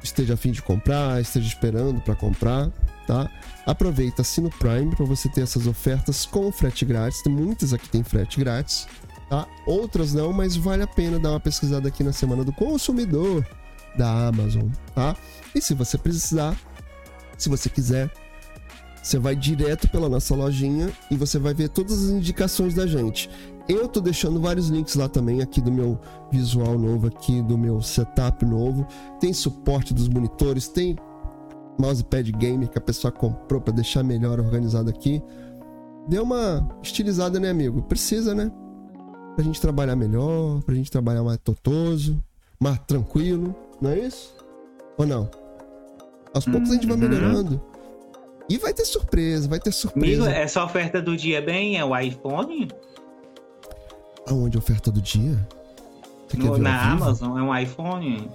[0.04, 2.70] esteja afim de comprar, esteja esperando para comprar,
[3.08, 3.30] tá?
[3.66, 7.22] Aproveita, assina o Prime para você ter essas ofertas com frete grátis.
[7.22, 8.88] Tem muitas aqui tem frete grátis,
[9.30, 9.48] tá?
[9.66, 13.46] Outras não, mas vale a pena dar uma pesquisada aqui na semana do consumidor
[13.96, 15.16] da Amazon, tá?
[15.56, 16.56] E se você precisar,
[17.38, 18.12] se você quiser,
[19.02, 23.30] você vai direto pela nossa lojinha e você vai ver todas as indicações da gente.
[23.68, 25.98] Eu tô deixando vários links lá também, aqui do meu
[26.32, 28.86] visual novo, aqui do meu setup novo.
[29.20, 30.98] Tem suporte dos monitores, tem
[31.80, 35.22] mousepad gamer que a pessoa comprou para deixar melhor organizado aqui.
[36.08, 37.82] Deu uma estilizada, né, amigo?
[37.84, 38.52] Precisa, né?
[39.36, 42.24] pra gente trabalhar melhor, pra gente trabalhar mais totoso,
[42.60, 44.36] mais tranquilo, não é isso?
[44.96, 45.28] Ou não?
[46.36, 47.02] Aos poucos a gente vai Uhum.
[47.10, 47.60] melhorando.
[48.48, 50.30] E vai ter surpresa, vai ter Amigo, surpresa.
[50.30, 52.68] essa oferta do dia bem é o iPhone?
[54.28, 55.38] Aonde a oferta do dia?
[56.38, 56.94] No- na?
[56.94, 58.30] Amazon é um iPhone?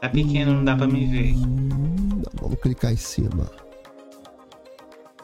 [0.00, 1.34] Tá pequeno, não dá pra me ver.
[1.34, 3.50] Hum, Vamos clicar em cima.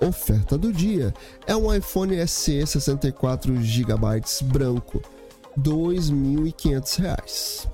[0.00, 1.12] Oferta do dia.
[1.46, 3.94] É um iPhone SE 64 GB
[4.44, 5.02] branco.
[5.58, 7.68] 2.500 reais.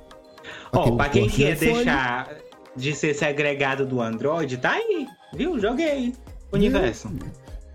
[0.72, 2.28] Ó, não pra quem quer iPhone, deixar
[2.74, 5.07] de ser segregado do Android, tá aí.
[5.34, 5.59] Viu?
[5.61, 6.14] Joguei.
[6.53, 7.11] Universo.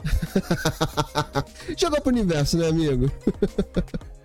[1.77, 3.09] Jogou pro universo, né, amigo?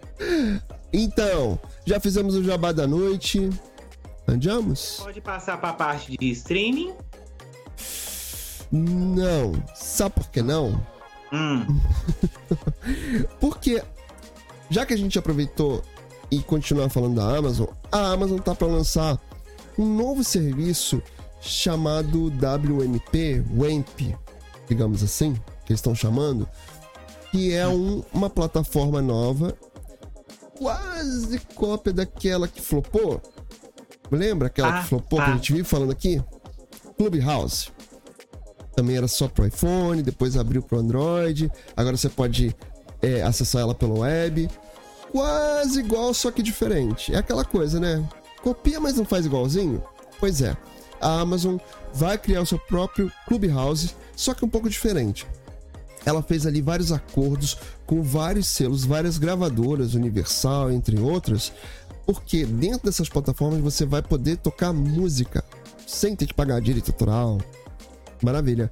[0.93, 3.51] então, já fizemos o jabá da noite.
[4.29, 4.99] Andamos?
[5.03, 6.93] Pode passar pra parte de streaming.
[8.73, 9.53] Não.
[9.75, 10.81] Sabe por que não?
[11.33, 11.67] Hum,
[13.41, 13.83] Porque,
[14.71, 15.83] já que a gente aproveitou
[16.31, 19.19] e continuar falando da Amazon, a Amazon tá para lançar
[19.79, 21.03] um novo serviço
[21.41, 24.17] chamado WMP, WAMP,
[24.69, 26.49] digamos assim, que eles estão chamando,
[27.31, 29.55] que é um- uma plataforma nova,
[30.59, 33.21] quase cópia daquela que flopou.
[34.11, 35.33] Lembra aquela Ah, que flopou que tá.
[35.33, 36.23] a gente vive falando aqui?
[36.97, 37.69] Clubhouse.
[38.75, 41.51] Também era só pro iPhone, depois abriu pro Android.
[41.77, 42.55] Agora você pode
[43.01, 44.49] é, acessar ela pelo web.
[45.11, 47.15] Quase igual, só que diferente.
[47.15, 48.07] É aquela coisa, né?
[48.43, 49.83] Copia, mas não faz igualzinho?
[50.21, 50.57] Pois é.
[51.01, 51.57] A Amazon
[51.93, 55.27] vai criar o seu próprio Clubhouse, só que um pouco diferente.
[56.07, 61.53] Ela fez ali vários acordos com vários selos, várias gravadoras, Universal, entre outras,
[62.07, 65.45] porque dentro dessas plataformas você vai poder tocar música
[65.87, 67.39] sem ter que pagar direito autoral.
[68.23, 68.71] Maravilha.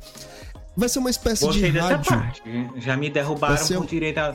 [0.77, 2.11] Vai ser uma espécie gostei de dessa rádio.
[2.11, 2.43] parte.
[2.77, 4.35] Já me derrubaram ser por direito a...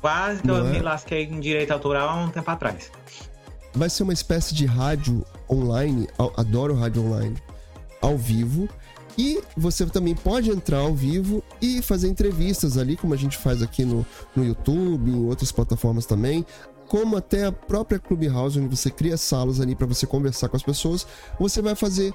[0.00, 0.72] Quase que eu Não é?
[0.72, 2.90] me lasquei em direito autoral há um tempo atrás.
[3.74, 6.06] vai ser uma espécie de rádio online,
[6.36, 7.36] adoro rádio online,
[8.00, 8.68] ao vivo.
[9.18, 13.62] E você também pode entrar ao vivo e fazer entrevistas ali, como a gente faz
[13.62, 14.04] aqui no,
[14.34, 16.44] no YouTube, em outras plataformas também.
[16.88, 20.62] Como até a própria Clubhouse, onde você cria salas ali para você conversar com as
[20.62, 21.06] pessoas.
[21.38, 22.12] Você vai fazer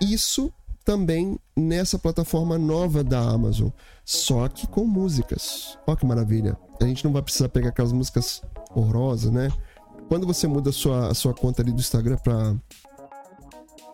[0.00, 0.52] isso
[0.84, 3.68] também nessa plataforma nova da Amazon,
[4.04, 5.78] só que com músicas.
[5.86, 6.58] Olha que maravilha.
[6.80, 8.42] A gente não vai precisar pegar aquelas músicas
[8.74, 9.48] horrorosas, né?
[10.08, 12.54] Quando você muda a sua, a sua conta ali do Instagram pra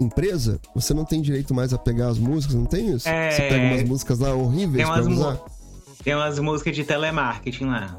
[0.01, 3.09] empresa, você não tem direito mais a pegar as músicas, não tem isso?
[3.09, 3.31] É.
[3.31, 5.41] Você pega umas músicas lá horríveis Tem pra usar?
[6.05, 7.99] tem umas músicas de telemarketing lá.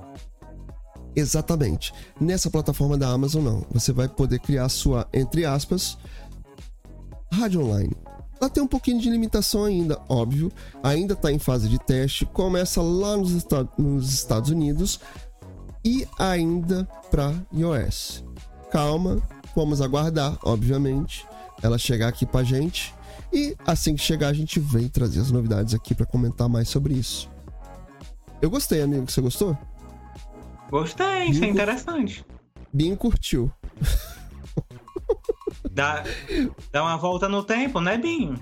[1.16, 1.94] Exatamente.
[2.20, 3.66] Nessa plataforma da Amazon, não.
[3.72, 5.98] Você vai poder criar sua, entre aspas,
[7.34, 7.94] rádio online.
[8.40, 10.50] Ela tem um pouquinho de limitação ainda, óbvio.
[10.82, 12.26] Ainda está em fase de teste.
[12.26, 15.02] Começa lá nos, Esta- nos Estados Unidos
[15.84, 18.24] e ainda para iOS.
[18.72, 19.22] Calma,
[19.56, 21.28] vamos aguardar, obviamente,
[21.62, 22.94] ela chegar aqui pra gente.
[23.32, 26.94] E assim que chegar, a gente vem trazer as novidades aqui para comentar mais sobre
[26.94, 27.30] isso.
[28.42, 29.10] Eu gostei, amigo.
[29.10, 29.58] Você gostou?
[30.70, 32.26] Gostei, isso é interessante.
[32.72, 33.52] Binho curtiu.
[35.72, 36.04] Dá,
[36.72, 38.38] dá uma volta no tempo, né, Binho?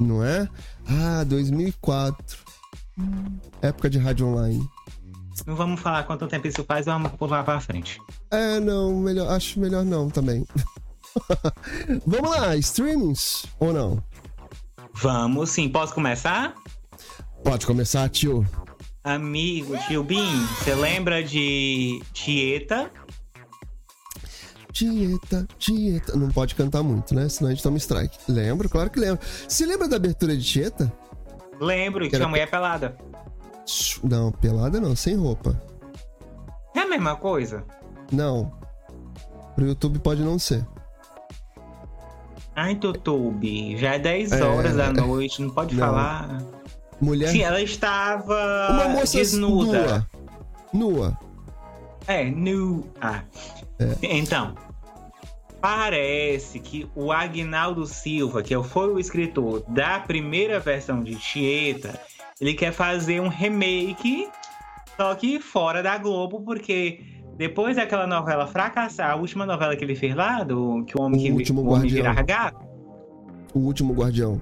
[0.00, 0.48] Não é?
[0.86, 2.38] Ah, 2004.
[3.62, 4.68] Época de rádio online.
[5.46, 8.00] Não vamos falar quanto tempo isso faz, vamos pular pra frente.
[8.30, 10.46] É, não, melhor, acho melhor não também.
[12.06, 14.02] Vamos lá, streamings ou não?
[14.94, 16.54] Vamos sim, posso começar?
[17.44, 18.46] Pode começar, tio.
[19.04, 22.90] Amigo, tio Bin, você lembra de Tieta?
[24.72, 26.16] Tieta, Tieta.
[26.16, 27.28] Não pode cantar muito, né?
[27.28, 28.18] Senão a gente toma strike.
[28.28, 29.24] Lembro, claro que lembro.
[29.48, 30.92] Você lembra da abertura de Tieta?
[31.60, 32.96] Lembro, que Era- tinha mulher pelada.
[34.04, 35.60] Não, pelada não, sem roupa.
[36.74, 37.64] É a mesma coisa?
[38.12, 38.52] Não.
[39.54, 40.64] Pro YouTube pode não ser.
[42.60, 44.42] Ai, Tutube, já é 10 É.
[44.42, 45.86] horas da noite, não pode Não.
[45.86, 46.42] falar.
[47.00, 47.28] Mulher.
[47.30, 50.06] Sim, ela estava uma moça desnuda.
[50.72, 50.90] nua.
[50.96, 51.18] Nua.
[52.08, 52.84] É, nu.
[53.00, 53.22] Ah.
[53.78, 53.96] É.
[54.02, 54.56] Então,
[55.60, 61.98] parece que o Agnaldo Silva, que foi o escritor da primeira versão de Tieta,
[62.40, 64.28] ele quer fazer um remake,
[64.96, 67.00] só que fora da Globo, porque
[67.38, 71.20] depois daquela novela fracassar, a última novela que ele fez lá, do que o homem
[71.20, 72.58] O que Último o homem virar gato,
[73.54, 74.40] O último guardião.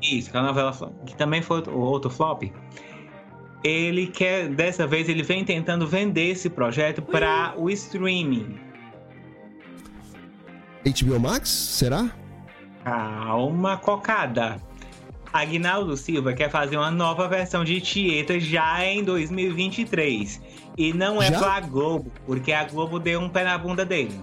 [0.00, 0.72] isso, aquela novela
[1.04, 2.44] que também foi outro- outro flop.
[3.64, 8.56] Ele quer, dessa vez, ele vem tentando vender esse projeto para o streaming.
[10.84, 11.48] HBO Max?
[11.50, 12.08] Será?
[12.84, 14.56] Calma, cocada.
[15.32, 20.40] Agnaldo Silva quer fazer uma nova versão de Tieta já em 2023.
[20.76, 21.38] E não é Já?
[21.38, 24.18] pra Globo, porque a Globo deu um pé na bunda dele.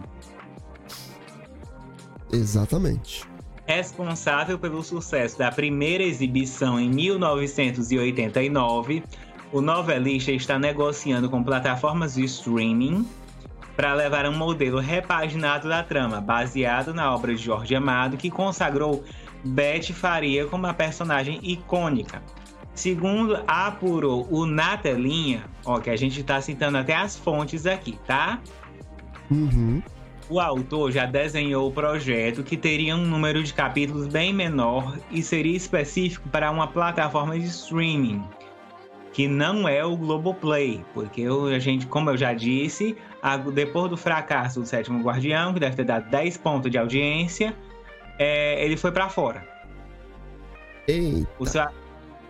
[2.32, 3.24] Exatamente.
[3.68, 9.04] Responsável pelo sucesso da primeira exibição em 1989,
[9.52, 13.08] o novelista está negociando com plataformas de streaming
[13.76, 19.04] para levar um modelo repaginado da trama, baseado na obra de Jorge Amado, que consagrou
[19.46, 22.22] Beth Faria como uma personagem icônica.
[22.74, 27.98] Segundo apurou o Na Telinha, ó, que a gente está citando até as fontes aqui,
[28.06, 28.40] tá?
[29.32, 29.82] Uhum.
[30.30, 35.22] O autor já desenhou o projeto que teria um número de capítulos bem menor e
[35.22, 38.24] seria específico para uma plataforma de streaming,
[39.14, 41.26] que não é o Globoplay, porque
[41.56, 45.76] a gente, como eu já disse, a- depois do fracasso do Sétimo Guardião, que deve
[45.76, 47.56] ter dado 10 pontos de audiência,
[48.18, 49.48] é, ele foi para fora.
[50.88, 51.30] Eita.
[51.40, 51.66] O seu,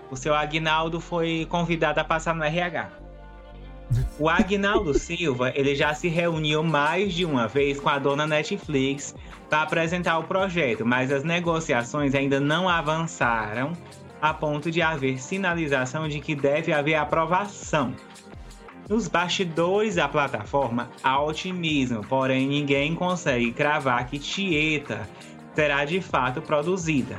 [0.09, 2.89] o seu Agnaldo foi convidado a passar no RH.
[4.17, 9.13] O Agnaldo Silva, ele já se reuniu mais de uma vez com a dona Netflix
[9.49, 13.73] para apresentar o projeto, mas as negociações ainda não avançaram
[14.21, 17.93] a ponto de haver sinalização de que deve haver aprovação.
[18.89, 25.07] Nos bastidores da plataforma, há otimismo, porém ninguém consegue cravar que Tieta
[25.56, 27.18] será de fato produzida.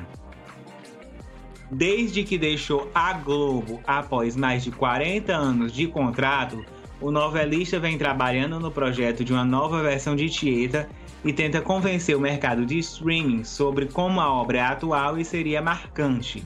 [1.70, 6.64] Desde que deixou a Globo após mais de 40 anos de contrato,
[7.00, 10.88] o novelista vem trabalhando no projeto de uma nova versão de Tieta
[11.24, 15.60] e tenta convencer o mercado de streaming sobre como a obra é atual e seria
[15.60, 16.44] marcante.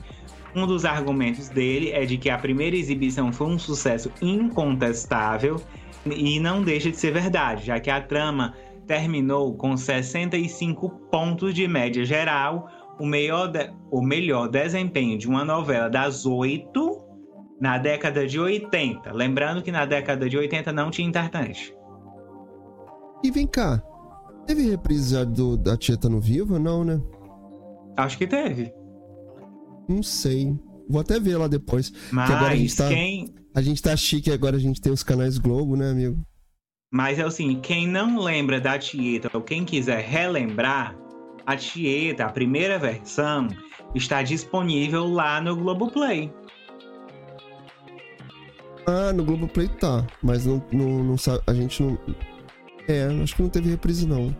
[0.55, 5.61] Um dos argumentos dele é de que a primeira exibição foi um sucesso incontestável
[6.05, 8.55] e não deixa de ser verdade, já que a trama
[8.87, 12.67] terminou com 65 pontos de média geral,
[12.99, 13.51] o melhor,
[13.89, 16.99] o melhor desempenho de uma novela das oito
[17.59, 19.11] na década de 80.
[19.13, 21.75] Lembrando que na década de 80 não tinha internet.
[23.23, 23.81] E vem cá.
[24.47, 26.57] Teve reprise do, da Tieta no Viva?
[26.57, 26.99] Não, né?
[27.95, 28.73] Acho que teve.
[29.87, 30.55] Não sei.
[30.89, 31.91] Vou até ver lá depois.
[32.11, 33.33] Mas agora a gente tá- quem.
[33.53, 36.25] A gente tá chique agora, a gente tem os canais Globo, né, amigo?
[36.91, 40.93] Mas é assim, quem não lembra da Tieta ou quem quiser relembrar,
[41.45, 43.47] a Tieta, a primeira versão,
[43.95, 46.33] está disponível lá no Globoplay.
[48.85, 50.05] Ah, no Globoplay tá.
[50.21, 51.41] Mas não, não, não sabe.
[51.47, 51.97] A gente não.
[52.89, 54.35] É, acho que não teve reprise, não.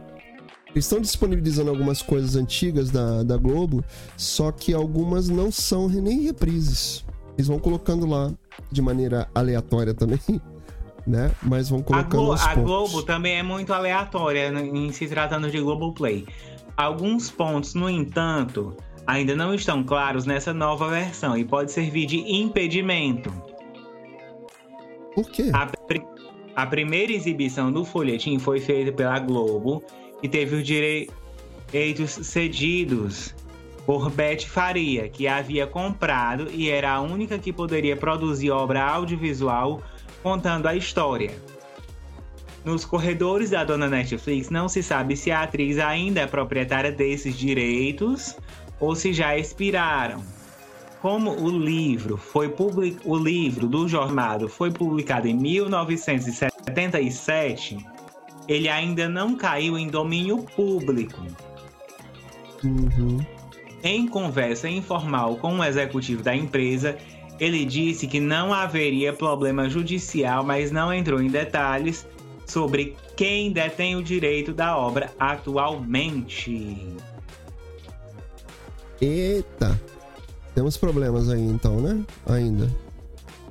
[0.71, 3.83] Eles estão disponibilizando algumas coisas antigas da, da Globo,
[4.15, 7.05] só que algumas não são nem reprises.
[7.37, 8.31] Eles vão colocando lá
[8.71, 10.19] de maneira aleatória também,
[11.05, 11.31] né?
[11.41, 12.55] Mas vão A, colocando Glo- aos a.
[12.55, 16.25] Globo também é muito aleatória né, em se tratando de Globoplay.
[16.77, 18.75] Alguns pontos, no entanto,
[19.05, 23.31] ainda não estão claros nessa nova versão e pode servir de impedimento.
[25.13, 25.49] Por quê?
[25.53, 26.05] A, pri-
[26.55, 29.83] a primeira exibição do folhetim foi feita pela Globo
[30.23, 33.35] e teve os direitos cedidos
[33.85, 39.81] por Beth Faria, que havia comprado e era a única que poderia produzir obra audiovisual
[40.21, 41.31] contando a história.
[42.63, 47.35] Nos corredores da dona Netflix não se sabe se a atriz ainda é proprietária desses
[47.35, 48.37] direitos
[48.79, 50.23] ou se já expiraram.
[51.01, 52.99] Como o livro foi public...
[53.03, 57.83] o livro do Jornado foi publicado em 1977,
[58.47, 61.25] ele ainda não caiu em domínio público.
[62.63, 63.17] Uhum.
[63.83, 66.95] Em conversa informal com o executivo da empresa,
[67.41, 72.07] ele disse que não haveria problema judicial, mas não entrou em detalhes
[72.45, 76.77] sobre quem detém o direito da obra atualmente.
[79.01, 79.81] Eita.
[80.53, 82.03] Temos problemas aí então, né?
[82.27, 82.69] Ainda.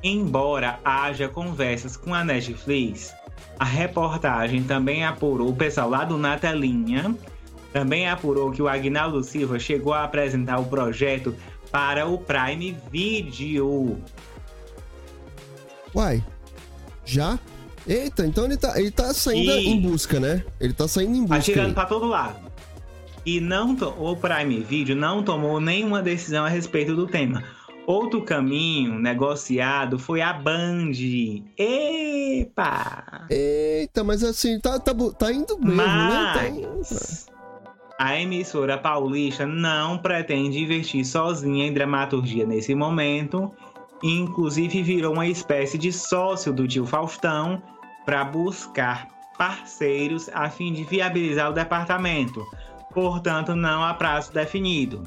[0.05, 3.13] Embora haja conversas com a Netflix,
[3.59, 7.13] a reportagem também apurou, o pessoal lá do Na Telinha,
[7.73, 11.35] também apurou que o Agnaldo Silva chegou a apresentar o projeto
[11.71, 13.99] para o Prime Video.
[15.95, 16.25] Uai.
[17.05, 17.39] Já?
[17.87, 20.45] Eita, então ele tá, ele tá saindo E- em busca, né?
[20.61, 21.37] Ele tá saindo em busca.
[21.39, 22.51] atirando para todo lado.
[23.25, 27.43] E não o Prime Video não tomou nenhuma decisão a respeito do tema.
[27.87, 30.93] Outro caminho negociado foi a Band.
[31.59, 33.27] Epa!
[33.29, 36.49] Eita, mas assim, tá, tá, tá indo mesmo, né?
[36.57, 37.27] Então, Mas
[38.01, 43.53] a emissora paulista não pretende investir sozinha em dramaturgia nesse momento.
[44.03, 47.63] Inclusive virou uma espécie de sócio do tio Faustão
[48.07, 52.43] para buscar parceiros a fim de viabilizar o departamento.
[52.95, 55.03] Portanto, não há prazo definido.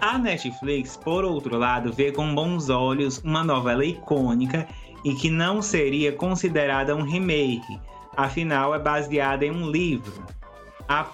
[0.00, 4.68] A Netflix, por outro lado, vê com bons olhos uma novela icônica
[5.04, 7.80] e que não seria considerada um remake,
[8.16, 10.41] afinal é baseada em um livro.
[10.88, 11.06] A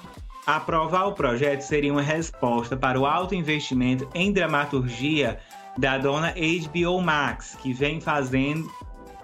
[0.49, 5.39] Aprovar o projeto seria uma resposta para o alto investimento em dramaturgia
[5.77, 8.67] da dona HBO Max, que vem fazendo,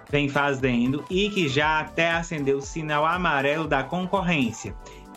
[0.07, 4.75] vem fazendo e que já até acendeu o sinal amarelo da concorrência.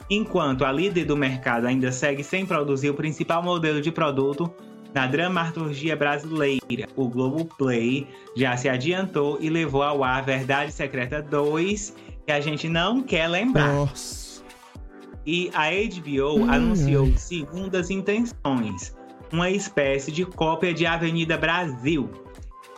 [0.09, 4.51] Enquanto a líder do mercado ainda segue sem produzir o principal modelo de produto
[4.95, 11.95] na dramaturgia brasileira, o Globoplay já se adiantou e levou ao ar Verdade Secreta 2,
[12.25, 13.75] que a gente não quer lembrar.
[13.75, 14.28] Nossa.
[15.31, 18.97] E a HBO Ai, anunciou segundas intenções,
[19.31, 22.09] uma espécie de cópia de Avenida Brasil.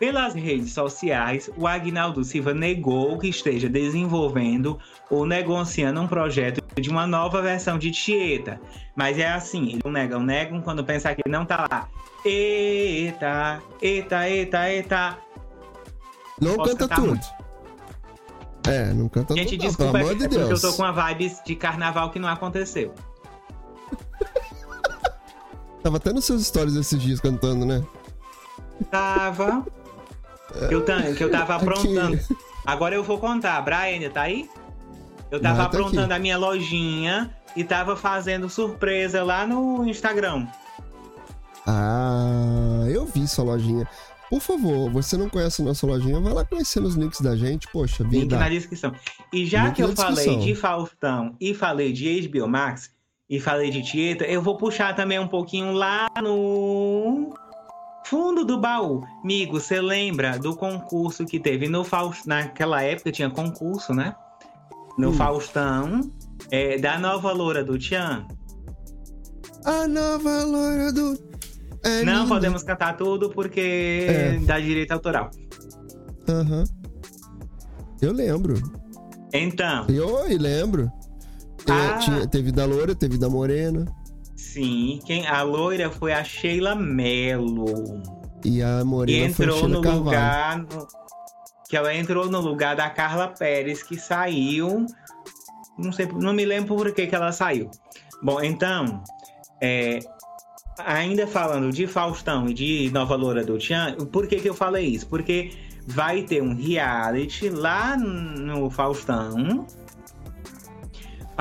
[0.01, 6.91] Pelas redes sociais, o Agnaldo Silva negou que esteja desenvolvendo ou negociando um projeto de
[6.91, 8.61] uma nova versão de Tieta.
[8.97, 11.89] Mas é assim, eles negam, negam quando pensar que não tá lá.
[12.25, 15.19] Eita, eita, eita, eita.
[16.41, 17.07] Não Posso canta tudo.
[17.11, 17.27] muito?
[18.73, 20.61] É, não canta Gente, não, desculpa, pelo amor de é porque eu Deus.
[20.63, 22.95] tô com uma vibe de carnaval que não aconteceu.
[25.83, 27.83] Tava até nos seus stories esses dias cantando, né?
[28.91, 29.65] Tava.
[30.69, 30.85] Que eu,
[31.17, 31.65] que eu tava Aqui.
[31.69, 32.21] aprontando.
[32.67, 33.61] Agora eu vou contar.
[33.63, 34.49] Brian, tá aí?
[35.31, 36.13] Eu tava Ah, tá aprontando aqui.
[36.13, 40.47] a minha lojinha e tava fazendo surpresa lá no Instagram.
[41.67, 43.87] Ah, eu vi sua lojinha.
[44.31, 47.67] Por favor, você não conhece a nossa lojinha, vai lá conhecer os links da gente.
[47.73, 48.39] Poxa, Link vida.
[48.39, 48.95] na descrição.
[49.33, 52.93] E já Link que eu falei de Faustão e falei de HBO Max
[53.29, 57.35] e falei de Tieta, eu vou puxar também um pouquinho lá no
[58.07, 59.03] fundo do baú.
[59.25, 62.25] Migo, você lembra do concurso que teve no Faustão?
[62.37, 64.15] Naquela época tinha concurso, né?
[64.97, 65.15] No Hum.
[65.15, 66.01] Faustão,
[66.53, 68.27] é, da nova loura do Tchan.
[69.65, 71.30] A nova loira do.
[71.83, 72.29] É Não linda.
[72.29, 74.39] podemos cantar tudo porque É.
[74.41, 75.31] dá direito autoral.
[76.29, 76.65] Aham.
[78.03, 78.55] Eu lembro.
[79.33, 80.91] Então, Eu oi, lembro.
[81.69, 81.99] É, Ah.
[81.99, 83.85] tinha- teve da loira, teve da morena.
[84.37, 88.03] sim, quem, a loira foi a Sheila Mello.
[88.45, 90.05] E a E morena foi a entrou Sheila no Carvalho.
[90.05, 90.59] lugar.
[90.59, 90.89] no-
[91.69, 94.87] que ela entrou no lugar da Carla Pérez, que saiu.
[95.79, 97.71] Não sei, não me lembro por que, que ela saiu.
[98.23, 99.03] Bom, então.
[99.63, 99.99] é,
[100.87, 104.87] ainda falando de Faustão e de Nova Loura do Tchan, por que, que eu falei
[104.87, 105.07] isso?
[105.07, 105.53] Porque
[105.87, 109.67] vai ter um reality lá no Faustão.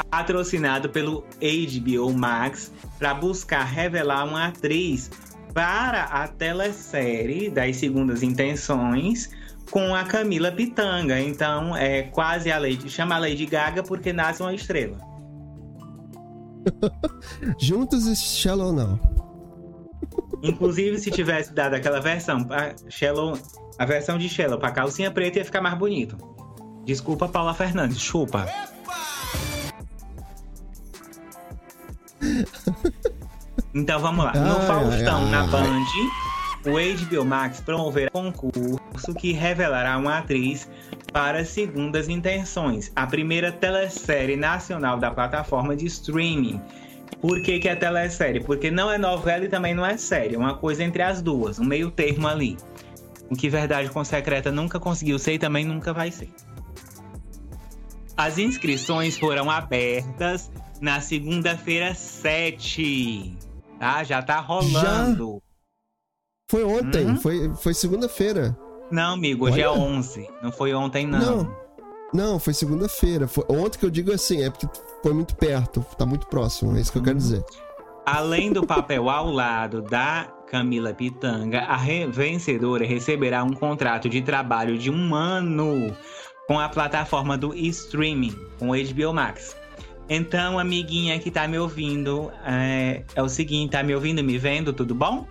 [0.10, 5.12] Patrocinado pelo HBO Max para buscar revelar uma atriz
[5.54, 9.30] para a telesérie das Segundas Intenções
[9.70, 11.20] com a Camila Pitanga.
[11.20, 12.90] Então, é quase a Lady.
[12.90, 14.98] Chama a Lady Gaga porque nasce uma estrela.
[17.60, 19.00] Juntos e Shallow Now.
[20.42, 23.38] Inclusive, se tivesse dado aquela versão, pra Shallow,
[23.78, 26.18] a versão de Shallow para calcinha preta ia ficar mais bonito.
[26.86, 28.48] Desculpa, Paula Fernandes, chupa.
[33.74, 34.34] Então vamos lá.
[34.34, 35.48] No Ai, Faustão, ai, na.
[35.48, 35.86] Band,
[36.66, 40.68] o HBO Max promoverá um concurso que revelará uma atriz
[41.14, 46.62] para Segundas Intenções, a primeira telesérie nacional da plataforma de streaming.
[47.22, 48.41] Por que, que é telesérie?
[48.43, 50.36] Porque não é novela e também não é série.
[50.36, 52.57] É uma coisa entre as duas, um meio termo ali.
[53.30, 56.30] O que Verdade com Secreta nunca conseguiu ser e também nunca vai ser.
[58.18, 60.51] As inscrições foram abertas
[60.82, 63.38] na segunda-feira 7.
[63.80, 64.03] Tá?
[64.03, 65.41] Já tá rolando.
[66.49, 67.18] Foi ontem, Uhum.
[67.18, 68.57] foi, foi segunda-feira.
[68.91, 69.80] Não, amigo, hoje é Olha.
[69.80, 70.28] 11.
[70.41, 71.43] Não foi ontem, não.
[71.43, 71.59] Não.
[72.14, 73.28] Não, foi segunda-feira.
[73.28, 73.43] Foi...
[73.49, 74.68] Ontem que eu digo assim, é porque
[75.03, 77.22] foi muito perto, tá muito próximo, é isso que eu quero Uhum.
[77.22, 77.45] dizer.
[78.05, 84.22] Além do papel ao lado da Camila Pitanga, a re- vencedora receberá um contrato de
[84.22, 85.95] trabalho de um ano
[86.47, 89.55] com a plataforma do streaming, com o HBO Max.
[90.10, 94.74] Então, amiguinha que tá me ouvindo, é, é o seguinte, tá me ouvindo, me vendo,
[94.74, 95.28] tudo bom?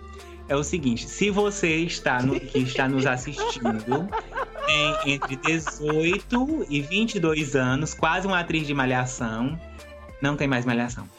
[0.47, 4.07] É o seguinte, se você está no, que está nos assistindo,
[4.69, 9.59] tem entre 18 e 22 anos, quase uma atriz de malhação,
[10.21, 11.09] não tem mais malhação.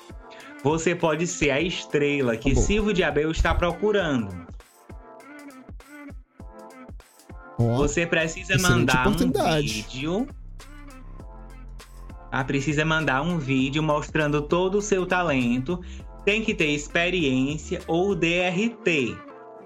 [0.62, 2.60] Você pode ser a estrela que bom.
[2.60, 4.46] Silvio de Abel está procurando.
[7.58, 10.28] Você precisa mandar um vídeo.
[12.30, 15.80] Ah, precisa mandar um vídeo mostrando todo o seu talento.
[16.24, 19.16] Tem que ter experiência ou DRT,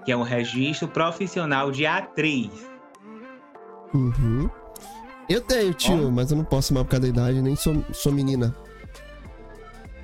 [0.03, 2.74] que é um registro profissional de atriz.
[3.93, 4.49] Uhum.
[5.27, 6.11] Eu tenho, tio, Ó.
[6.11, 8.55] mas eu não posso mais por causa da idade, nem sou, sou menina.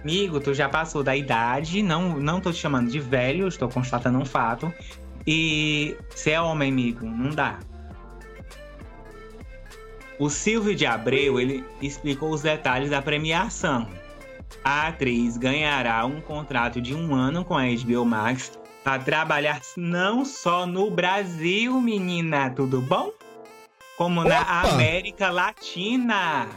[0.03, 4.17] Amigo, tu já passou da idade, não, não tô te chamando de velho, estou constatando
[4.17, 4.73] um fato.
[5.27, 7.59] E se é homem, amigo, não dá.
[10.17, 13.87] O Silvio de Abreu, ele explicou os detalhes da premiação.
[14.63, 18.51] A atriz ganhará um contrato de um ano com a HBO Max
[18.83, 23.11] para trabalhar não só no Brasil, menina, tudo bom?
[24.01, 24.69] Como na Opa!
[24.71, 26.49] América Latina.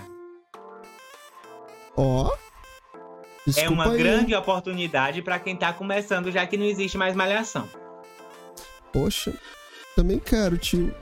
[1.94, 2.32] Ó.
[2.32, 7.14] É Desculpa uma aí, grande oportunidade para quem tá começando, já que não existe mais
[7.14, 7.68] malhação.
[8.90, 9.34] Poxa,
[9.94, 10.94] também quero, tio.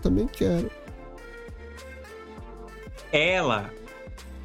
[0.00, 0.70] Também quero.
[3.12, 3.70] Ela,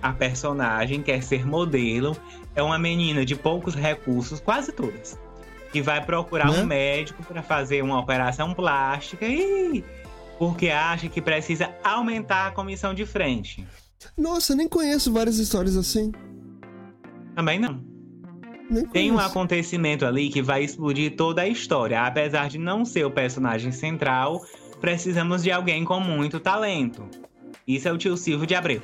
[0.02, 2.18] a personagem, quer ser modelo,
[2.54, 5.18] é uma menina de poucos recursos, quase todas,
[5.72, 6.60] que vai procurar Né?
[6.60, 9.86] um médico para fazer uma operação plástica e
[10.38, 13.65] porque acha que precisa aumentar a comissão de frente.
[14.17, 16.11] Nossa, nem conheço várias histórias assim.
[17.36, 17.81] Também não.
[18.91, 22.01] Tem um acontecimento ali que vai explodir toda a história.
[22.01, 24.41] Apesar de não ser o personagem central,
[24.79, 27.07] precisamos de alguém com muito talento.
[27.67, 28.81] Isso é o tio Silvio de Abreu.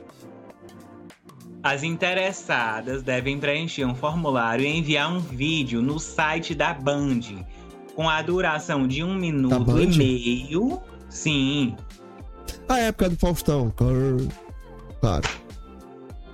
[1.61, 7.19] As interessadas devem preencher um formulário e enviar um vídeo no site da Band,
[7.95, 10.81] com a duração de um minuto e meio.
[11.09, 11.75] Sim.
[12.67, 13.73] A época do Faustão.
[14.99, 15.27] Claro.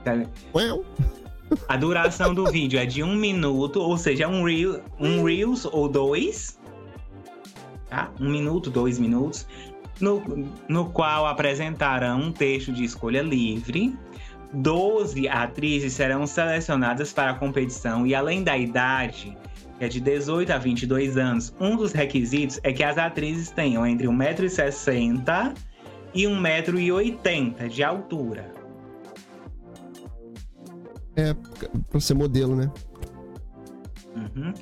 [0.03, 0.29] Claro.
[0.53, 0.85] Well.
[1.67, 5.87] A duração do vídeo é de um minuto, ou seja, um, reel, um Reels ou
[5.87, 6.59] dois.
[7.89, 8.11] Tá?
[8.19, 9.47] Um minuto, dois minutos.
[10.01, 10.21] No,
[10.67, 13.97] no qual apresentarão um texto de escolha livre.
[14.53, 19.37] Doze atrizes serão selecionadas para a competição e além da idade,
[19.77, 23.85] que é de 18 a 22 anos, um dos requisitos é que as atrizes tenham
[23.85, 25.55] entre 1,60m
[26.13, 28.51] e 1,80m de altura.
[31.17, 31.33] É,
[31.89, 32.71] pra ser modelo, né?
[34.15, 34.53] Uhum.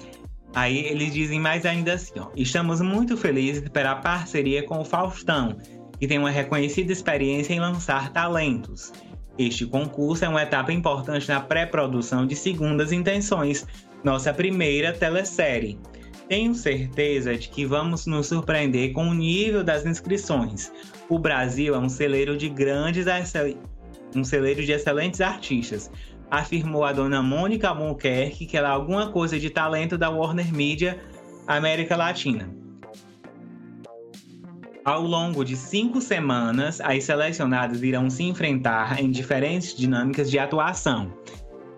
[0.55, 2.29] Aí eles dizem mais ainda assim, ó.
[2.35, 5.57] Estamos muito felizes pela parceria com o Faustão,
[5.99, 8.93] que tem uma reconhecida experiência em lançar talentos.
[9.37, 13.65] Este concurso é uma etapa importante na pré-produção de Segundas Intenções,
[14.03, 15.79] nossa primeira telesérie.
[16.27, 20.71] Tenho certeza de que vamos nos surpreender com o nível das inscrições.
[21.09, 23.05] O Brasil é um celeiro de grandes,
[24.15, 25.91] um celeiro de excelentes artistas
[26.33, 30.99] afirmou a dona Mônica Albuquerque que ela é alguma coisa de talento da Warner Media
[31.45, 32.49] América Latina.
[34.83, 41.13] Ao longo de cinco semanas, as selecionadas irão se enfrentar em diferentes dinâmicas de atuação.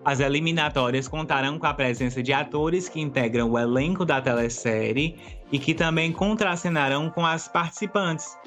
[0.06, 5.16] As eliminatórias contarão com a presença de atores que integram o elenco da telesérie
[5.50, 8.38] e que também contracenarão com as participantes.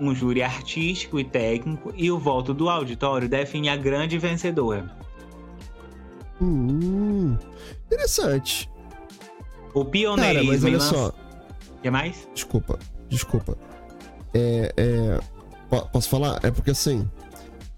[0.00, 4.88] Um júri artístico e técnico e o voto do auditório define a grande vencedora.
[6.40, 7.36] Hum,
[7.86, 8.70] interessante.
[9.74, 11.08] O Cara, pioneirismo mas em olha lança- só.
[11.08, 12.28] O que mais?
[12.32, 13.58] Desculpa, desculpa.
[14.32, 15.20] É, é,
[15.68, 16.38] po- posso falar?
[16.44, 17.10] É porque assim,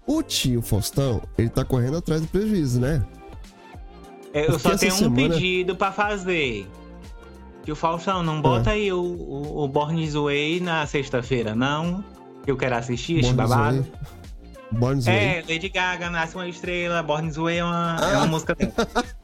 [0.05, 3.03] o tio Faustão, ele tá correndo atrás do prejuízo, né?
[4.33, 6.67] Eu Porque só tenho um semana- pedido pra fazer.
[7.63, 8.73] Que o Faustão não bota Ah.
[8.73, 12.03] aí o, o, o Born Way na sexta-feira, não.
[12.43, 13.77] Que eu quero assistir Born This babado.
[13.81, 13.91] Way.
[14.71, 15.15] Born This Way.
[15.15, 18.17] É, Lady Gaga nasce uma estrela, Born Way é uma, é Ah.
[18.17, 18.73] uma música dela.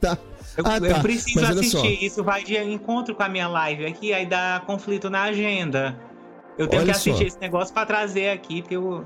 [0.00, 0.16] Tá.
[0.56, 1.00] Eu, Ah, eu tá.
[1.00, 2.04] preciso Mas olha assistir.
[2.04, 5.96] Isso vai de encontro com a minha live aqui, aí dá conflito na agenda.
[6.56, 7.22] Eu tenho Olha que assistir só.
[7.26, 9.04] esse negócio pra trazer aqui, porque eu...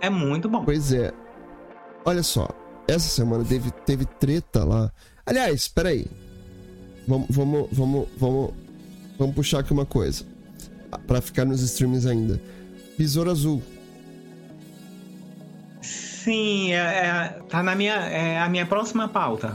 [0.00, 0.64] é muito bom.
[0.64, 1.12] Pois é.
[2.04, 2.48] Olha só,
[2.86, 4.90] essa semana teve, teve treta lá.
[5.26, 6.06] Aliás, peraí.
[7.06, 8.50] Vamos, vamos, vamos, vamos,
[9.18, 10.24] vamos puxar aqui uma coisa.
[11.06, 12.40] Pra ficar nos streams ainda.
[12.96, 13.62] Besouro Azul.
[15.82, 19.54] Sim, é, é- tá na minha, é a minha próxima pauta.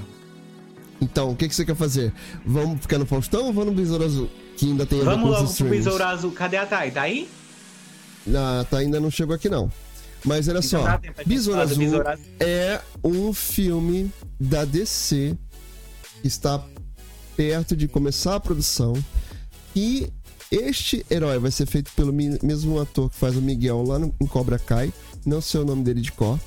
[1.01, 2.13] Então, o que, que você quer fazer?
[2.45, 4.29] Vamos ficar no Faustão ou vamos no Besouro Azul?
[4.55, 5.77] Que ainda tem Vamos logo pro streams.
[5.77, 6.31] Besouro Azul.
[6.31, 6.91] Cadê a Thay?
[6.91, 7.27] Tá aí?
[8.35, 9.71] Ah, tá, ainda não chegou aqui não.
[10.23, 12.03] Mas olha só, Besouro Azul Azul.
[12.39, 15.35] é um filme da DC
[16.23, 16.63] está
[17.35, 18.93] perto de começar a produção
[19.75, 20.11] e
[20.51, 24.27] este herói vai ser feito pelo mesmo ator que faz o Miguel lá no, em
[24.27, 24.93] Cobra Kai,
[25.25, 26.39] não sei o nome dele de cor.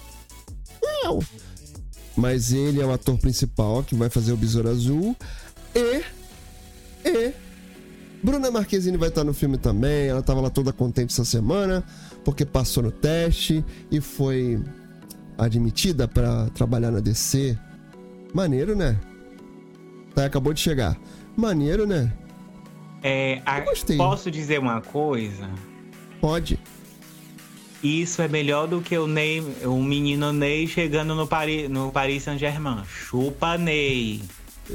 [0.83, 1.21] Não.
[2.15, 5.17] Mas ele é o ator principal que vai fazer o Besouro Azul
[5.75, 6.05] e
[7.05, 7.35] e
[8.23, 10.07] Bruna Marquezine vai estar no filme também.
[10.07, 11.85] Ela tava lá toda contente essa semana,
[12.25, 14.63] porque passou no teste e foi
[15.37, 17.59] admitida pra trabalhar na DC.
[18.33, 18.99] Maneiro, né?
[20.15, 20.97] Tá, acabou de chegar.
[21.37, 22.13] Maneiro, né?
[23.03, 23.97] É, a- Eu gostei.
[23.97, 25.51] posso dizer uma coisa?
[26.21, 26.59] Pode.
[27.83, 32.23] Isso é melhor do que o Ney, o menino Ney chegando no Paris, no Paris
[32.23, 32.83] Saint-Germain.
[32.87, 34.23] Chupa Ney.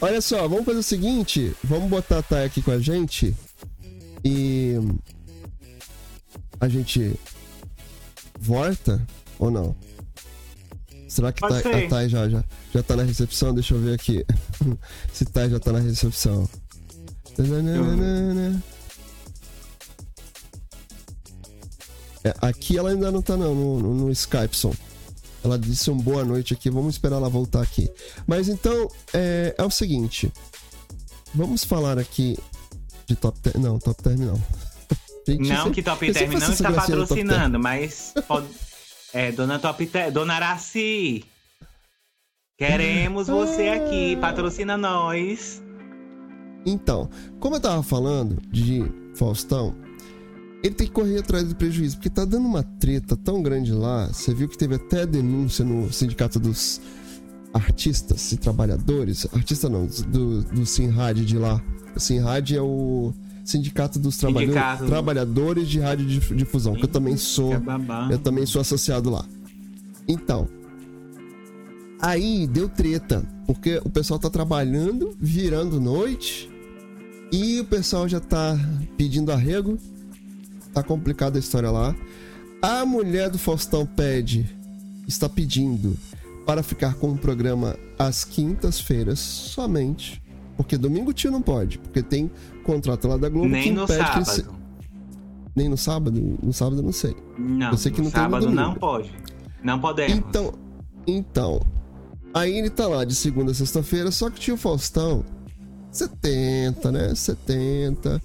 [0.00, 3.34] Olha só, vamos fazer o seguinte: vamos botar a Thay aqui com a gente
[4.24, 4.74] e
[6.60, 7.14] a gente
[8.40, 9.00] volta
[9.38, 9.76] ou não?
[11.08, 11.74] Será que ser.
[11.74, 13.54] a Thay já, já, já tá na recepção?
[13.54, 14.24] Deixa eu ver aqui.
[15.12, 16.48] Se Thay já tá na recepção.
[22.24, 24.72] É, aqui ela ainda não tá não, no, no, no Skypeson.
[25.44, 27.88] Ela disse um boa noite aqui, vamos esperar ela voltar aqui.
[28.26, 30.32] Mas então, é, é o seguinte.
[31.34, 32.36] Vamos falar aqui
[33.06, 33.62] de Top Term.
[33.62, 34.42] Não, Top Term não.
[35.28, 38.46] Gente, Não sempre- que Top Term não está patrocinando, mas pode-
[39.12, 41.24] é, dona Top dona Araci.
[42.58, 45.62] Queremos você aqui, patrocina nós.
[46.64, 47.08] Então,
[47.38, 48.84] como eu tava falando de
[49.14, 49.74] Faustão,
[50.62, 54.08] ele tem que correr atrás do prejuízo, porque tá dando uma treta tão grande lá.
[54.08, 56.80] Você viu que teve até denúncia no sindicato dos
[57.52, 59.26] artistas e trabalhadores.
[59.32, 61.62] Artista não, do, do Sinrad de lá.
[61.94, 63.14] O Sinrad é o
[63.46, 64.86] sindicato dos trabalhadores, Sindicato.
[64.86, 67.52] trabalhadores de radiodifusão, que eu também sou.
[68.10, 69.24] Eu também sou associado lá.
[70.06, 70.48] Então.
[72.00, 73.24] Aí deu treta.
[73.46, 76.50] Porque o pessoal tá trabalhando, virando noite.
[77.32, 78.58] E o pessoal já tá
[78.96, 79.78] pedindo arrego.
[80.74, 81.94] Tá complicada a história lá.
[82.60, 84.44] A mulher do Faustão pede.
[85.06, 85.96] Está pedindo
[86.44, 90.20] para ficar com o programa às quintas-feiras somente.
[90.56, 91.78] Porque domingo tio não pode.
[91.78, 92.30] Porque tem
[92.66, 94.56] contrato lá da Globo que Nem no impede que ele se- sábado.
[95.54, 96.38] Nem no sábado?
[96.42, 97.16] No sábado eu não sei.
[97.38, 99.10] Não, Eu sei que no não tem no sábado não pode.
[99.64, 100.12] Não podemos.
[100.18, 100.52] Então,
[101.06, 101.60] então,
[102.34, 105.24] aí ele tá lá de segunda a sexta-feira, só que tinha o Faustão,
[105.90, 107.14] 70, né?
[107.14, 108.20] 70.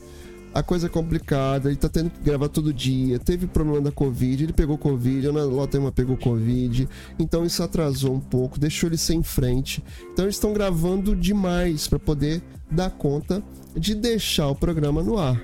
[0.53, 3.17] A coisa é complicada, ele tá tendo que gravar todo dia.
[3.17, 6.89] Teve problema da Covid, ele pegou Covid, a Ana Lotema pegou Covid.
[7.17, 9.81] Então isso atrasou um pouco, deixou ele sem frente.
[10.11, 13.41] Então eles estão gravando demais para poder dar conta
[13.75, 15.41] de deixar o programa no ar.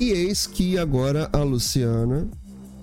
[0.00, 2.28] E eis que agora a Luciana,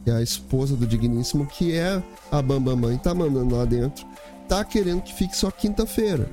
[0.03, 2.01] que é a esposa do Digníssimo, que é
[2.31, 4.05] a Bambamãe, tá mandando lá dentro,
[4.47, 6.29] tá querendo que fique só quinta-feira.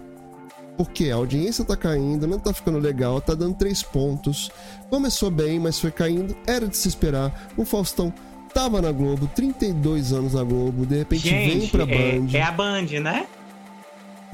[0.77, 4.51] Porque a audiência tá caindo, não tá ficando legal, tá dando três pontos.
[4.91, 7.49] Começou bem, mas foi caindo, era de se esperar.
[7.57, 8.13] O Faustão
[8.53, 12.29] tava na Globo, 32 anos na Globo, de repente vem Gente, pra é, Band.
[12.33, 13.27] é a Band, né?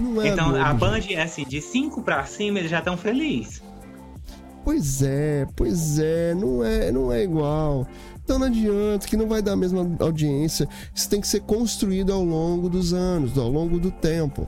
[0.03, 0.75] Não é então a.
[0.75, 3.63] Band é assim, de 5 pra cima eles já estão felizes.
[4.65, 7.87] Pois é, pois é, não é, não é igual.
[8.23, 10.69] Então não adianta, que não vai dar a mesma audiência.
[10.95, 14.47] Isso tem que ser construído ao longo dos anos, ao longo do tempo.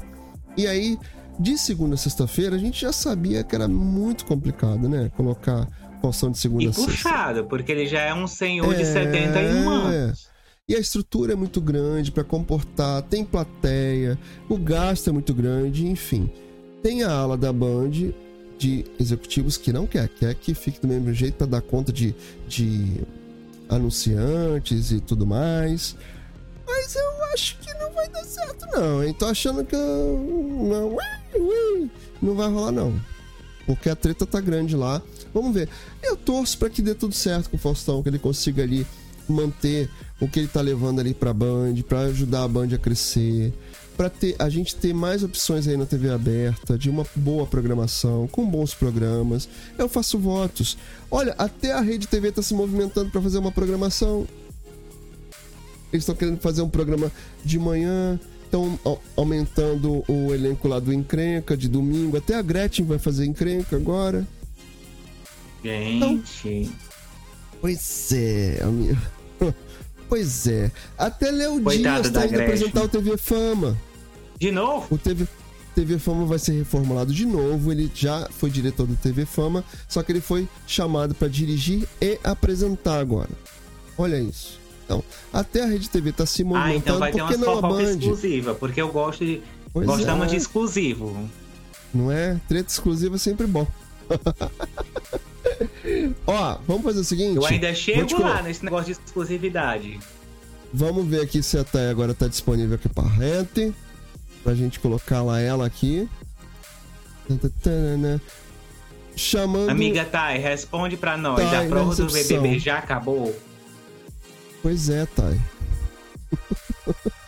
[0.56, 0.96] E aí,
[1.38, 5.10] de segunda a sexta-feira, a gente já sabia que era muito complicado, né?
[5.16, 5.66] Colocar
[6.00, 6.90] Faustão de segunda E a sexta.
[6.92, 8.84] puxado, porque ele já é um senhor de É.
[8.84, 10.28] 71 anos.
[10.66, 14.18] E a estrutura é muito grande para comportar, tem plateia,
[14.48, 16.30] o gasto é muito grande, enfim.
[16.82, 17.90] Tem a ala da Band
[18.56, 22.14] de executivos que não quer, quer que fique do mesmo jeito para dar conta de,
[22.48, 23.02] de
[23.68, 25.96] anunciantes e tudo mais.
[26.66, 29.12] Mas eu acho que não vai dar certo, não, hein?
[29.12, 30.96] Tô achando que não,
[32.22, 32.98] não vai rolar, não.
[33.66, 35.02] Porque a treta tá grande lá.
[35.34, 35.68] Vamos ver.
[36.02, 38.86] Eu torço pra que dê tudo certo com o Faustão, que ele consiga ali
[39.28, 43.52] manter o que ele tá levando ali pra Band, pra ajudar a Band a crescer,
[43.96, 48.26] pra ter a gente ter mais opções aí na TV aberta, de uma boa programação,
[48.28, 49.48] com bons programas.
[49.78, 50.76] Eu faço votos.
[51.10, 54.26] Olha, até a Rede TV tá se movimentando pra fazer uma programação.
[55.92, 57.10] Eles estão querendo fazer um programa
[57.44, 58.78] de manhã, estão
[59.16, 62.16] aumentando o elenco lá do Encrenca de domingo.
[62.16, 64.26] Até a Gretchen vai fazer Encrenca agora.
[65.62, 66.70] Gente.
[67.60, 69.00] Pois é, amigo.
[70.14, 70.70] Pois é.
[70.96, 73.76] Até Léo Dias tá indo apresentar o TV Fama.
[74.38, 74.86] De novo?
[74.94, 75.26] O TV,
[75.74, 77.72] TV Fama vai ser reformulado de novo.
[77.72, 82.16] Ele já foi diretor do TV Fama, só que ele foi chamado para dirigir e
[82.22, 83.30] apresentar agora.
[83.98, 84.60] Olha isso.
[84.84, 87.82] Então, até a Rede TV tá se Ah, movimentando, então vai ter que uma fofoca
[87.82, 89.42] exclusiva, porque eu gosto de.
[89.72, 90.30] Pois Gostamos é.
[90.30, 91.28] de exclusivo.
[91.92, 92.40] Não é?
[92.46, 93.66] Treta exclusiva é sempre bom.
[96.26, 97.36] Ó, vamos fazer o seguinte.
[97.36, 99.98] Eu ainda chego lá nesse negócio de exclusividade.
[100.72, 103.74] Vamos ver aqui se a Thay agora tá disponível aqui pra rente.
[104.42, 106.08] Pra gente colocar lá ela aqui.
[109.16, 109.70] Chamando.
[109.70, 111.36] Amiga Thay, responde pra nós.
[111.36, 112.06] Thay, a prova do.
[112.06, 113.34] BBB já acabou?
[114.62, 115.40] Pois é, Thay.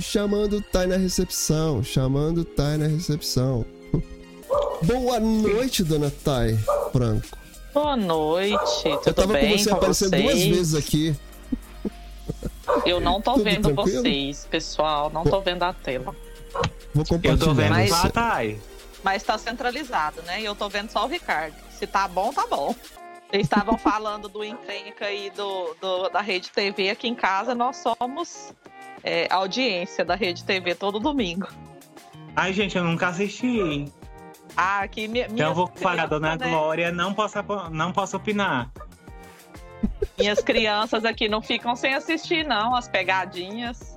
[0.00, 1.82] chamando Thay na recepção.
[1.84, 3.64] Chamando Thay na recepção.
[4.82, 6.56] Boa noite, dona Thay
[6.92, 7.26] Franco.
[7.74, 10.22] Boa noite, tudo Eu tava bem com você aparecendo vocês?
[10.24, 11.16] duas vezes aqui.
[12.84, 14.02] Eu não tô Tudo vendo tranquilo?
[14.02, 15.10] vocês, pessoal.
[15.10, 16.14] Não tô vendo a tela.
[16.94, 18.02] Vou Eu tô compartilhar vendo Mas- você.
[18.02, 18.58] Vatai.
[19.02, 20.40] Mas tá centralizado, né?
[20.40, 21.54] E eu tô vendo só o Ricardo.
[21.70, 22.74] Se tá bom, tá bom.
[23.32, 27.54] Eles estavam falando do encrenca aí do, do- da Rede TV aqui em casa.
[27.54, 28.52] Nós somos
[29.02, 31.46] é, audiência da Rede TV todo domingo.
[32.34, 33.86] Ai, gente, eu nunca assisti.
[34.60, 36.48] Ah, aqui minha, Então eu vou falar, Dona né?
[36.50, 37.38] Glória, não posso,
[37.70, 38.68] não posso opinar.
[40.18, 43.96] Minhas crianças aqui não ficam sem assistir, não, as pegadinhas.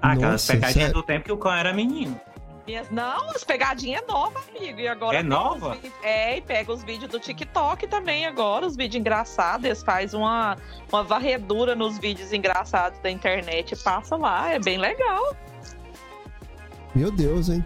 [0.00, 0.94] Ah, aquelas Nossa, pegadinhas sério?
[0.94, 2.18] do tempo que o cão era menino.
[2.64, 4.78] Minhas- Não, as pegadinhas é nova, amigo.
[4.78, 5.72] E agora É nova?
[5.74, 9.64] vídeos- É, e pega os vídeos do TikTok também agora, os vídeos engraçados.
[9.66, 10.56] Eles fazem uma,
[10.92, 14.52] uma varredura nos vídeos engraçados da internet e passa lá.
[14.52, 15.34] É bem legal.
[16.94, 17.64] Meu Deus, hein?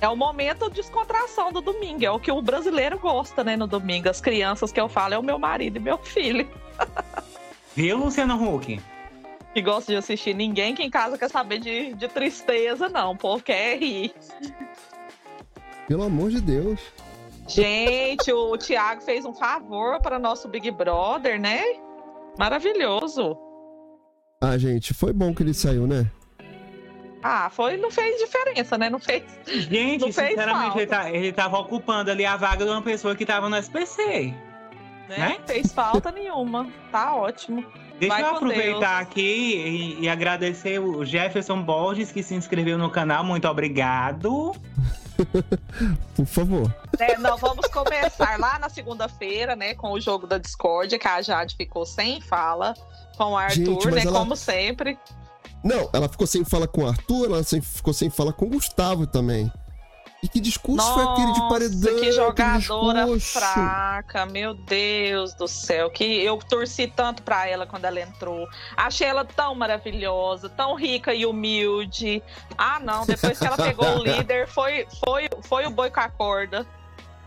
[0.00, 2.04] É o momento de descontração do domingo.
[2.04, 4.08] É o que o brasileiro gosta, né, no domingo.
[4.08, 6.48] As crianças que eu falo é o meu marido e meu filho.
[7.74, 8.80] Viu, Luciano Huck?
[9.54, 10.34] Que gosta de assistir.
[10.34, 13.12] Ninguém que em casa quer saber de, de tristeza, não.
[13.12, 14.14] O povo quer rir.
[15.88, 16.80] Pelo amor de Deus.
[17.48, 21.62] Gente, o Thiago fez um favor para nosso Big Brother, né?
[22.38, 23.36] Maravilhoso.
[24.40, 26.10] Ah, gente, foi bom que ele saiu, né?
[27.22, 28.88] Ah, foi, não fez diferença, né?
[28.90, 29.24] Não fez.
[29.46, 30.78] Gente, Não fez sinceramente, falta.
[30.80, 34.34] ele, tá, ele tava ocupando ali a vaga de uma pessoa que tava no SPC.
[35.08, 35.18] Né?
[35.18, 35.38] Né?
[35.46, 36.68] Fez falta nenhuma.
[36.92, 37.64] Tá ótimo.
[37.98, 39.08] Deixa Vai eu aproveitar Deus.
[39.08, 43.24] aqui e, e agradecer o Jefferson Borges, que se inscreveu no canal.
[43.24, 44.52] Muito obrigado.
[46.14, 46.74] Por favor.
[46.98, 49.74] É, não, vamos começar lá na segunda-feira, né?
[49.74, 52.74] Com o jogo da Discord, que a Jade ficou sem fala.
[53.16, 54.02] Com o Arthur, Gente, né?
[54.02, 54.98] ela- Como sempre.
[55.66, 58.50] Não, ela ficou sem fala com o Arthur, ela sem- ficou sem fala com o
[58.50, 59.50] Gustavo também.
[60.22, 62.00] E que discurso foi aquele de Nossa, paredão?
[62.00, 65.90] que jogadora fraca, meu Deus do céu.
[65.90, 68.46] Que eu torci tanto pra ela quando ela entrou.
[68.76, 72.22] Achei ela tão maravilhosa, tão rica e humilde.
[72.56, 76.08] Ah, não, depois que ela pegou o líder, foi, foi, foi o boi com a
[76.08, 76.66] corda.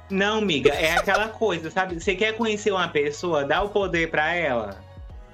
[0.09, 1.99] Não, amiga, é aquela coisa, sabe?
[2.01, 4.81] Você quer conhecer uma pessoa, dá o poder pra ela.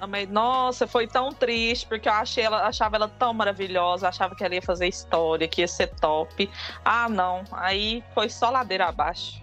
[0.08, 4.44] Mas, Nossa, foi tão triste, porque eu achei ela, achava ela tão maravilhosa, achava que
[4.44, 6.50] ela ia fazer história, que ia ser top.
[6.84, 7.44] Ah, não.
[7.52, 9.42] Aí foi só ladeira abaixo.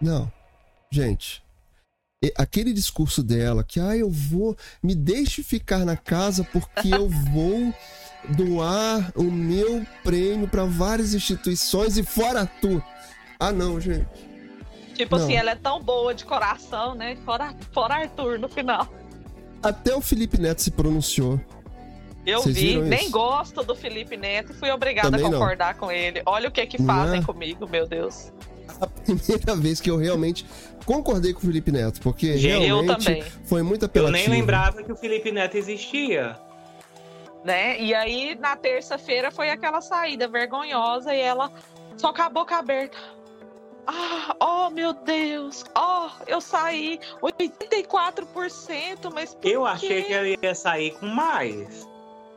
[0.00, 0.30] Não.
[0.90, 1.42] Gente,
[2.36, 7.72] aquele discurso dela que, ah, eu vou, me deixe ficar na casa porque eu vou
[8.36, 12.82] doar o meu prêmio para várias instituições e fora tu.
[13.38, 14.06] Ah, não, gente.
[14.94, 15.24] Tipo Não.
[15.24, 17.16] assim, ela é tão boa de coração, né?
[17.24, 18.86] Fora, fora Arthur no final.
[19.62, 21.40] Até o Felipe Neto se pronunciou.
[22.24, 23.10] Eu Vocês vi, nem isso?
[23.10, 25.38] gosto do Felipe Neto e fui obrigada Também a não.
[25.38, 26.22] concordar com ele.
[26.24, 27.22] Olha o que que Não fazem é?
[27.24, 28.32] comigo, meu Deus.
[28.80, 30.46] A primeira vez que eu realmente
[30.84, 33.22] concordei com o Felipe Neto, porque eu realmente também.
[33.44, 34.30] foi muito Eu apelativo.
[34.30, 36.36] nem lembrava que o Felipe Neto existia.
[37.44, 37.80] Né?
[37.80, 41.50] E aí, na terça-feira, foi aquela saída vergonhosa e ela
[41.96, 42.96] só com a boca aberta.
[43.86, 45.64] Ah, oh meu Deus!
[45.76, 49.68] Oh, eu saí 84%, mas por Eu quê?
[49.68, 51.88] achei que ele ia sair com mais.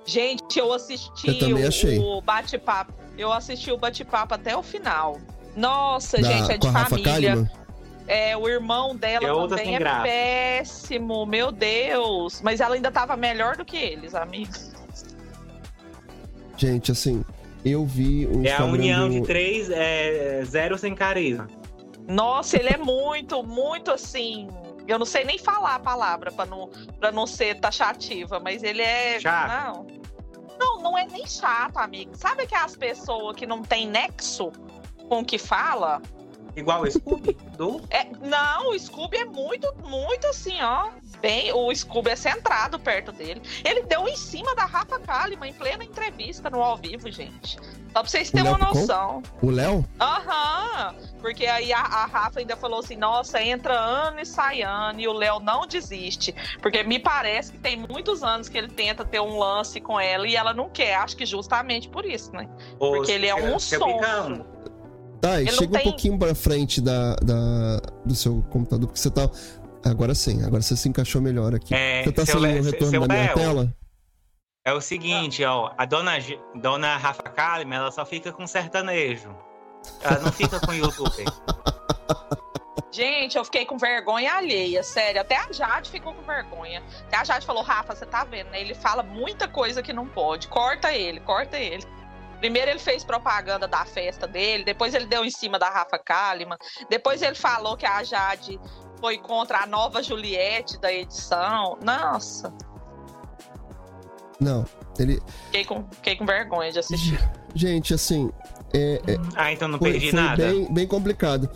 [0.05, 1.99] Gente, eu assisti Eu o- achei.
[1.99, 2.93] o bate-papo.
[3.17, 5.19] Eu assisti o bate-papo até o final.
[5.55, 7.51] Nossa, Da- gente, é de família.
[8.07, 10.03] É, o irmão dela É outra também é graça.
[10.03, 12.39] péssimo, meu Deus.
[12.43, 14.71] Mas ela ainda tava melhor do que eles, amigos.
[16.57, 17.25] Gente, assim,
[17.65, 21.47] eu vi o É a Instagram união do- de três, é, zero sem carisma.
[22.07, 24.47] Nossa, ele é muito, muito assim.
[24.87, 26.69] Eu não sei nem falar a palavra pra não,
[26.99, 29.19] pra não ser taxativa, mas ele é.
[29.19, 29.49] Chato.
[29.77, 30.05] Não.
[30.59, 32.11] Não, não é nem chato, amigo.
[32.15, 34.51] Sabe aquelas pessoas que não tem nexo
[35.09, 36.01] com o que fala?
[36.55, 37.81] Igual o Scooby, do...
[37.89, 40.89] É, não, o Scooby é muito, muito assim, ó.
[41.21, 43.41] Bem, o Scooby é centrado perto dele.
[43.63, 47.57] Ele deu em cima da Rafa Kalimann em plena entrevista no ao vivo, gente.
[47.95, 49.23] Só pra vocês terem uma noção.
[49.41, 49.85] O Léo?
[50.01, 50.95] Aham.
[51.21, 55.07] Porque aí a, a Rafa ainda falou assim: nossa, entra ano e sai ano, e
[55.07, 56.35] o Léo não desiste.
[56.61, 60.27] Porque me parece que tem muitos anos que ele tenta ter um lance com ela
[60.27, 60.95] e ela não quer.
[60.95, 62.49] Acho que justamente por isso, né?
[62.77, 64.45] Porque ele é um sonso.
[65.21, 68.99] Tá, e Ele chega um tem- pouquinho pra frente da, da- do seu computador, porque
[68.99, 69.29] você tá.
[69.83, 71.73] Agora sim, agora você se encaixou melhor aqui.
[71.73, 73.35] É, você tá Le- o retorno seu da minha Léo.
[73.35, 73.73] tela?
[74.65, 76.13] É o seguinte, ó, a dona,
[76.55, 79.29] dona Rafa Kalimann, ela só fica com sertanejo.
[80.01, 81.25] Ela não fica com youtuber.
[82.91, 85.19] Gente, eu fiquei com vergonha alheia, sério.
[85.19, 86.81] Até a Jade ficou com vergonha.
[87.07, 88.61] Até a Jade falou: Rafa, você tá vendo, né?
[88.61, 90.47] Ele fala muita coisa que não pode.
[90.47, 91.83] Corta ele, corta ele.
[92.39, 96.57] Primeiro ele fez propaganda da festa dele, depois ele deu em cima da Rafa Kalimann,
[96.89, 98.59] depois ele falou que a Jade
[98.99, 101.77] foi contra a nova Juliette da edição.
[101.81, 102.53] Nossa,
[104.39, 104.65] Não,
[104.99, 105.21] ele.
[105.45, 107.19] fiquei com, fiquei com vergonha de assistir.
[107.53, 108.31] Gente, assim.
[108.73, 110.45] É, é- Ah, então não foi, perdi foi nada.
[110.47, 111.49] bem, bem complicado.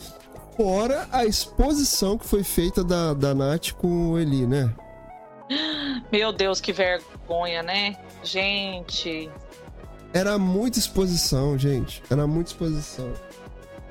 [0.55, 4.73] Fora a exposição que foi feita da, da Nath com o Eli, né?
[6.11, 7.97] Meu Deus, que vergonha, né?
[8.23, 9.29] Gente,
[10.13, 12.01] Era muita exposição, gente.
[12.09, 13.11] Era muita exposição.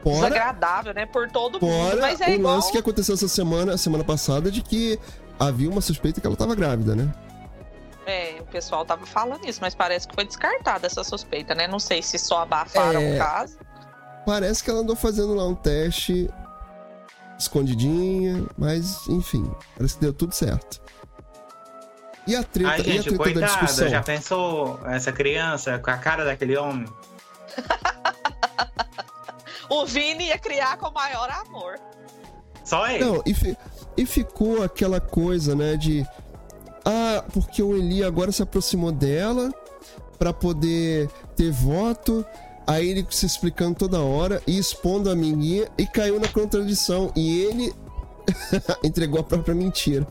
[0.03, 1.07] Fora, desagradável, né?
[1.07, 1.61] Por todo mundo.
[1.71, 2.55] fora Mas é o igual.
[2.57, 4.99] lance que aconteceu essa semana, a semana passada, de que
[5.39, 7.13] havia uma suspeita que ela tava grávida, né?
[8.07, 11.67] É, o pessoal tava falando isso, mas parece que foi descartada essa suspeita, né?
[11.69, 13.15] Não sei se só abafaram É.
[13.15, 13.59] o caso.
[14.25, 16.29] Parece que ela andou fazendo lá um teste
[17.39, 20.81] escondidinha, mas enfim, parece que deu tudo certo.
[22.29, 23.89] E a treta, Ai, e a gente, treta da discussão?
[23.89, 26.87] já pensou essa criança com a cara daquele homem?
[29.71, 31.79] O Vini ia criar com o maior amor.
[32.65, 33.05] Só ele.
[33.05, 33.57] Não, e, fi-
[33.99, 36.07] e ficou aquela coisa, né, de.
[36.85, 39.53] Ah, porque o Eli agora se aproximou dela
[40.19, 42.25] pra poder ter voto.
[42.67, 47.13] Aí ele se explicando toda hora e expondo a amiguinha e caiu na contradição.
[47.15, 47.73] E ele
[48.83, 50.07] entregou a própria mentira.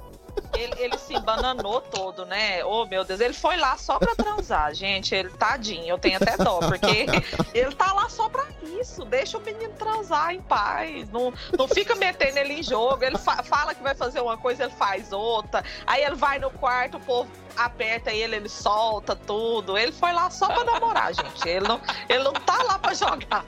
[0.56, 0.97] Ele, ele
[1.28, 2.64] bananou todo, né?
[2.64, 5.14] Oh, meu Deus, ele foi lá só pra transar, gente.
[5.14, 7.06] Ele, tadinho, eu tenho até dó, porque
[7.54, 8.46] ele tá lá só pra
[8.80, 9.04] isso.
[9.04, 11.10] Deixa o menino transar em paz.
[11.12, 13.04] Não, não fica metendo ele em jogo.
[13.04, 15.66] Ele fa- fala que vai fazer uma coisa, ele faz outra.
[15.86, 19.78] Aí ele vai no quarto, o povo aperta ele, ele solta tudo.
[19.78, 21.46] Ele foi lá só pra namorar, gente.
[21.48, 23.44] Ele não, ele não tá lá pra jogar.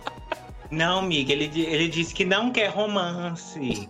[0.70, 3.90] Não, amiga, ele, ele disse que não quer romance.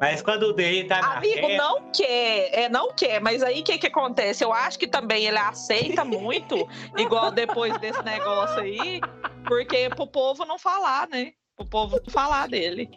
[0.00, 3.60] Mas quando o dele tá na Amigo, reta- não quer, é, não quer, mas aí
[3.60, 4.42] o que que acontece?
[4.42, 6.56] Eu acho que também ele aceita muito,
[6.96, 9.00] igual depois desse negócio aí,
[9.46, 11.32] porque pro povo não falar, né?
[11.54, 12.88] Pro povo não falar dele.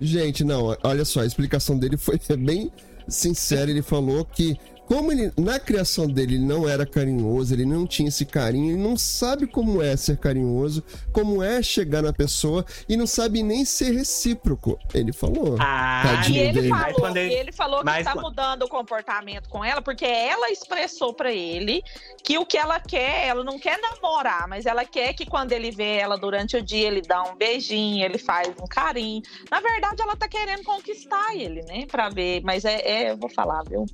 [0.00, 2.70] Gente, não, olha só, a explicação dele foi bem
[3.08, 3.68] sincera.
[3.70, 4.56] Ele falou que,
[4.86, 8.82] como ele, na criação dele, ele não era carinhoso, ele não tinha esse carinho, ele
[8.82, 10.82] não sabe como é ser carinhoso,
[11.12, 14.78] como é chegar na pessoa e não sabe nem ser recíproco.
[14.92, 15.56] Ele falou.
[15.60, 16.68] Ah, E ele dele.
[16.68, 20.50] Falou, ele- e ele falou que mas tá mudando o comportamento com ela, porque ela
[20.50, 21.82] expressou pra ele
[22.22, 25.70] que o que ela quer, ela não quer namorar, mas ela quer que quando ele
[25.70, 29.22] vê ela durante o dia, ele dá um beijinho, ele faz um carinho.
[29.50, 31.86] Na verdade, ela tá querendo conquistar ele, né?
[31.90, 33.84] Pra ver, mas é, é eu vou falar, viu?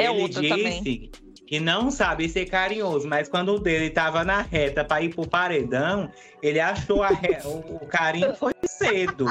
[0.00, 1.10] É ele outra disse também.
[1.46, 5.26] que não sabe ser carinhoso, mas quando o dele tava na reta pra ir pro
[5.28, 6.10] paredão,
[6.42, 9.26] ele achou re- o carinho foi cedo.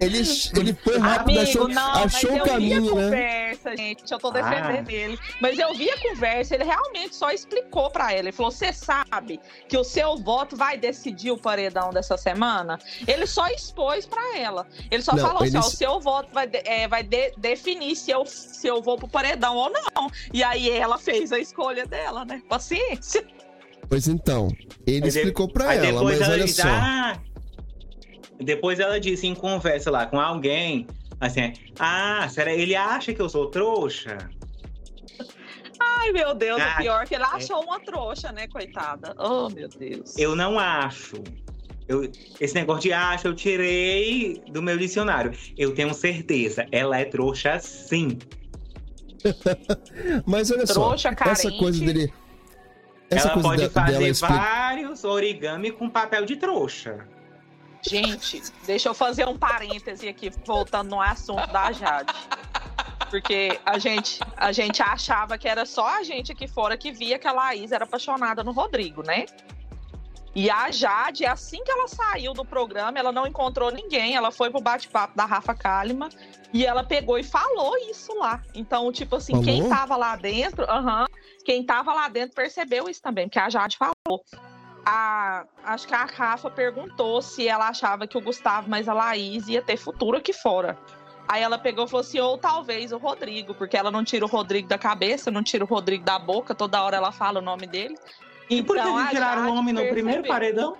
[0.00, 0.18] Ele,
[0.56, 2.90] ele foi rápido, Amigo, achou, não, achou mas o eu vi a caminho, né?
[3.04, 4.12] conversa, gente.
[4.12, 4.92] Eu tô defendendo Ah.
[4.92, 5.18] ele.
[5.40, 8.20] Mas eu vi a conversa, ele realmente só explicou pra ela.
[8.20, 12.78] Ele falou: você sabe que o seu voto vai decidir o paredão dessa semana?
[13.06, 14.66] Ele só expôs pra ela.
[14.90, 17.94] Ele só Não, falou assim: ó, o seu voto vai, de- é, vai de- definir
[17.96, 20.10] se eu, se eu vou pro paredão ou não.
[20.32, 22.42] E aí ela fez a escolha dela, né?
[22.48, 23.24] Paciência.
[23.88, 24.48] Pois então,
[24.86, 26.62] ele Aí explicou pra ela, depois mas ela olha só.
[26.66, 27.18] "Ah",
[28.40, 30.86] Depois ela disse em conversa lá com alguém,
[31.20, 34.18] assim, ah, será ele acha que eu sou trouxa?
[35.80, 39.14] Ai, meu Deus, Ah, o pior é que ele achou uma trouxa, né, coitada?
[39.18, 40.16] Oh, meu Deus.
[40.18, 41.16] Eu não acho.
[41.86, 45.32] Eu, esse negócio de acho, eu tirei do meu dicionário.
[45.56, 48.18] Eu tenho certeza, ela é trouxa sim.
[50.26, 51.58] Mas olha Trouxa, só, essa carente.
[51.58, 52.12] coisa dele.
[53.10, 54.36] Essa ela coisa pode de- fazer explicar.
[54.38, 57.06] vários origami com papel de trouxa.
[57.86, 62.12] Gente, deixa eu fazer um parêntese aqui, voltando no assunto da Jade.
[63.10, 67.18] Porque a gente, a gente achava que era só a gente aqui fora que via
[67.18, 69.26] que a Laís era apaixonada no Rodrigo, né?
[70.34, 74.16] E a Jade, assim que ela saiu do programa, ela não encontrou ninguém.
[74.16, 76.10] Ela foi pro bate-papo da Rafa Kalimann
[76.52, 78.42] e ela pegou e falou isso lá.
[78.52, 79.76] Então, tipo assim, quem Falou?
[79.76, 81.06] tava lá dentro, aham,
[81.44, 84.24] quem tava lá dentro percebeu isso também, porque a Jade falou.
[84.86, 89.48] A, acho que a Rafa perguntou se ela achava que o Gustavo mais a Laís
[89.48, 90.76] ia ter futuro aqui fora.
[91.26, 94.28] Aí ela pegou e falou assim, ou talvez o Rodrigo, porque ela não tira o
[94.28, 97.66] Rodrigo da cabeça, não tira o Rodrigo da boca, toda hora ela fala o nome
[97.66, 97.96] dele.
[98.50, 100.28] E por que Então, eles tiraram o homem no primeiro percebeu.
[100.28, 100.76] paredão?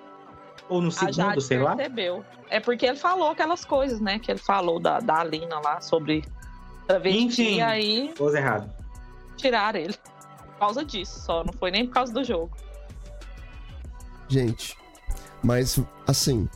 [0.68, 1.74] Ou no segundo, sei lá?
[1.74, 2.22] percebeu.
[2.50, 4.18] É porque ele falou aquelas coisas, né?
[4.18, 6.22] Que ele falou da, da Alina lá sobre
[6.86, 7.60] travesti, Enfim.
[7.62, 8.74] aí Coisa errada.
[9.38, 9.94] tiraram ele.
[9.94, 11.42] Por causa disso, só.
[11.42, 12.54] Não foi nem por causa do jogo.
[14.28, 14.76] Gente,
[15.42, 16.48] mas assim,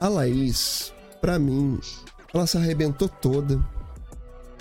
[0.00, 1.80] a Laís, pra mim,
[2.32, 3.60] ela se arrebentou toda.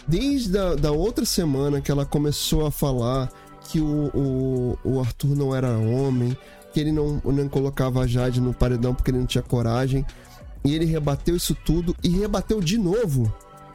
[0.07, 3.30] Desde a da outra semana que ela começou a falar
[3.69, 6.35] que o, o, o Arthur não era homem,
[6.73, 10.06] que ele não, não colocava a Jade no paredão porque ele não tinha coragem.
[10.64, 13.34] E ele rebateu isso tudo e rebateu de novo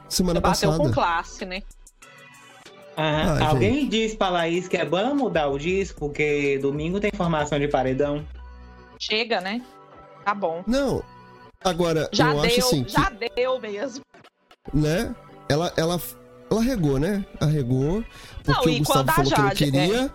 [0.08, 0.88] semana Bateu passada.
[0.88, 1.62] com classe, né?
[2.96, 7.10] Ah, Ah, alguém diz pra Laís que é bom mudar o disco, porque domingo tem
[7.14, 8.24] formação de paredão.
[8.98, 9.62] Chega, né?
[10.24, 10.62] Tá bom.
[10.66, 11.02] Não.
[11.64, 14.04] Agora, Já eu deu, acho assim, que, já deu mesmo.
[14.74, 15.14] né?
[15.48, 16.00] Ela, ela,
[16.50, 17.24] ela regou, né?
[17.40, 18.04] Arregou.
[18.44, 20.10] Porque Não, o Gustavo falou que não Jade- é, queria, não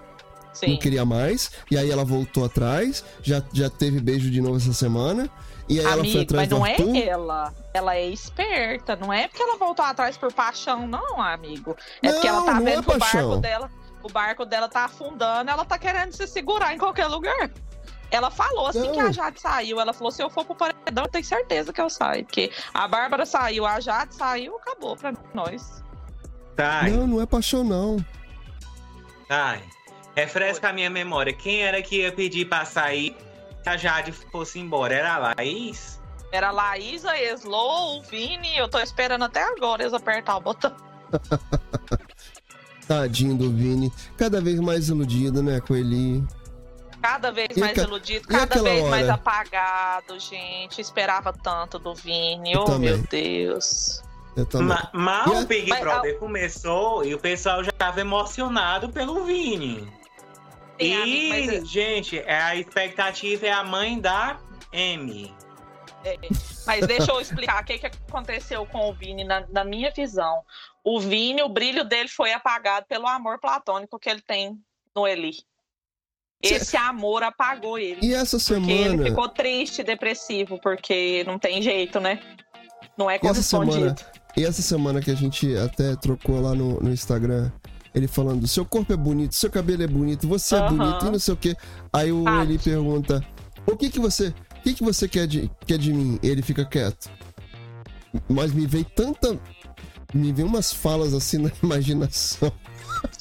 [0.53, 0.77] Sim.
[0.77, 1.51] queria mais.
[1.71, 3.03] E aí ela voltou atrás.
[3.23, 5.29] Já, já teve beijo de novo essa semana.
[5.69, 6.95] E aí ela foi Amigo, atrás mas do não Arthur.
[6.95, 7.53] é ela.
[7.73, 8.95] Ela é esperta.
[8.95, 11.75] Não é porque ela voltou atrás por paixão, não, amigo.
[12.01, 13.71] É porque ela Não, tá não é vendo que o barco dela.
[14.03, 17.49] O barco dela tá afundando, ela tá querendo se segurar em qualquer lugar.
[18.09, 18.93] Ela falou assim Não.
[18.93, 19.81] que a Jade saiu.
[19.81, 22.23] Ela falou: se eu for pro paredão, eu tenho certeza que eu saio.
[22.23, 25.83] Porque a Bárbara saiu, a Jade saiu, acabou pra nós.
[26.55, 27.97] Tá, Não, não é paixão, não.
[29.27, 29.57] tá.
[30.15, 31.31] Refresca a minha memória.
[31.33, 33.15] Quem era que ia pedir pra sair
[33.67, 34.93] a Jade fosse embora?
[34.95, 35.99] Era a Laís?
[36.31, 38.57] Era a Laísa, a Slow, o Vini.
[38.57, 40.75] Eu tô esperando até agora eles apertar o botão.
[42.87, 43.91] Tadinho do Vini.
[44.17, 46.23] Cada vez mais iludido, né, com ele.
[47.01, 49.13] Cada vez E mais iludido, cada vez mais hora?
[49.13, 50.81] apagado, gente.
[50.81, 52.53] Esperava tanto do Vini.
[52.53, 52.89] Eu Oh, também.
[52.97, 54.01] meu Deus.
[54.35, 54.67] Eu também.
[54.67, 59.25] Ma- mal E o Big Mas, Brother começou e o pessoal já tava emocionado pelo
[59.25, 59.87] Vini.
[60.79, 64.39] Sim, e, mas é- gente, é- a expectativa é a mãe da
[64.71, 65.33] M.
[66.65, 70.41] Mas deixa eu explicar o que, que aconteceu com o Vini na, na minha visão.
[70.83, 74.57] O Vini, o brilho dele foi apagado pelo amor platônico que ele tem
[74.95, 75.35] no Eli.
[76.41, 77.99] Esse amor apagou ele.
[78.05, 79.03] E essa Porque ele semana.
[79.09, 82.21] ficou triste, depressivo, porque não tem jeito, né?
[82.97, 84.05] Não é E essa semana, correspondido.
[84.37, 87.51] e essa semana que a gente até trocou lá no, no Instagram,
[87.97, 90.77] ele falando: seu corpo é bonito, seu cabelo é bonito, você é Aham.
[90.77, 91.55] bonito e não sei o quê.
[91.91, 93.25] Aí o ele pergunta:
[93.65, 96.19] o que que você, o que que você quer de, quer de mim?
[96.21, 97.09] Ele fica quieto.
[98.29, 99.37] Mas me veio tanta,
[100.13, 102.51] me veio umas falas assim na imaginação.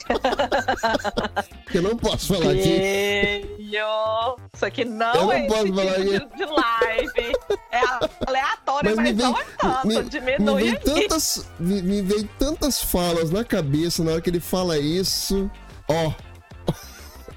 [1.70, 2.62] que eu não posso falar aqui.
[2.62, 4.36] Feio.
[4.54, 6.36] Isso aqui Eu não, não é esse posso tipo falar de, aqui.
[6.36, 7.32] de live.
[7.72, 7.80] É
[8.26, 9.86] aleatório, Mas mas, me vem- não é tanto.
[9.88, 10.84] me- Me Diminui aqui.
[10.84, 15.50] tantas, me, me veio tantas falas na cabeça na hora que ele fala isso.
[15.88, 16.12] Ó.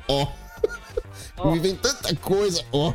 [0.07, 0.27] Ó.
[1.37, 1.51] Ó.
[1.51, 2.93] Me vem tanta coisa, ó.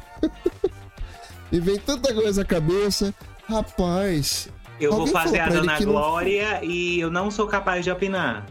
[1.50, 3.14] me vem tanta coisa na cabeça.
[3.48, 4.48] Rapaz.
[4.80, 8.44] Eu vou fazer a Dona que não- Glória e eu não sou capaz de opinar.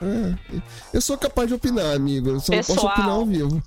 [0.00, 0.60] É,
[0.92, 2.30] eu sou capaz de opinar, amigo.
[2.30, 2.92] Eu só não posso Pessoal.
[2.92, 3.62] opinar ao vivo.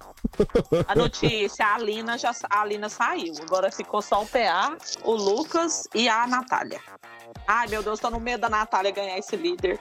[0.88, 3.34] A notícia, a Alina, já, a Alina saiu.
[3.42, 6.80] Agora ficou só o PA, o Lucas e a Natália.
[7.48, 9.80] Ai, meu Deus, tô no medo da Natália ganhar esse líder.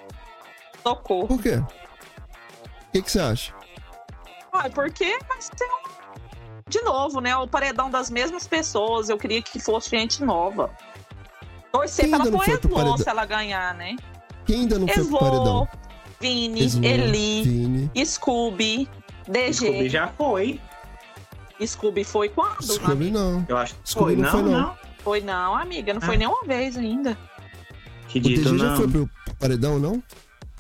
[0.83, 1.29] Socorro.
[1.29, 1.57] Por quê?
[1.57, 3.55] O que, que você acha?
[4.53, 6.01] Ai, porque vai ser um...
[6.69, 7.37] De novo, né?
[7.37, 9.09] O paredão das mesmas pessoas.
[9.09, 10.71] Eu queria que fosse gente nova.
[11.73, 13.97] Torcer Quem pra ela pôr foi Eslo se ela ganhar, né?
[14.45, 15.69] Quem ainda não foi pro Eslo, paredão?
[16.21, 17.91] Vini, Eli, Vini.
[18.05, 18.89] Scooby,
[19.25, 19.89] Scooby DG.
[19.89, 20.61] já foi.
[21.65, 22.63] Scooby foi quando?
[22.63, 23.45] Scooby não.
[23.49, 24.17] Eu acho que Scooby foi.
[24.17, 24.61] não Não, foi, não.
[24.61, 24.77] não.
[25.03, 25.95] Foi não, amiga.
[25.95, 26.19] Não foi Ah.
[26.19, 27.17] nenhuma vez ainda.
[28.09, 28.77] Que O dito, DG já não.
[28.77, 30.03] foi pro paredão, não?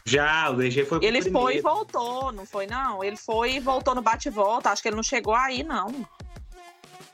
[0.04, 1.46] Já, o DG foi pro Ele primeiro.
[1.46, 3.04] foi e voltou, não foi não?
[3.04, 4.70] Ele foi e voltou no bate-volta.
[4.70, 6.06] Acho que ele não chegou aí, não.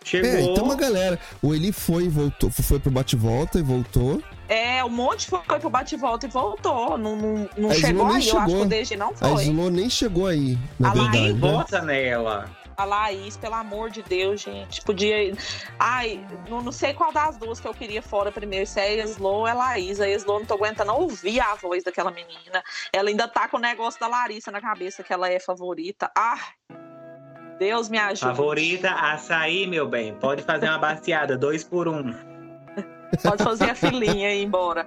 [0.05, 0.31] Chegou.
[0.31, 1.19] É, tem uma galera.
[1.43, 2.49] O Eli foi e voltou.
[2.51, 4.23] Foi pro bate-volta e voltou.
[4.49, 6.97] É, um monte foi pro bate-volta e voltou.
[6.97, 8.11] Não, não, não A Slo chegou aí.
[8.11, 8.63] Eu acho que chegou.
[8.63, 9.43] o DG não A foi.
[9.45, 11.33] Slo nem chegou aí, na A Laís verdade.
[11.33, 11.39] né?
[11.53, 12.51] Vota nela.
[12.77, 14.83] A Laís, pelo amor de Deus, gente.
[14.83, 15.35] Podia.
[15.79, 18.67] Ai, não, não sei qual das duas que eu queria fora primeiro.
[18.67, 19.99] Se é a Eslo ou é a Laís.
[19.99, 22.63] A Eslo não tô aguentando ouvir a voz daquela menina.
[22.93, 26.11] Ela ainda tá com o negócio da Larissa na cabeça, que ela é favorita.
[26.15, 26.39] Ah!
[27.59, 28.21] Deus me ajude.
[28.21, 30.15] Favorita, açaí, meu bem.
[30.15, 32.15] Pode fazer uma baciada, dois por um.
[33.23, 34.87] Pode fazer a filinha e ir embora.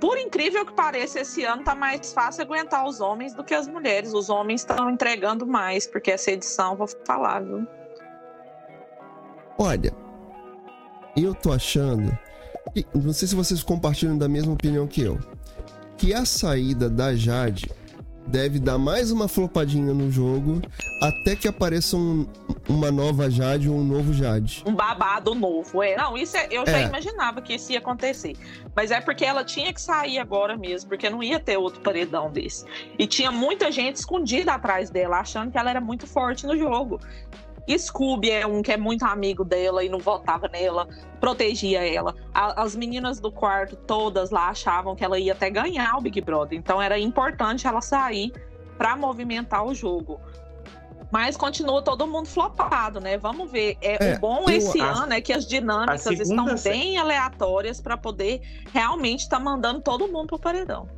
[0.00, 3.68] Por incrível que pareça, esse ano tá mais fácil aguentar os homens do que as
[3.68, 4.14] mulheres.
[4.14, 7.66] Os homens estão entregando mais, porque essa edição, vou falar, viu?
[9.58, 9.92] Olha,
[11.16, 12.16] eu tô achando.
[12.74, 15.18] que- não sei se vocês compartilham da mesma opinião que eu.
[15.96, 17.70] Que a saída da Jade
[18.26, 20.62] deve dar mais uma flopadinha no jogo
[21.02, 22.26] até que apareça um-
[22.68, 24.62] uma nova Jade ou um novo Jade.
[24.66, 25.82] Um babado novo.
[25.82, 26.84] É, não, isso é- eu já É.
[26.86, 28.36] imaginava que isso ia acontecer.
[28.74, 32.30] Mas é porque ela tinha que sair agora mesmo, porque não ia ter outro paredão
[32.30, 32.64] desse.
[32.98, 37.00] E tinha muita gente escondida atrás dela, achando que ela era muito forte no jogo.
[37.78, 40.88] Scooby é um que é muito amigo dela e não votava nela,
[41.20, 42.14] protegia ela.
[42.34, 46.20] A- as meninas do quarto, todas lá, achavam que ela ia até ganhar o Big
[46.20, 46.58] Brother.
[46.58, 48.32] Então era importante ela sair
[48.78, 50.20] para movimentar o jogo.
[51.12, 53.18] Mas continua todo mundo flopado, né?
[53.18, 53.76] Vamos ver.
[53.82, 56.68] É, É, o bom eu esse acho- ano é que as dinâmicas a estão se-
[56.68, 58.40] bem aleatórias para poder
[58.72, 60.88] realmente estar mandando todo mundo pro paredão.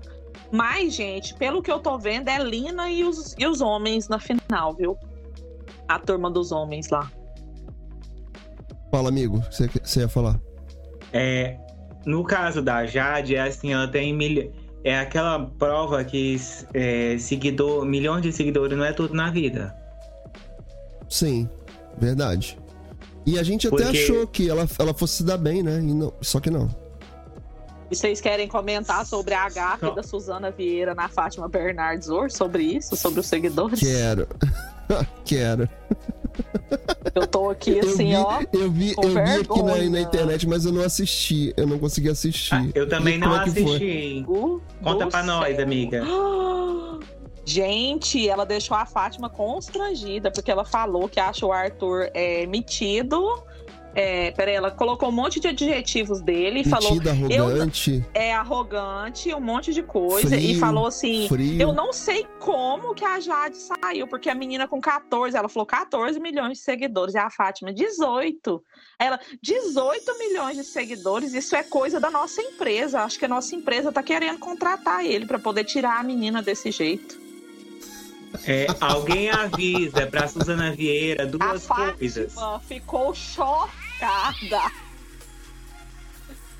[0.51, 4.19] Mas, gente, pelo que eu tô vendo, é Lina e os, e os homens na
[4.19, 4.99] final, viu?
[5.93, 7.10] A turma dos homens lá.
[8.90, 9.43] Fala, amigo.
[9.51, 10.40] Você você ia falar?
[11.12, 11.59] É,
[12.06, 14.51] no caso da Jade, é assim, ela tem milho...
[14.85, 16.35] É aquela prova que
[16.73, 19.77] é, seguidor, milhões de seguidores não é tudo na vida.
[21.10, 21.47] Sim,
[21.98, 22.59] verdade.
[23.27, 25.78] E a gente até Porque- achou que ela, ela fosse se dar bem, né?
[25.78, 26.69] E não, só que não.
[27.93, 32.35] E vocês querem comentar sobre a Só- da Suzana Vieira na Fátima Bernardes hoje?
[32.35, 32.97] Sobre isso?
[32.97, 33.78] Sobre os seguidores?
[33.81, 34.27] Quero.
[35.27, 35.69] Quero.
[37.14, 38.40] Eu tô aqui Eu assim, vi, ó.
[38.51, 41.52] eu vi, com eu vi aqui na, na internet, mas eu não assisti.
[41.55, 42.55] Eu não consegui assistir.
[42.55, 44.24] Ah, eu também E não é assisti.
[44.82, 45.64] Conta pra nós, céu.
[45.64, 46.02] amiga.
[47.44, 53.43] Gente, ela deixou a Fátima constrangida, porque ela falou que acha o Arthur é, metido.
[53.94, 58.32] É, peraí, ela colocou um monte de adjetivos dele e falou Metida, eu- arrogante, é
[58.32, 60.35] arrogante, um monte de coisa.
[60.36, 61.60] e Frio, falou assim: frio.
[61.60, 65.66] Eu não sei como que a Jade saiu, porque a menina com 14, ela falou
[65.66, 68.62] 14 milhões de seguidores, e a Fátima 18.
[68.98, 73.01] Ela, 18 milhões de seguidores, isso é coisa da nossa empresa.
[73.02, 76.70] Acho que a nossa empresa tá querendo contratar ele para poder tirar a menina desse
[76.70, 77.20] jeito.
[78.47, 82.32] É, alguém avisa pra Suzana Vieira A duas coisas.
[82.32, 83.14] Fátima ficou
[84.03, 84.73] chocada.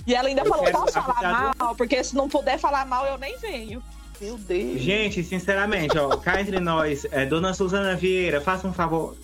[0.07, 1.75] E ela ainda Eu falou: posso falar mal?
[1.75, 3.83] Porque se não puder falar mal, eu nem venho.
[4.21, 4.81] Meu Deus.
[4.81, 9.17] Gente, sinceramente, ó, cá entre nós, é, dona Suzana Vieira, faça um favor.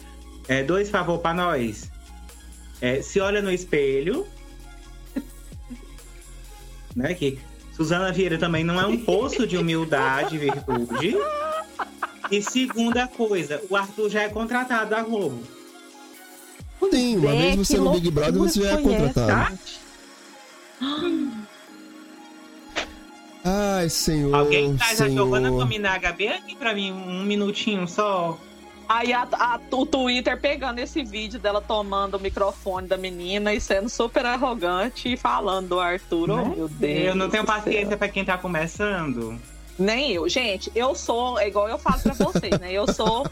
[0.48, 1.90] É, dois favor pra nós.
[2.80, 4.26] É, se olha no espelho.
[6.96, 7.38] Né, que
[7.76, 11.16] Suzana Vieira também não é um poço de humildade e virtude.
[12.28, 15.40] E segunda coisa, o Arthur já é contratado da Globo.
[16.90, 19.50] Sim, uma É, vez você no Big Brother, você já é contratado.
[19.50, 19.80] gente?
[23.44, 24.34] Ai, senhor.
[24.34, 25.12] Alguém traz a senhor.
[25.14, 28.38] Giovana Tominaga bem aqui pra mim, um minutinho só.
[28.88, 33.60] Aí a- a- o Twitter pegando esse vídeo dela tomando o microfone da menina e
[33.60, 36.30] sendo super arrogante e falando do Arthur.
[36.30, 36.52] Oh, Né?
[36.56, 37.04] meu Deus.
[37.08, 39.38] Eu não tenho paciência pra quem tá começando.
[39.78, 40.28] Nem eu.
[40.28, 42.72] Gente, eu sou, é igual eu falo pra vocês, né?
[42.72, 43.26] Eu sou.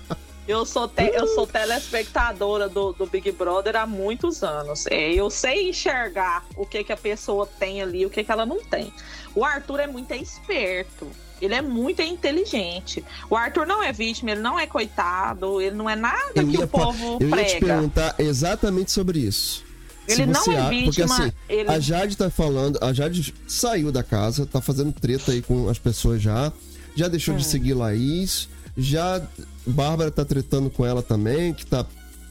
[0.49, 4.87] Eu sou, te- eu sou telespectadora do, do Big Brother há muitos anos.
[4.89, 8.47] É, eu sei enxergar o que, que a pessoa tem ali, o que, que ela
[8.47, 8.93] não tem.
[9.35, 11.07] O Arthur é muito esperto.
[11.43, 13.05] Ele é muito inteligente.
[13.29, 16.57] O Arthur não é vítima, ele não é coitado, ele não é nada Eu que
[16.59, 17.67] o povo Eu ia te prega.
[17.75, 19.65] perguntar exatamente sobre isso.
[20.09, 21.15] Ele não é a- Porque vítima.
[21.19, 21.69] assim, ele...
[21.69, 25.79] a Jade tá falando, a Jade saiu da casa, tá fazendo treta aí com as
[25.79, 26.53] pessoas já,
[26.95, 27.39] já deixou Hum.
[27.39, 29.23] de seguir Laís, já
[29.67, 31.87] Bárbara tá tretando com ela também, que tá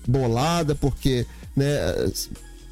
[0.07, 1.77] bolada porque, né,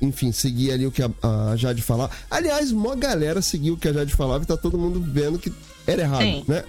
[0.01, 2.13] enfim, seguia ali o que a, a Jade falava.
[2.29, 5.51] Aliás, mó galera seguiu o que a Jade falava e tá todo mundo vendo que
[5.87, 6.45] era errado, Sim.
[6.47, 6.63] né?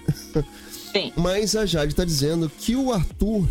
[0.91, 1.13] Sim.
[1.15, 3.47] Mas a Jade tá dizendo que o Arthur,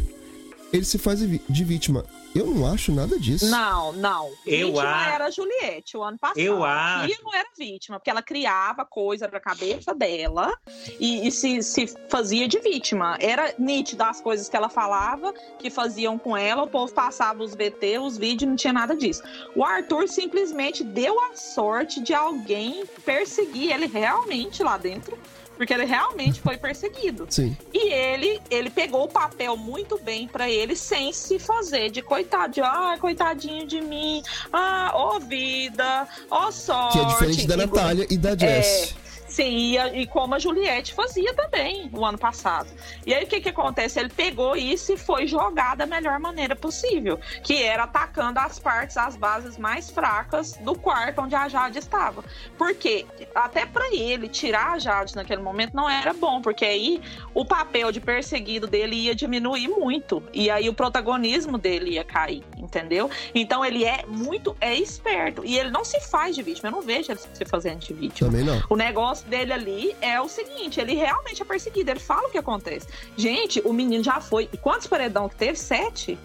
[0.73, 2.05] ele se faz de vítima.
[2.35, 3.47] Eu não acho nada disso.
[3.49, 4.33] Não, não.
[4.47, 6.39] Eu vítima a- era a Juliette o ano passado.
[6.41, 7.23] Eu acho.
[7.23, 10.53] não era vítima, porque ela criava coisa pra cabeça dela
[10.99, 13.17] e, e se, se fazia de vítima.
[13.21, 17.55] Era nítido as coisas que ela falava, que faziam com ela, o povo passava os
[17.55, 19.23] VT, os vídeos, não tinha nada disso.
[19.55, 25.17] O Arthur simplesmente deu a sorte de alguém perseguir ele realmente lá dentro.
[25.57, 27.27] Porque ele realmente foi perseguido.
[27.29, 27.57] Sim.
[27.73, 32.53] E ele, ele pegou o papel muito bem pra ele, sem se fazer de coitado,
[32.55, 34.23] de ah, coitadinho de mim,
[34.53, 36.99] ah, ó vida, ó sorte.
[36.99, 38.89] Que é diferente da Natália e da Jess.
[38.89, 38.95] Sim,
[39.43, 42.69] e, a- e como a Juliette fazia também o ano passado.
[43.07, 43.99] E aí o que que acontece?
[43.99, 48.97] Ele pegou isso e foi jogar da melhor maneira possível, que era atacando as partes,
[48.97, 52.25] as bases mais fracas do quarto onde a Jade estava.
[52.59, 57.01] Porque até pra ele tirar a Jade naquele momento não era bom, porque aí
[57.33, 62.43] o papel de perseguido dele ia diminuir muito e aí o protagonismo dele ia cair,
[62.57, 63.11] entendeu?
[63.35, 66.69] Então ele é muito é esperto e ele não se faz de vítima.
[66.69, 68.31] Eu não vejo ele se fazendo de vítima.
[68.31, 68.63] Também não.
[68.69, 72.39] O negócio dele ali é o seguinte: ele realmente é perseguido, ele fala o que
[72.39, 72.87] acontece.
[73.17, 74.49] Gente, o menino já foi.
[74.53, 75.59] E quantos paredão que teve?
[75.59, 76.19] Sete?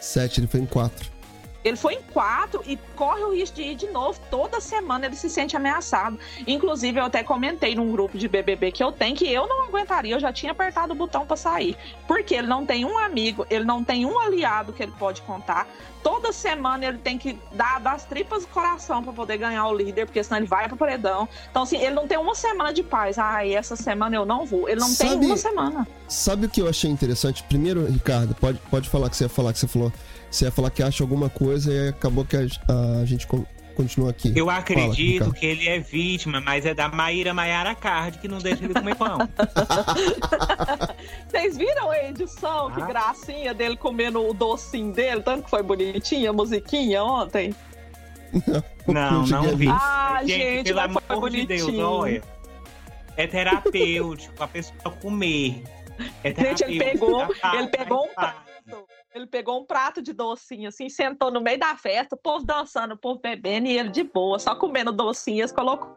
[0.00, 1.17] Sete, ele foi em quatro.
[1.64, 4.18] Ele foi em quatro e corre o risco de ir de novo.
[4.30, 6.18] Toda semana ele se sente ameaçado.
[6.46, 10.14] Inclusive, eu até comentei num grupo de BBB que eu tenho que eu não aguentaria.
[10.14, 11.76] Eu já tinha apertado o botão para sair.
[12.06, 15.66] Porque ele não tem um amigo, ele não tem um aliado que ele pode contar.
[16.02, 20.06] Toda semana ele tem que dar das tripas do coração para poder ganhar o líder,
[20.06, 21.28] porque senão ele vai pro paredão.
[21.50, 23.18] Então, assim, ele não tem uma semana de paz.
[23.18, 24.68] Ah, e essa semana eu não vou.
[24.68, 25.88] Ele não Sabe- tem uma semana.
[26.06, 27.42] Sabe o que eu achei interessante?
[27.42, 29.92] Primeiro, Ricardo, pode, pode falar que você ia falar, que você falou.
[30.30, 32.40] Você ia falar que acha alguma coisa e acabou que a,
[33.00, 34.32] a gente con- continua aqui.
[34.36, 35.34] Eu Fala, acredito Ricardo.
[35.34, 38.94] que ele é vítima, mas é da Maíra Maiara Card que não deixa ele comer
[38.96, 39.18] pão.
[41.28, 42.70] Vocês viram a edição?
[42.72, 42.86] Que Ah.
[42.86, 47.54] gracinha dele comendo o docinho dele, tanto que foi bonitinha a musiquinha ontem.
[48.86, 49.68] Não, não a vi.
[49.68, 51.86] Ah, gente, pelo mas foi amor de Deus, bonitinho.
[51.88, 52.22] olha.
[53.16, 55.62] É terapêutico, a pessoa comer.
[56.22, 57.56] É Gente, ele pegou- tá?
[57.56, 58.34] ele pegou um Faz
[59.14, 62.94] Ele pegou um prato de docinho, assim, sentou no meio da festa, o povo dançando,
[62.94, 65.96] o povo bebendo, e ele de boa, só comendo docinhas, colocou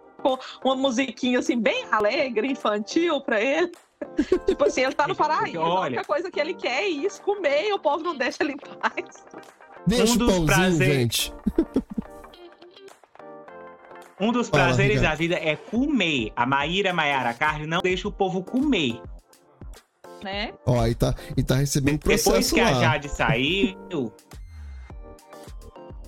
[0.64, 3.72] uma musiquinha, assim, bem alegre, infantil pra ele.
[4.48, 5.60] tipo assim, ele tá no paraíso.
[5.60, 8.38] A olha- única coisa que ele quer é isso, comer, e o povo não deixa
[8.44, 9.26] ele em paz.
[9.86, 11.34] Deixa um o dos pãozinho, prazeres- gente.
[14.20, 15.12] Um dos Fala, prazeres Ricardo.
[15.12, 16.32] da vida é comer.
[16.36, 19.02] A Maíra Maiara Card não deixa o povo comer.
[20.24, 20.54] Né?
[20.66, 22.80] Ó, e tá, e tá recebendo Depois processo que a lá.
[22.80, 24.14] Jade saiu.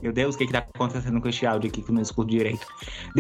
[0.02, 2.30] Meu Deus, o que que tá acontecendo com esse áudio aqui que eu não escuto
[2.30, 2.68] direito?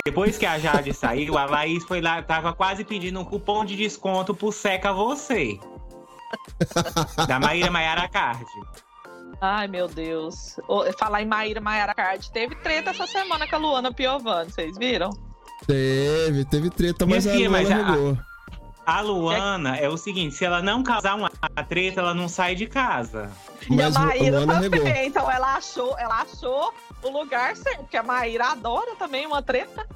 [0.06, 3.78] Depois que a Jade saiu, a Laís foi lá, tava quase pedindo um cupom de
[3.78, 5.57] desconto pro Seca Você.
[7.26, 8.45] da Maíra Maiara Card.
[9.40, 10.57] Ai, meu Deus.
[10.99, 15.10] Falar em Maíra Maiara Card, teve treta essa semana com a Luana Piovani, vocês viram?
[15.65, 18.33] Teve, teve treta, mas Minha a filha, Luana mas a-.
[18.86, 21.30] A Luana é o seguinte: se ela não causar uma
[21.68, 23.32] treta, ela não sai de casa.
[23.70, 25.04] E a Mas a Maíra Luana também, regou.
[25.06, 29.88] então ela achou, ela achou o lugar certo, porque a Maíra adora também uma treta.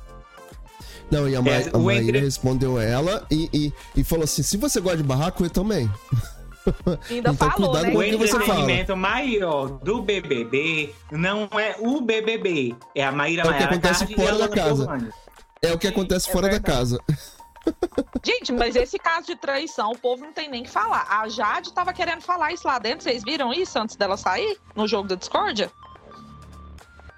[1.11, 4.43] Não, e a, Ma É, a Maíra entre- respondeu ela e, e, e falou assim:
[4.43, 5.89] se você gosta de barraco, eu também.
[7.09, 7.91] Ainda Então, falou, cuidado né?
[7.91, 8.43] com O o que você fala.
[8.43, 14.15] entretenimento maior do BBB não é o BBB, é a Maíra É o que acontece
[14.15, 14.97] fora da casa.
[15.61, 16.99] É o que acontece é fora da casa.
[18.23, 21.05] Gente, mas esse caso de traição, o povo não tem nem que falar.
[21.09, 24.57] A Jade tava querendo falar isso lá dentro, vocês viram isso antes dela sair?
[24.75, 25.71] No jogo da discórdia?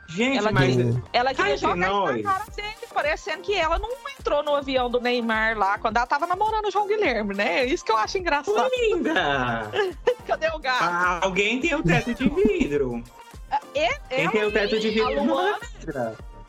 [0.07, 3.89] Gente, Ela mas queria- Ela queria jogar isso na cara dele, parecendo que ela não
[4.19, 7.63] entrou no avião do Neymar lá, quando ela tava namorando o João Guilherme, né?
[7.65, 8.69] Isso que eu acho engraçado.
[8.81, 9.69] linda!
[10.25, 10.83] Cadê o gato?
[10.83, 13.03] Ah, alguém tem o teto de vidro.
[13.75, 15.59] E- Quem ela tem o teto de e a vidro Luana,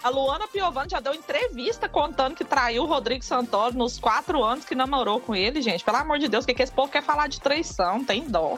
[0.02, 4.64] a Luana Piovani já deu entrevista contando que traiu o Rodrigo Santoro nos quatro anos
[4.64, 5.85] que namorou com ele, gente.
[5.85, 8.02] Pelo amor de Deus, o que, que esse povo quer falar de traição?
[8.05, 8.56] Tem dó.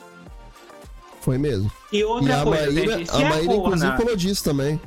[1.21, 1.71] Foi mesmo.
[1.93, 4.45] E E outra a coisa, Maíra, gente, a se a, Maíra inclusive, corna, falou disso
[4.45, 4.81] também.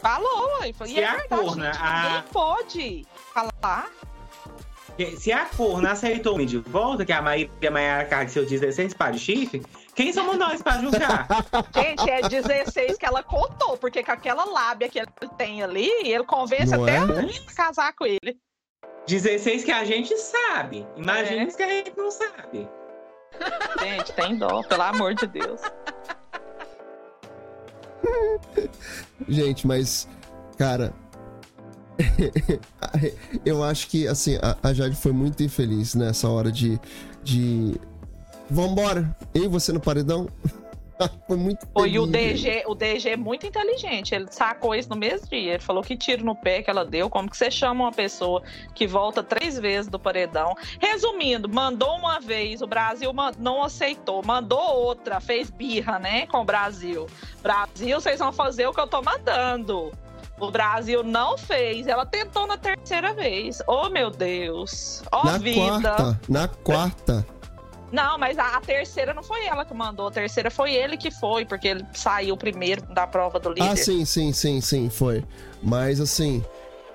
[0.00, 0.68] Falou, ué.
[0.70, 3.90] E Se é a verdade, corna, gente, a- ninguém pode falar.
[5.18, 8.46] se a corna aceitou me de volta, que a Maíra e a Maiara Card, seus
[8.48, 9.62] 16 par de chifre,
[9.94, 11.26] quem somos nós pra julgar?
[11.74, 16.24] Gente, é 16 que ela contou, porque com aquela lábia que ele tem ali, ele
[16.24, 16.98] convence Não até é?
[16.98, 18.38] a a casar com ele.
[19.06, 20.86] 16 que a gente sabe.
[20.96, 21.46] Imagina É.
[21.46, 22.68] que a gente não sabe.
[23.80, 25.60] Gente, tem dó, pelo amor de Deus.
[29.28, 30.08] Gente, mas,
[30.56, 30.92] cara.
[33.44, 36.78] eu acho que, assim, a, a Jade foi muito infeliz nessa hora de.
[37.22, 37.80] de...
[38.50, 39.14] Vambora!
[39.34, 40.28] Eu e você no paredão?
[41.26, 42.06] foi muito Foi e o.
[42.06, 44.14] DG, o DG é muito inteligente.
[44.14, 45.54] Ele sacou isso no mesmo dia.
[45.54, 47.10] Ele falou que tiro no pé que ela deu.
[47.10, 48.42] Como que você chama uma pessoa
[48.74, 50.54] que volta três vezes do paredão?
[50.80, 54.22] Resumindo, mandou uma vez, o Brasil não aceitou.
[54.24, 57.06] Mandou outra, fez birra, né, com o Brasil.
[57.42, 59.92] Brasil, vocês vão fazer o que eu tô mandando.
[60.38, 61.86] O Brasil não fez.
[61.86, 63.62] Ela tentou na terceira vez.
[63.68, 65.02] Oh, meu Deus.
[65.12, 65.80] Ó, Na vida.
[65.80, 67.26] quarta, na quarta.
[67.94, 70.08] Não, mas a, a terceira não foi ela que mandou.
[70.08, 73.68] A terceira foi ele que foi, porque ele saiu primeiro da prova do líder.
[73.70, 75.24] Ah, sim, sim, sim, sim, foi.
[75.62, 76.44] Mas assim,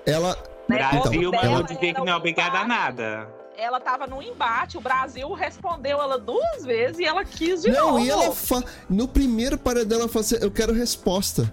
[0.04, 0.36] ela.
[0.68, 0.76] Né?
[0.76, 3.26] Brasil O mandou dizer que não é obrigada a nada.
[3.56, 7.92] Ela tava no embate, o Brasil respondeu ela duas vezes e ela quis de não,
[7.92, 8.04] novo.
[8.04, 8.62] e ela fa...
[8.88, 11.50] no primeiro paredão ela falou assim: eu quero resposta.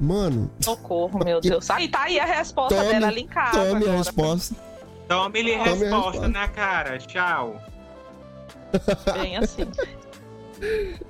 [0.00, 1.68] Mano, Socorro, meu Deus.
[1.70, 3.50] Aí tá aí a resposta Tome- dela linkada.
[3.50, 3.96] tome a agora.
[3.98, 4.54] resposta.
[5.06, 6.28] Tome-lhe Tome a resposta resposta.
[6.28, 6.98] na cara.
[6.98, 7.60] Tchau.
[9.12, 9.66] Bem assim.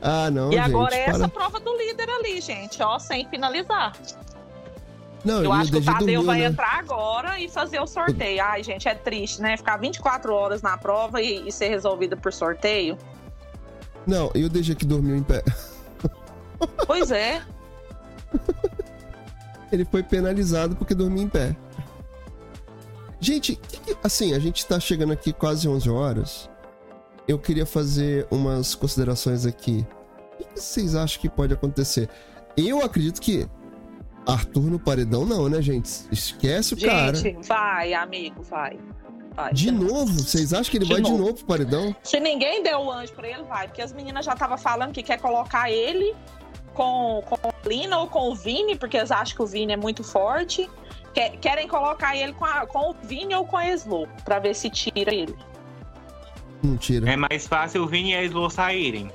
[0.01, 0.65] Ah, não, e gente.
[0.65, 1.15] agora é para.
[1.15, 3.93] essa prova do líder ali, gente, ó, sem finalizar.
[5.25, 6.47] Não, Eu acho que o Tadeu dormiu, vai né?
[6.47, 8.43] entrar agora e fazer o sorteio.
[8.45, 9.57] Ai, gente, é triste, né?
[9.57, 12.99] Ficar 24 horas na prova e, e ser resolvida por sorteio.
[14.07, 15.43] Não, e o DG que dormiu em pé.
[16.87, 17.43] Pois é.
[19.73, 21.57] ele foi penalizado porque dormia em pé.
[23.19, 23.59] Gente,
[24.03, 26.51] assim, a gente tá chegando aqui quase 11 horas.
[27.27, 29.87] Eu queria fazer umas considerações aqui.
[30.39, 32.09] O que vocês acham que pode acontecer?
[32.57, 33.47] Eu acredito que
[34.27, 35.91] Arthur no paredão não, né, gente?
[36.11, 37.15] Esquece o cara.
[37.17, 38.79] Gente, vai, amigo, vai.
[39.35, 39.53] vai.
[39.53, 40.13] De novo?
[40.23, 41.23] Vocês acham que ele De vai de novo.
[41.23, 41.95] novo pro paredão?
[42.03, 43.67] Se ninguém deu o anjo pra ele, vai.
[43.69, 46.15] Porque as meninas já estavam falando que quer colocar ele
[46.75, 49.77] com, com a Lina ou com o Vini, porque eles acham que o Vini é
[49.77, 50.69] muito forte.
[51.15, 54.55] Quer- querem colocar ele com, a- com o Vini ou com a Slow, pra ver
[54.55, 55.35] se tira ele.
[56.65, 57.11] Mentira.
[57.11, 59.11] É mais fácil o Vini e a Slow saírem.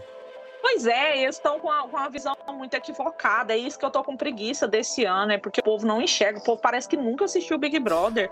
[0.61, 3.53] Pois é, eles estão com, a- com uma visão muito equivocada.
[3.53, 6.39] É isso que eu tô com preguiça desse ano, é porque o povo não enxerga.
[6.39, 8.29] O povo parece que nunca assistiu o Big Brother.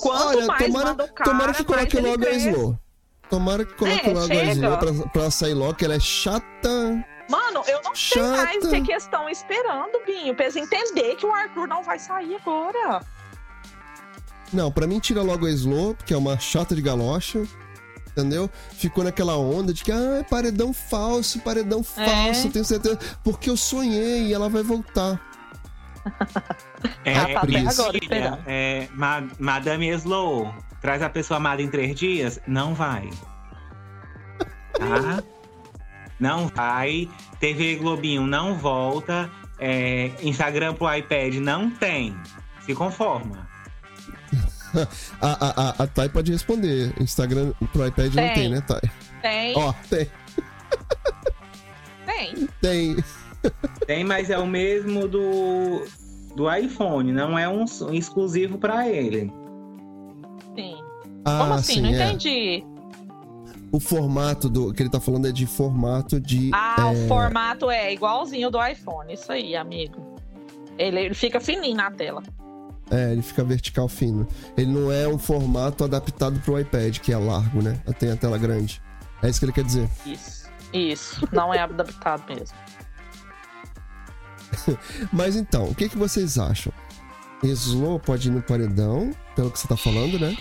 [0.00, 2.30] Quanto Olha, mais tomara, manda o cara, tomara que coloque logo a.
[2.30, 2.78] Slow.
[3.30, 4.52] Tomara que coloque É, logo a chega.
[4.52, 7.04] Slow pra, pra sair logo, que ela é chata.
[7.30, 8.36] Mano, eu não sei Chata.
[8.42, 11.82] mais o que, que eles estão esperando, Binho, pra eles entender que o Arthur não
[11.82, 13.02] vai sair agora.
[14.52, 17.44] Não, pra mim tira logo a Slow, porque é uma chata de galocha.
[18.18, 18.50] Entendeu?
[18.72, 22.50] Ficou naquela onda de que, ah, é paredão falso, paredão falso, É.
[22.50, 22.98] tenho certeza.
[23.22, 25.20] Porque eu sonhei e ela vai voltar.
[27.04, 27.40] É, Ela tá
[27.70, 32.40] agora filha, é, Ma- Madame Slow, traz a pessoa amada em três dias?
[32.46, 33.08] Não vai.
[34.72, 35.22] Tá?
[36.18, 37.08] Não vai.
[37.40, 39.30] TV Globinho não volta.
[39.60, 42.16] É, Instagram pro iPad não tem.
[42.64, 43.47] Se conforma.
[45.20, 46.92] A, a, a, a Thay pode responder.
[47.00, 48.34] Instagram pro iPad não Tem.
[48.34, 48.80] tem, né, Thay?
[49.22, 50.06] Tem, Ó, tem.
[52.06, 52.48] tem.
[52.60, 52.96] Tem.
[53.86, 55.84] Tem, mas é o mesmo do,
[56.34, 57.12] do iPhone.
[57.12, 59.32] Não é um, um exclusivo pra ele.
[60.54, 60.76] Sim.
[61.24, 61.74] Ah, Como assim?
[61.74, 61.92] sim, não é.
[61.92, 62.64] entendi.
[63.70, 66.50] O formato do que ele tá falando é de formato de.
[66.54, 69.12] Ah, é, o formato é igualzinho do iPhone.
[69.12, 70.16] Isso aí, amigo.
[70.78, 72.22] Ele, ele fica fininho na tela.
[72.90, 74.26] É, ele fica vertical fino.
[74.56, 77.80] Ele não é um formato adaptado pro iPad, que é largo, né?
[77.98, 78.80] Tem a tela grande.
[79.22, 79.88] É isso que ele quer dizer.
[80.06, 80.48] Isso.
[80.72, 81.28] Isso.
[81.32, 82.56] Não é adaptado mesmo.
[85.12, 86.72] Mas então, o que, que vocês acham?
[87.42, 90.36] Slow pode ir no paredão, pelo que você tá falando, né?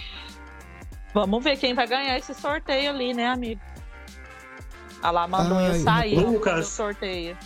[1.13, 3.61] Vamos ver quem vai ganhar esse sorteio ali, né, amigo?
[5.01, 6.65] A lá mandou Ai, eu sair ó, Lucas.
[6.65, 7.37] do sorteio.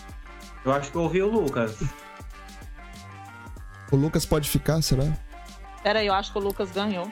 [0.63, 1.77] Eu acho que eu ouvi o Lucas.
[3.91, 5.03] O Lucas pode ficar, será?
[5.83, 7.11] Pera aí, eu acho que o Lucas ganhou.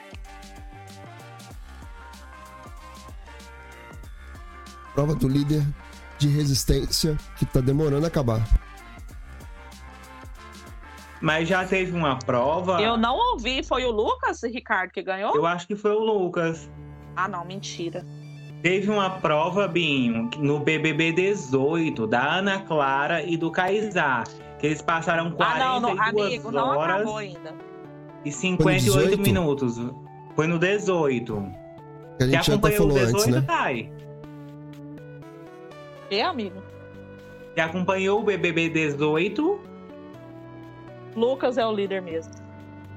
[4.94, 5.62] Prova do líder
[6.18, 8.46] de resistência que tá demorando a acabar.
[11.20, 12.80] Mas já teve uma prova.
[12.80, 15.34] Eu não ouvi, foi o Lucas, Ricardo, que ganhou?
[15.34, 16.70] Eu acho que foi o Lucas.
[17.14, 18.06] Ah, não, mentira.
[18.62, 24.24] Teve uma prova, Binho, no BBB 18, da Ana Clara e do Kaysar.
[24.60, 27.54] Que eles passaram Ah, 42 não, não, amigo, não horas acabou ainda.
[28.24, 29.20] e Foi no 58 18?
[29.22, 29.80] minutos.
[30.36, 31.34] Foi no 18.
[31.34, 33.44] Que a Você gente já até acompanhou o falou 18, antes, né?
[33.46, 33.92] Thay?
[36.10, 36.62] E, amigo?
[37.54, 39.60] Você acompanhou o BBB 18?
[41.16, 42.32] Lucas é o líder mesmo.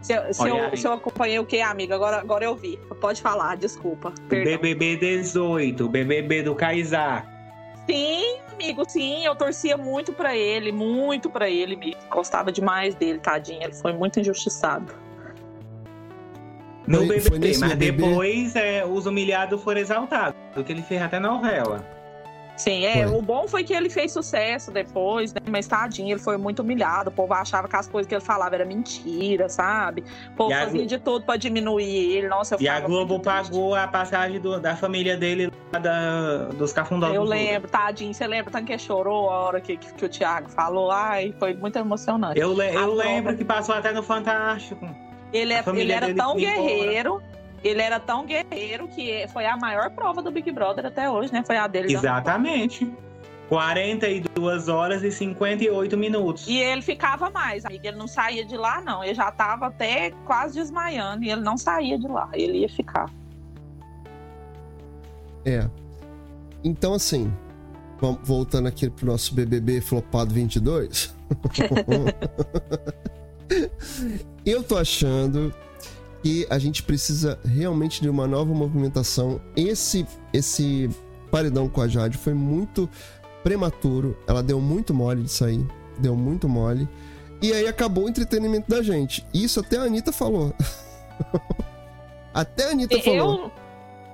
[0.02, 1.96] Se eu, se eu, se eu acompanhei o quê, amiga?
[1.96, 2.78] Agora, agora eu vi.
[3.00, 4.12] Pode falar, desculpa.
[4.28, 4.52] Perdão.
[4.58, 7.26] BBB 18, o BBB do Kaysar.
[7.90, 9.26] Sim, amigo, sim.
[9.26, 12.00] Eu torcia muito pra ele, muito pra ele mesmo.
[12.10, 13.62] Gostava demais dele, tadinho.
[13.64, 14.94] Ele foi muito injustiçado.
[16.88, 18.08] No Foi- BBB, foi mas BBB?
[18.08, 20.36] depois é, os humilhados foram exaltados.
[20.66, 21.86] Que ele fez até novela.
[22.56, 23.08] Sim, é.
[23.08, 23.18] Foi.
[23.18, 25.40] O bom foi que ele fez sucesso depois, né?
[25.50, 27.10] Mas tadinho, ele foi muito humilhado.
[27.10, 30.04] O povo achava que as coisas que ele falava era mentira, sabe?
[30.34, 32.28] O povo fazia de tudo pra diminuir ele.
[32.28, 33.50] Nossa, eu E a Globo muito triste.
[33.52, 37.14] pagou a passagem do- da família dele lá da, dos cafundós.
[37.14, 38.14] Eu lembro, tadinho.
[38.14, 40.92] Você lembra tanto que chorou a hora que, que, que o Thiago falou?
[40.92, 42.40] Ai, foi muito emocionante.
[42.40, 44.88] Eu, le- eu lembro que passou até no Fantástico.
[45.34, 47.24] Ele, é, ele era tão foi embora.
[47.64, 51.44] Ele era tão guerreiro que foi a maior prova do Big Brother até hoje, né?
[51.46, 51.94] Foi a dele.
[51.94, 52.92] Exatamente.
[53.48, 56.48] 42 horas e 58 minutos.
[56.48, 57.88] E ele ficava mais, amiga.
[57.90, 59.04] Ele não saía de lá, não.
[59.04, 62.30] Ele já tava até quase desmaiando e ele não saía de lá.
[62.34, 63.10] Ele ia ficar.
[65.46, 65.70] É.
[66.64, 67.32] Então, assim,
[68.00, 71.14] vamos- voltando aqui pro nosso BBB flopado 22.
[74.46, 75.54] Eu tô achando
[76.24, 79.42] que a gente precisa realmente de uma nova movimentação.
[79.58, 80.90] Esse, esse
[81.30, 82.90] paredão com a Jade foi muito
[83.44, 84.18] prematuro.
[84.26, 85.68] Ela deu muito mole de sair.
[86.00, 86.88] Deu muito mole.
[87.42, 89.28] E aí acabou o entretenimento da gente.
[89.34, 90.56] Isso até a Anitta falou.
[92.34, 93.52] até a Anitta falou.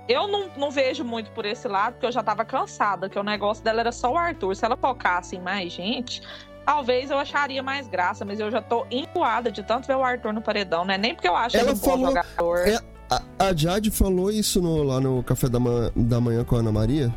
[0.08, 3.20] Eu, eu não, não vejo muito por esse lado, porque eu já tava cansada, que
[3.20, 4.56] o negócio dela era só o Arthur.
[4.56, 6.24] Se ela focasse em mais gente,
[6.70, 10.32] talvez eu acharia mais graça, mas eu já tô enjoada de tanto ver o Arthur
[10.32, 11.00] no paredão, né?
[11.00, 12.58] Nem porque eu acho Ela ele um bom falou- jogador.
[12.60, 12.80] É,
[13.10, 16.60] a, a Jade falou isso no- lá no café da, ma- da manhã com a
[16.60, 17.12] Ana Maria.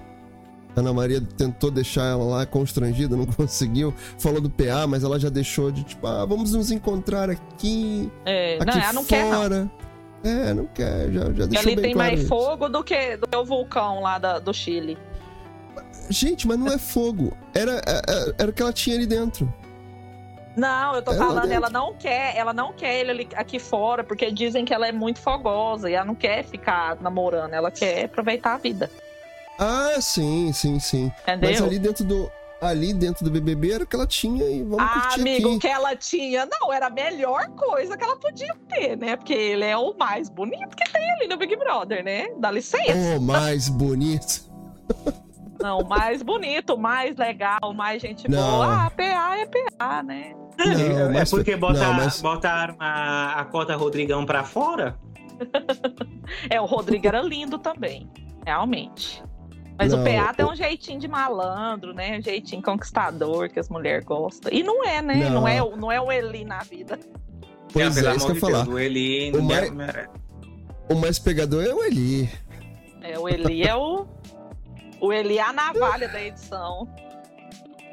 [0.74, 3.92] A Ana Maria tentou deixar ela lá constrangida, não conseguiu.
[4.18, 8.54] Falou do PA, mas ela já deixou de tipo, ah, vamos nos encontrar aqui, É,
[8.58, 9.32] aqui não, ela não quer, não.
[9.42, 9.70] fora.
[10.24, 12.28] É, não quer, já, já deixou Ali bem tem claro mais isso.
[12.28, 14.96] fogo do que, do que o vulcão lá da- do Chile.
[16.10, 17.36] Gente, mas não é fogo.
[17.54, 19.52] Era, era, era o que ela tinha ali dentro.
[20.54, 24.30] Não, eu tô É falando, ela não quer, ela não quer ele aqui fora, porque
[24.30, 28.54] dizem que ela é muito fogosa e ela não quer ficar namorando, ela quer aproveitar
[28.54, 28.90] a vida.
[29.58, 31.10] Ah, sim, sim, sim.
[31.22, 31.50] Entendeu?
[31.50, 32.30] Mas ali dentro do.
[32.60, 35.50] Ali dentro do BBB era o que ela tinha e vamos Ah, curtir amigo, o
[35.52, 35.60] aqui.
[35.62, 39.16] que ela tinha, não, era a melhor coisa que ela podia ter, né?
[39.16, 42.28] Porque ele é o mais bonito que tem ali no Big Brother, né?
[42.38, 42.92] Dá licença.
[43.16, 44.44] Oh, mais bonito.
[45.60, 48.50] Não, o mais bonito, o mais legal, o mais gente Não.
[48.50, 48.86] boa.
[48.86, 50.34] Ah, PA é PA, né?
[50.58, 54.96] Não, é mas- porque botar- não, mas- botaram a, a cota Rodrigão pra fora?
[56.50, 58.08] É, o Rodrigo era lindo também,
[58.46, 59.22] realmente.
[59.78, 62.18] Mas Não, o PA tem um jeitinho de malandro, né?
[62.18, 64.52] Um jeitinho conquistador que as mulheres gostam.
[64.52, 65.14] E não é, né?
[65.24, 65.30] Não.
[65.40, 66.98] Não, é, o- não é o Eli na vida.
[67.72, 68.64] Pois Não, pelo é, isso que eu falar.
[68.64, 69.72] Deus, o Eli O mais-.
[70.90, 72.28] O mais pegador é o Eli.
[73.00, 74.06] É, o Eli é o.
[75.02, 76.88] O Eli é a navalha da edição.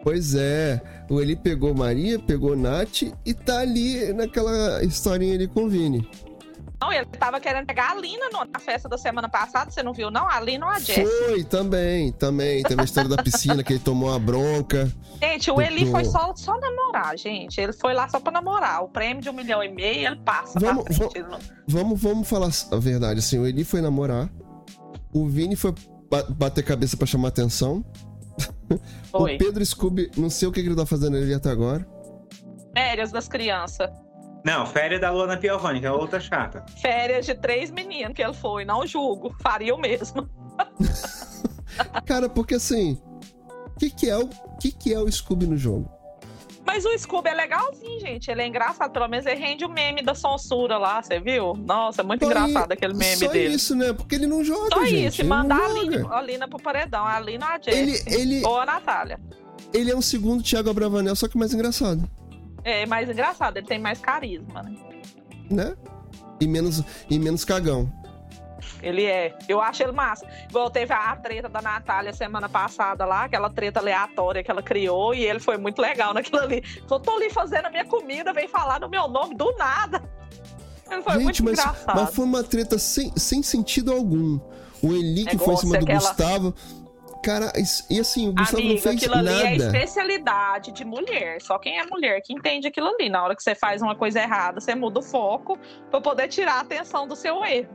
[0.03, 0.80] Pois é.
[1.10, 6.10] O Eli pegou Maria, pegou Nath e tá ali naquela historinha ali com o Vini.
[6.81, 9.91] Não, ele tava querendo pegar a Lina no- na festa da semana passada, você não
[9.91, 10.30] viu, não?
[10.30, 11.10] A Lina ou a Jess?
[11.26, 12.64] Foi, também, também.
[12.64, 14.90] Teve a história da piscina que ele tomou a bronca.
[15.22, 17.60] Gente, o Eli foi só, só namorar, gente.
[17.60, 18.81] Ele foi lá só pra namorar.
[18.81, 20.86] O prêmio de um milhão e meio, ele passa Vamos-.
[21.14, 23.38] Ele não- Vamos, vamos falar a verdade, assim.
[23.38, 24.30] O Eli foi namorar.
[25.11, 25.73] O Vini foi
[26.30, 27.84] bater cabeça pra chamar atenção.
[29.11, 29.36] Foi.
[29.36, 31.86] O Pedro Scooby, não sei o que que ele tá fazendo ali até agora.
[32.77, 33.90] Férias das crianças.
[34.45, 36.64] Não, férias da Luana Piovani, que é outra chata.
[36.80, 39.36] Férias de três meninos que ele foi, não julgo.
[39.41, 40.30] Faria o mesmo.
[42.06, 43.02] Cara, porque assim.
[43.76, 44.27] O que, que é o
[44.60, 45.90] que, que é o Scooby no jogo?
[46.72, 48.30] Mas o Scooby é legalzinho, gente.
[48.30, 48.91] Ele é engraçado.
[48.91, 51.56] Pelo menos ele rende o meme da censura lá, você viu?
[51.56, 53.56] Nossa, é muito Só engraçado aquele meme Só dele.
[53.56, 53.91] isso, né?
[53.91, 55.08] Porque ele não joga, Só gente.
[55.08, 56.22] isso, e mandar a joga.
[56.22, 57.04] Lina, a pro paredão.
[57.04, 59.20] A Lina ou a Ele, ele, Ou a Natália.
[59.74, 62.08] ele é um segundo Thiago Abravanel, só que mais engraçado,
[62.64, 64.76] É mais engraçado, ele tem mais carisma, né?
[65.50, 65.76] né?
[66.40, 67.91] E menos, e menos cagão.
[68.82, 69.36] Ele é.
[69.48, 70.26] Eu acho ele massa.
[70.50, 75.14] Igual teve a treta da Natália semana passada lá, aquela treta aleatória que ela criou,
[75.14, 76.64] e ele foi muito legal naquilo ali.
[76.88, 80.02] Falou, tô ali fazendo a minha comida, vem falar no meu nome do nada.
[80.90, 81.96] Ele foi gente, muito mas, engraçado.
[82.02, 84.40] mas foi uma treta sem, sem sentido algum.
[84.82, 86.56] O Eli que foi em Negócio cima do aquela- Gustavo.
[87.22, 87.52] Cara,
[87.90, 89.66] e assim, o Gustavo Amigo, não fez aquilo ali é nada.
[89.66, 91.42] especialidade de mulher.
[91.42, 93.10] Só quem é mulher que entende aquilo ali.
[93.10, 95.60] Na hora que você faz uma coisa errada, você muda o foco
[95.92, 97.68] pra poder tirar a atenção do seu erro.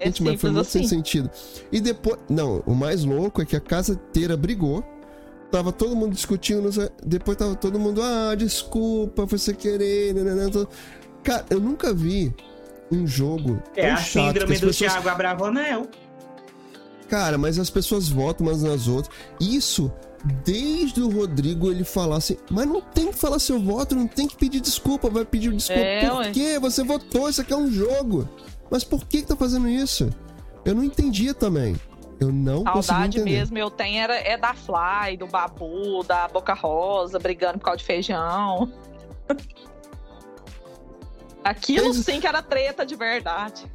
[0.00, 0.96] É Gente, mas foi muito sem assim.
[0.96, 1.30] sentido.
[1.72, 2.18] E depois.
[2.28, 4.84] Não, o mais louco é que a casa inteira brigou.
[5.50, 6.68] Tava todo mundo discutindo.
[7.04, 8.02] Depois tava todo mundo.
[8.02, 10.14] Ah, desculpa, foi sem querer.
[10.14, 10.68] nananã, tô-"
[11.24, 12.32] Cara, eu nunca vi
[12.92, 13.60] um jogo.
[13.74, 15.86] É tão a chato síndrome as do pessoas- Thiago Abravanel.
[17.08, 19.14] Cara, mas as pessoas votam umas nas outras.
[19.40, 19.90] Isso,
[20.44, 24.28] desde o Rodrigo ele falar assim, mas não tem que falar seu voto, não tem
[24.28, 25.80] que pedir desculpa, vai pedir desculpa.
[25.80, 26.30] É, por ué.
[26.32, 26.58] quê?
[26.60, 28.28] Você votou, isso aqui é um jogo.
[28.70, 30.10] Mas por que que tá fazendo isso?
[30.64, 31.76] Eu não entendia também.
[32.20, 37.18] Eu não Saudade mesmo eu tenho era, é da Fly, do Babu, da Boca Rosa,
[37.18, 38.70] brigando por causa de feijão.
[41.44, 43.70] Aquilo Eles- sim que era treta de verdade.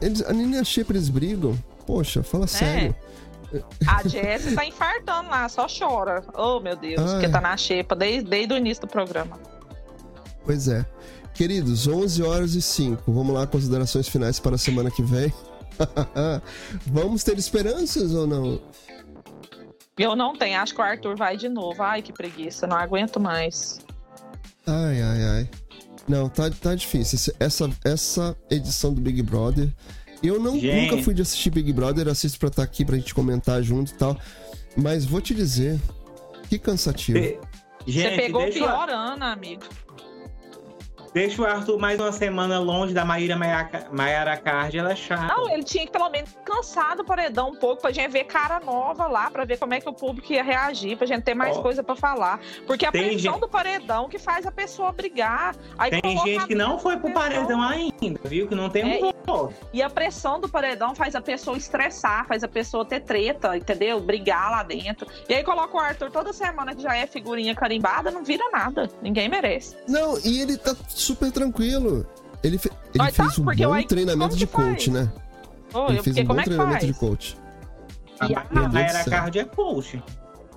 [0.00, 1.56] Eles, a Nina Shaper eles brigam?
[1.86, 2.48] Poxa, fala É.
[2.48, 2.96] sério.
[3.86, 6.22] A Jessie tá infartando lá, só chora.
[6.34, 7.12] Oh, meu Deus, Ai.
[7.12, 9.38] porque tá na xepa desde, desde o início do programa.
[10.44, 10.84] Pois é.
[11.38, 13.12] Queridos, 11 horas e 5.
[13.12, 15.32] Vamos lá, considerações finais para a semana que vem.
[16.84, 18.60] Vamos ter esperanças ou não?
[19.96, 21.80] Eu não tenho, acho que o Arthur vai de novo.
[21.80, 23.78] Ai, que preguiça, não aguento mais.
[24.66, 25.50] Ai, ai, ai.
[26.08, 27.32] Não, tá, tá difícil.
[27.38, 29.72] Essa, essa edição do Big Brother.
[30.20, 30.90] Eu não, Gente.
[30.90, 33.94] nunca fui de assistir Big Brother, assisto pra estar aqui pra gente comentar junto e
[33.94, 34.16] tal.
[34.76, 35.78] Mas vou te dizer,
[36.50, 37.16] que cansativo.
[37.86, 39.62] Gente, Você pegou eu- pior ano, amigo.
[41.12, 43.36] Deixa o Arthur mais uma semana longe da Maíra
[43.90, 45.34] Maiara Card, ela é chata.
[45.34, 48.60] Não, ele tinha que pelo menos cansar do paredão um pouco pra gente ver cara
[48.60, 51.56] nova lá, pra ver como é que o público ia reagir, pra gente ter mais
[51.56, 51.62] Ó.
[51.62, 52.40] coisa pra falar.
[52.66, 55.56] Porque a Tem pressão gente- do paredão que faz a pessoa brigar.
[55.78, 58.46] Aí Tem gente que a não foi pro paredão ainda, viu?
[58.46, 59.54] Que não tem É, um voto.
[59.72, 63.98] E a pressão do paredão faz a pessoa estressar, faz a pessoa ter treta, entendeu?
[64.00, 65.06] Brigar lá dentro.
[65.28, 68.90] E aí coloca o Arthur toda semana que já é figurinha carimbada, não vira nada.
[69.02, 69.76] Ninguém merece.
[69.88, 72.06] Não, e ele tá super tranquilo.
[72.42, 75.04] Ele, fe- ele Mas tá, fez um bom Ike, treinamento de coach, faz?
[75.04, 75.12] né?
[75.74, 76.86] Ô, Ele eu fez um bom como é que treinamento faz?
[76.94, 77.38] de coach.
[78.20, 79.04] A E a- a.
[79.10, 80.02] Card é coach.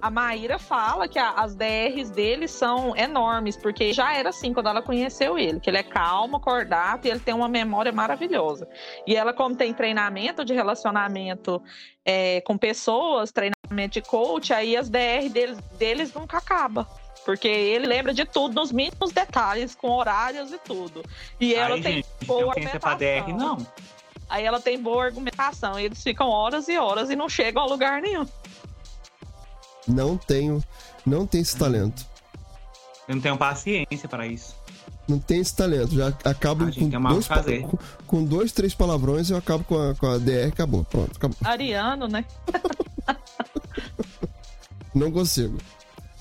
[0.01, 4.67] A Maíra fala que a- as DRs dele são enormes, porque já era assim quando
[4.67, 8.67] ela conheceu ele, que ele é calmo, acordado e ele tem uma memória maravilhosa.
[9.05, 11.61] E ela, como tem treinamento de relacionamento
[12.03, 16.87] é, com pessoas, treinamento de coach, aí as DR deles, deles nunca acaba.
[17.25, 21.03] Porque ele lembra de tudo, nos mínimos detalhes, com horários e tudo.
[21.39, 23.57] E ela tem gente, boa não pra DR, argumentação.
[23.57, 23.67] não.
[24.29, 25.79] Aí ela tem boa argumentação.
[25.79, 28.25] E eles ficam horas e horas e não chegam a lugar nenhum.
[29.87, 30.63] Não tenho,
[31.05, 32.05] não tenho esse talento.
[33.07, 34.55] Eu não tenho paciência pra isso.
[35.07, 35.93] Não tenho esse talento.
[35.93, 37.77] Já acabo Ah, com, mal dois, com,
[38.07, 40.83] com dois, três palavrões eu acabo com a, com a DR acabou.
[40.85, 41.37] Pronto, acabou.
[41.43, 42.23] Ariano, né?
[44.93, 45.57] Não consigo.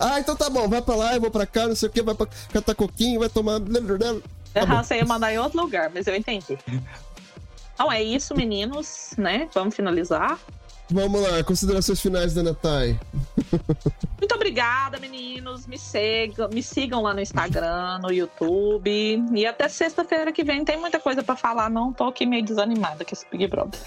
[0.01, 2.01] Ah, então tá bom, vai pra lá, eu vou pra cá, não sei o que,
[2.01, 3.61] vai pra catar coquinho, vai tomar.
[4.55, 4.83] Tá bom.
[4.83, 6.59] você ia mandar em outro lugar, mas eu entendi.
[7.75, 9.49] Então é isso, meninos, né?
[9.55, 10.39] Vamos finalizar.
[10.91, 12.99] Vamos lá, considerações finais da Natai.
[14.19, 15.67] Muito obrigada, meninos.
[15.67, 18.91] Me sigam, me sigam lá no Instagram, no YouTube.
[19.33, 21.93] E até sexta-feira que vem tem muita coisa pra falar, não.
[21.93, 23.79] Tô aqui meio desanimada com esse Big Brother.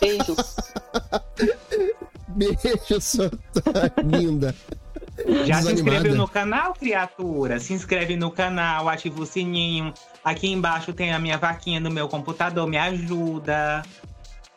[0.00, 0.56] Beijos.
[2.28, 4.54] Beijo, sua Thay, linda.
[5.46, 7.58] Já se inscreveu no canal, criatura?
[7.58, 9.92] Se inscreve no canal, ativa o sininho.
[10.24, 13.82] Aqui embaixo tem a minha vaquinha no meu computador, me ajuda.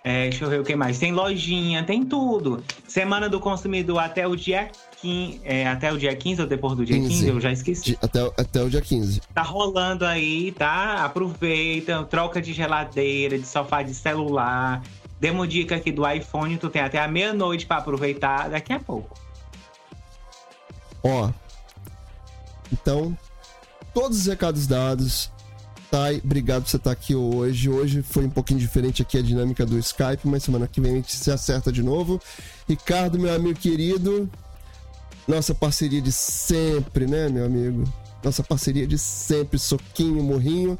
[0.03, 0.99] É, deixa eu ver o que mais.
[0.99, 2.61] Tem lojinha, tem tudo.
[2.88, 4.69] Semana do consumidor até o dia
[5.02, 5.41] 15.
[5.45, 7.27] é, até o dia 15 ou depois do dia 15, 15.
[7.30, 7.98] eu já esqueci.
[8.02, 9.22] Até, até o dia 15.
[9.34, 11.06] Tá rolando aí, tá?
[11.06, 14.84] Aproveita, troca de geladeira, de sofá de celular.
[15.22, 19.22] Demos dica aqui do iPhone, tu tem até a meia-noite pra aproveitar daqui a pouco.
[21.03, 21.31] Ó.
[22.71, 23.15] Então,
[23.93, 25.31] todos os recados dados.
[25.91, 27.69] Thay, obrigado por você estar aqui hoje.
[27.69, 30.95] Hoje foi um pouquinho diferente aqui a dinâmica do Skype, mas semana que vem a
[30.95, 32.19] gente se acerta de novo.
[32.67, 34.27] Ricardo, meu amigo querido.
[35.27, 37.84] Nossa parceria de sempre, né, meu amigo?
[38.23, 40.80] Nossa parceria de sempre, soquinho, morrinho.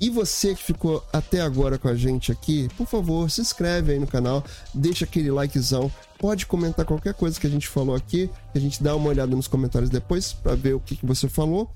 [0.00, 3.98] E você que ficou até agora com a gente aqui, por favor, se inscreve aí
[3.98, 4.44] no canal,
[4.74, 8.94] deixa aquele likezão, pode comentar qualquer coisa que a gente falou aqui, a gente dá
[8.94, 11.70] uma olhada nos comentários depois pra ver o que, que você falou.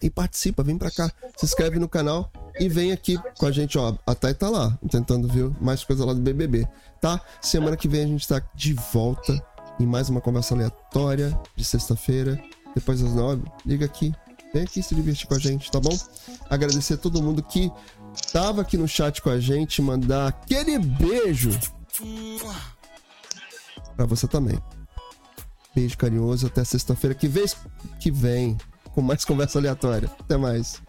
[0.00, 3.78] E participa, vem pra cá, se inscreve no canal e vem aqui com a gente,
[3.78, 3.94] ó.
[4.04, 6.66] A Thay tá lá, tentando ver mais coisa lá do BBB,
[7.00, 7.20] tá?
[7.40, 9.40] Semana que vem a gente tá de volta
[9.78, 12.40] em mais uma conversa aleatória de sexta-feira,
[12.74, 13.44] depois das nove.
[13.64, 14.12] Liga aqui,
[14.52, 15.96] vem aqui se divertir com a gente, tá bom?
[16.48, 17.70] Agradecer a todo mundo que
[18.32, 21.50] tava aqui no chat com a gente, mandar aquele beijo
[23.96, 24.58] pra você também.
[25.74, 27.44] Beijo carinhoso, até sexta-feira que vem,
[27.98, 28.58] que vem
[28.94, 30.10] com mais conversa aleatória.
[30.20, 30.82] Até mais.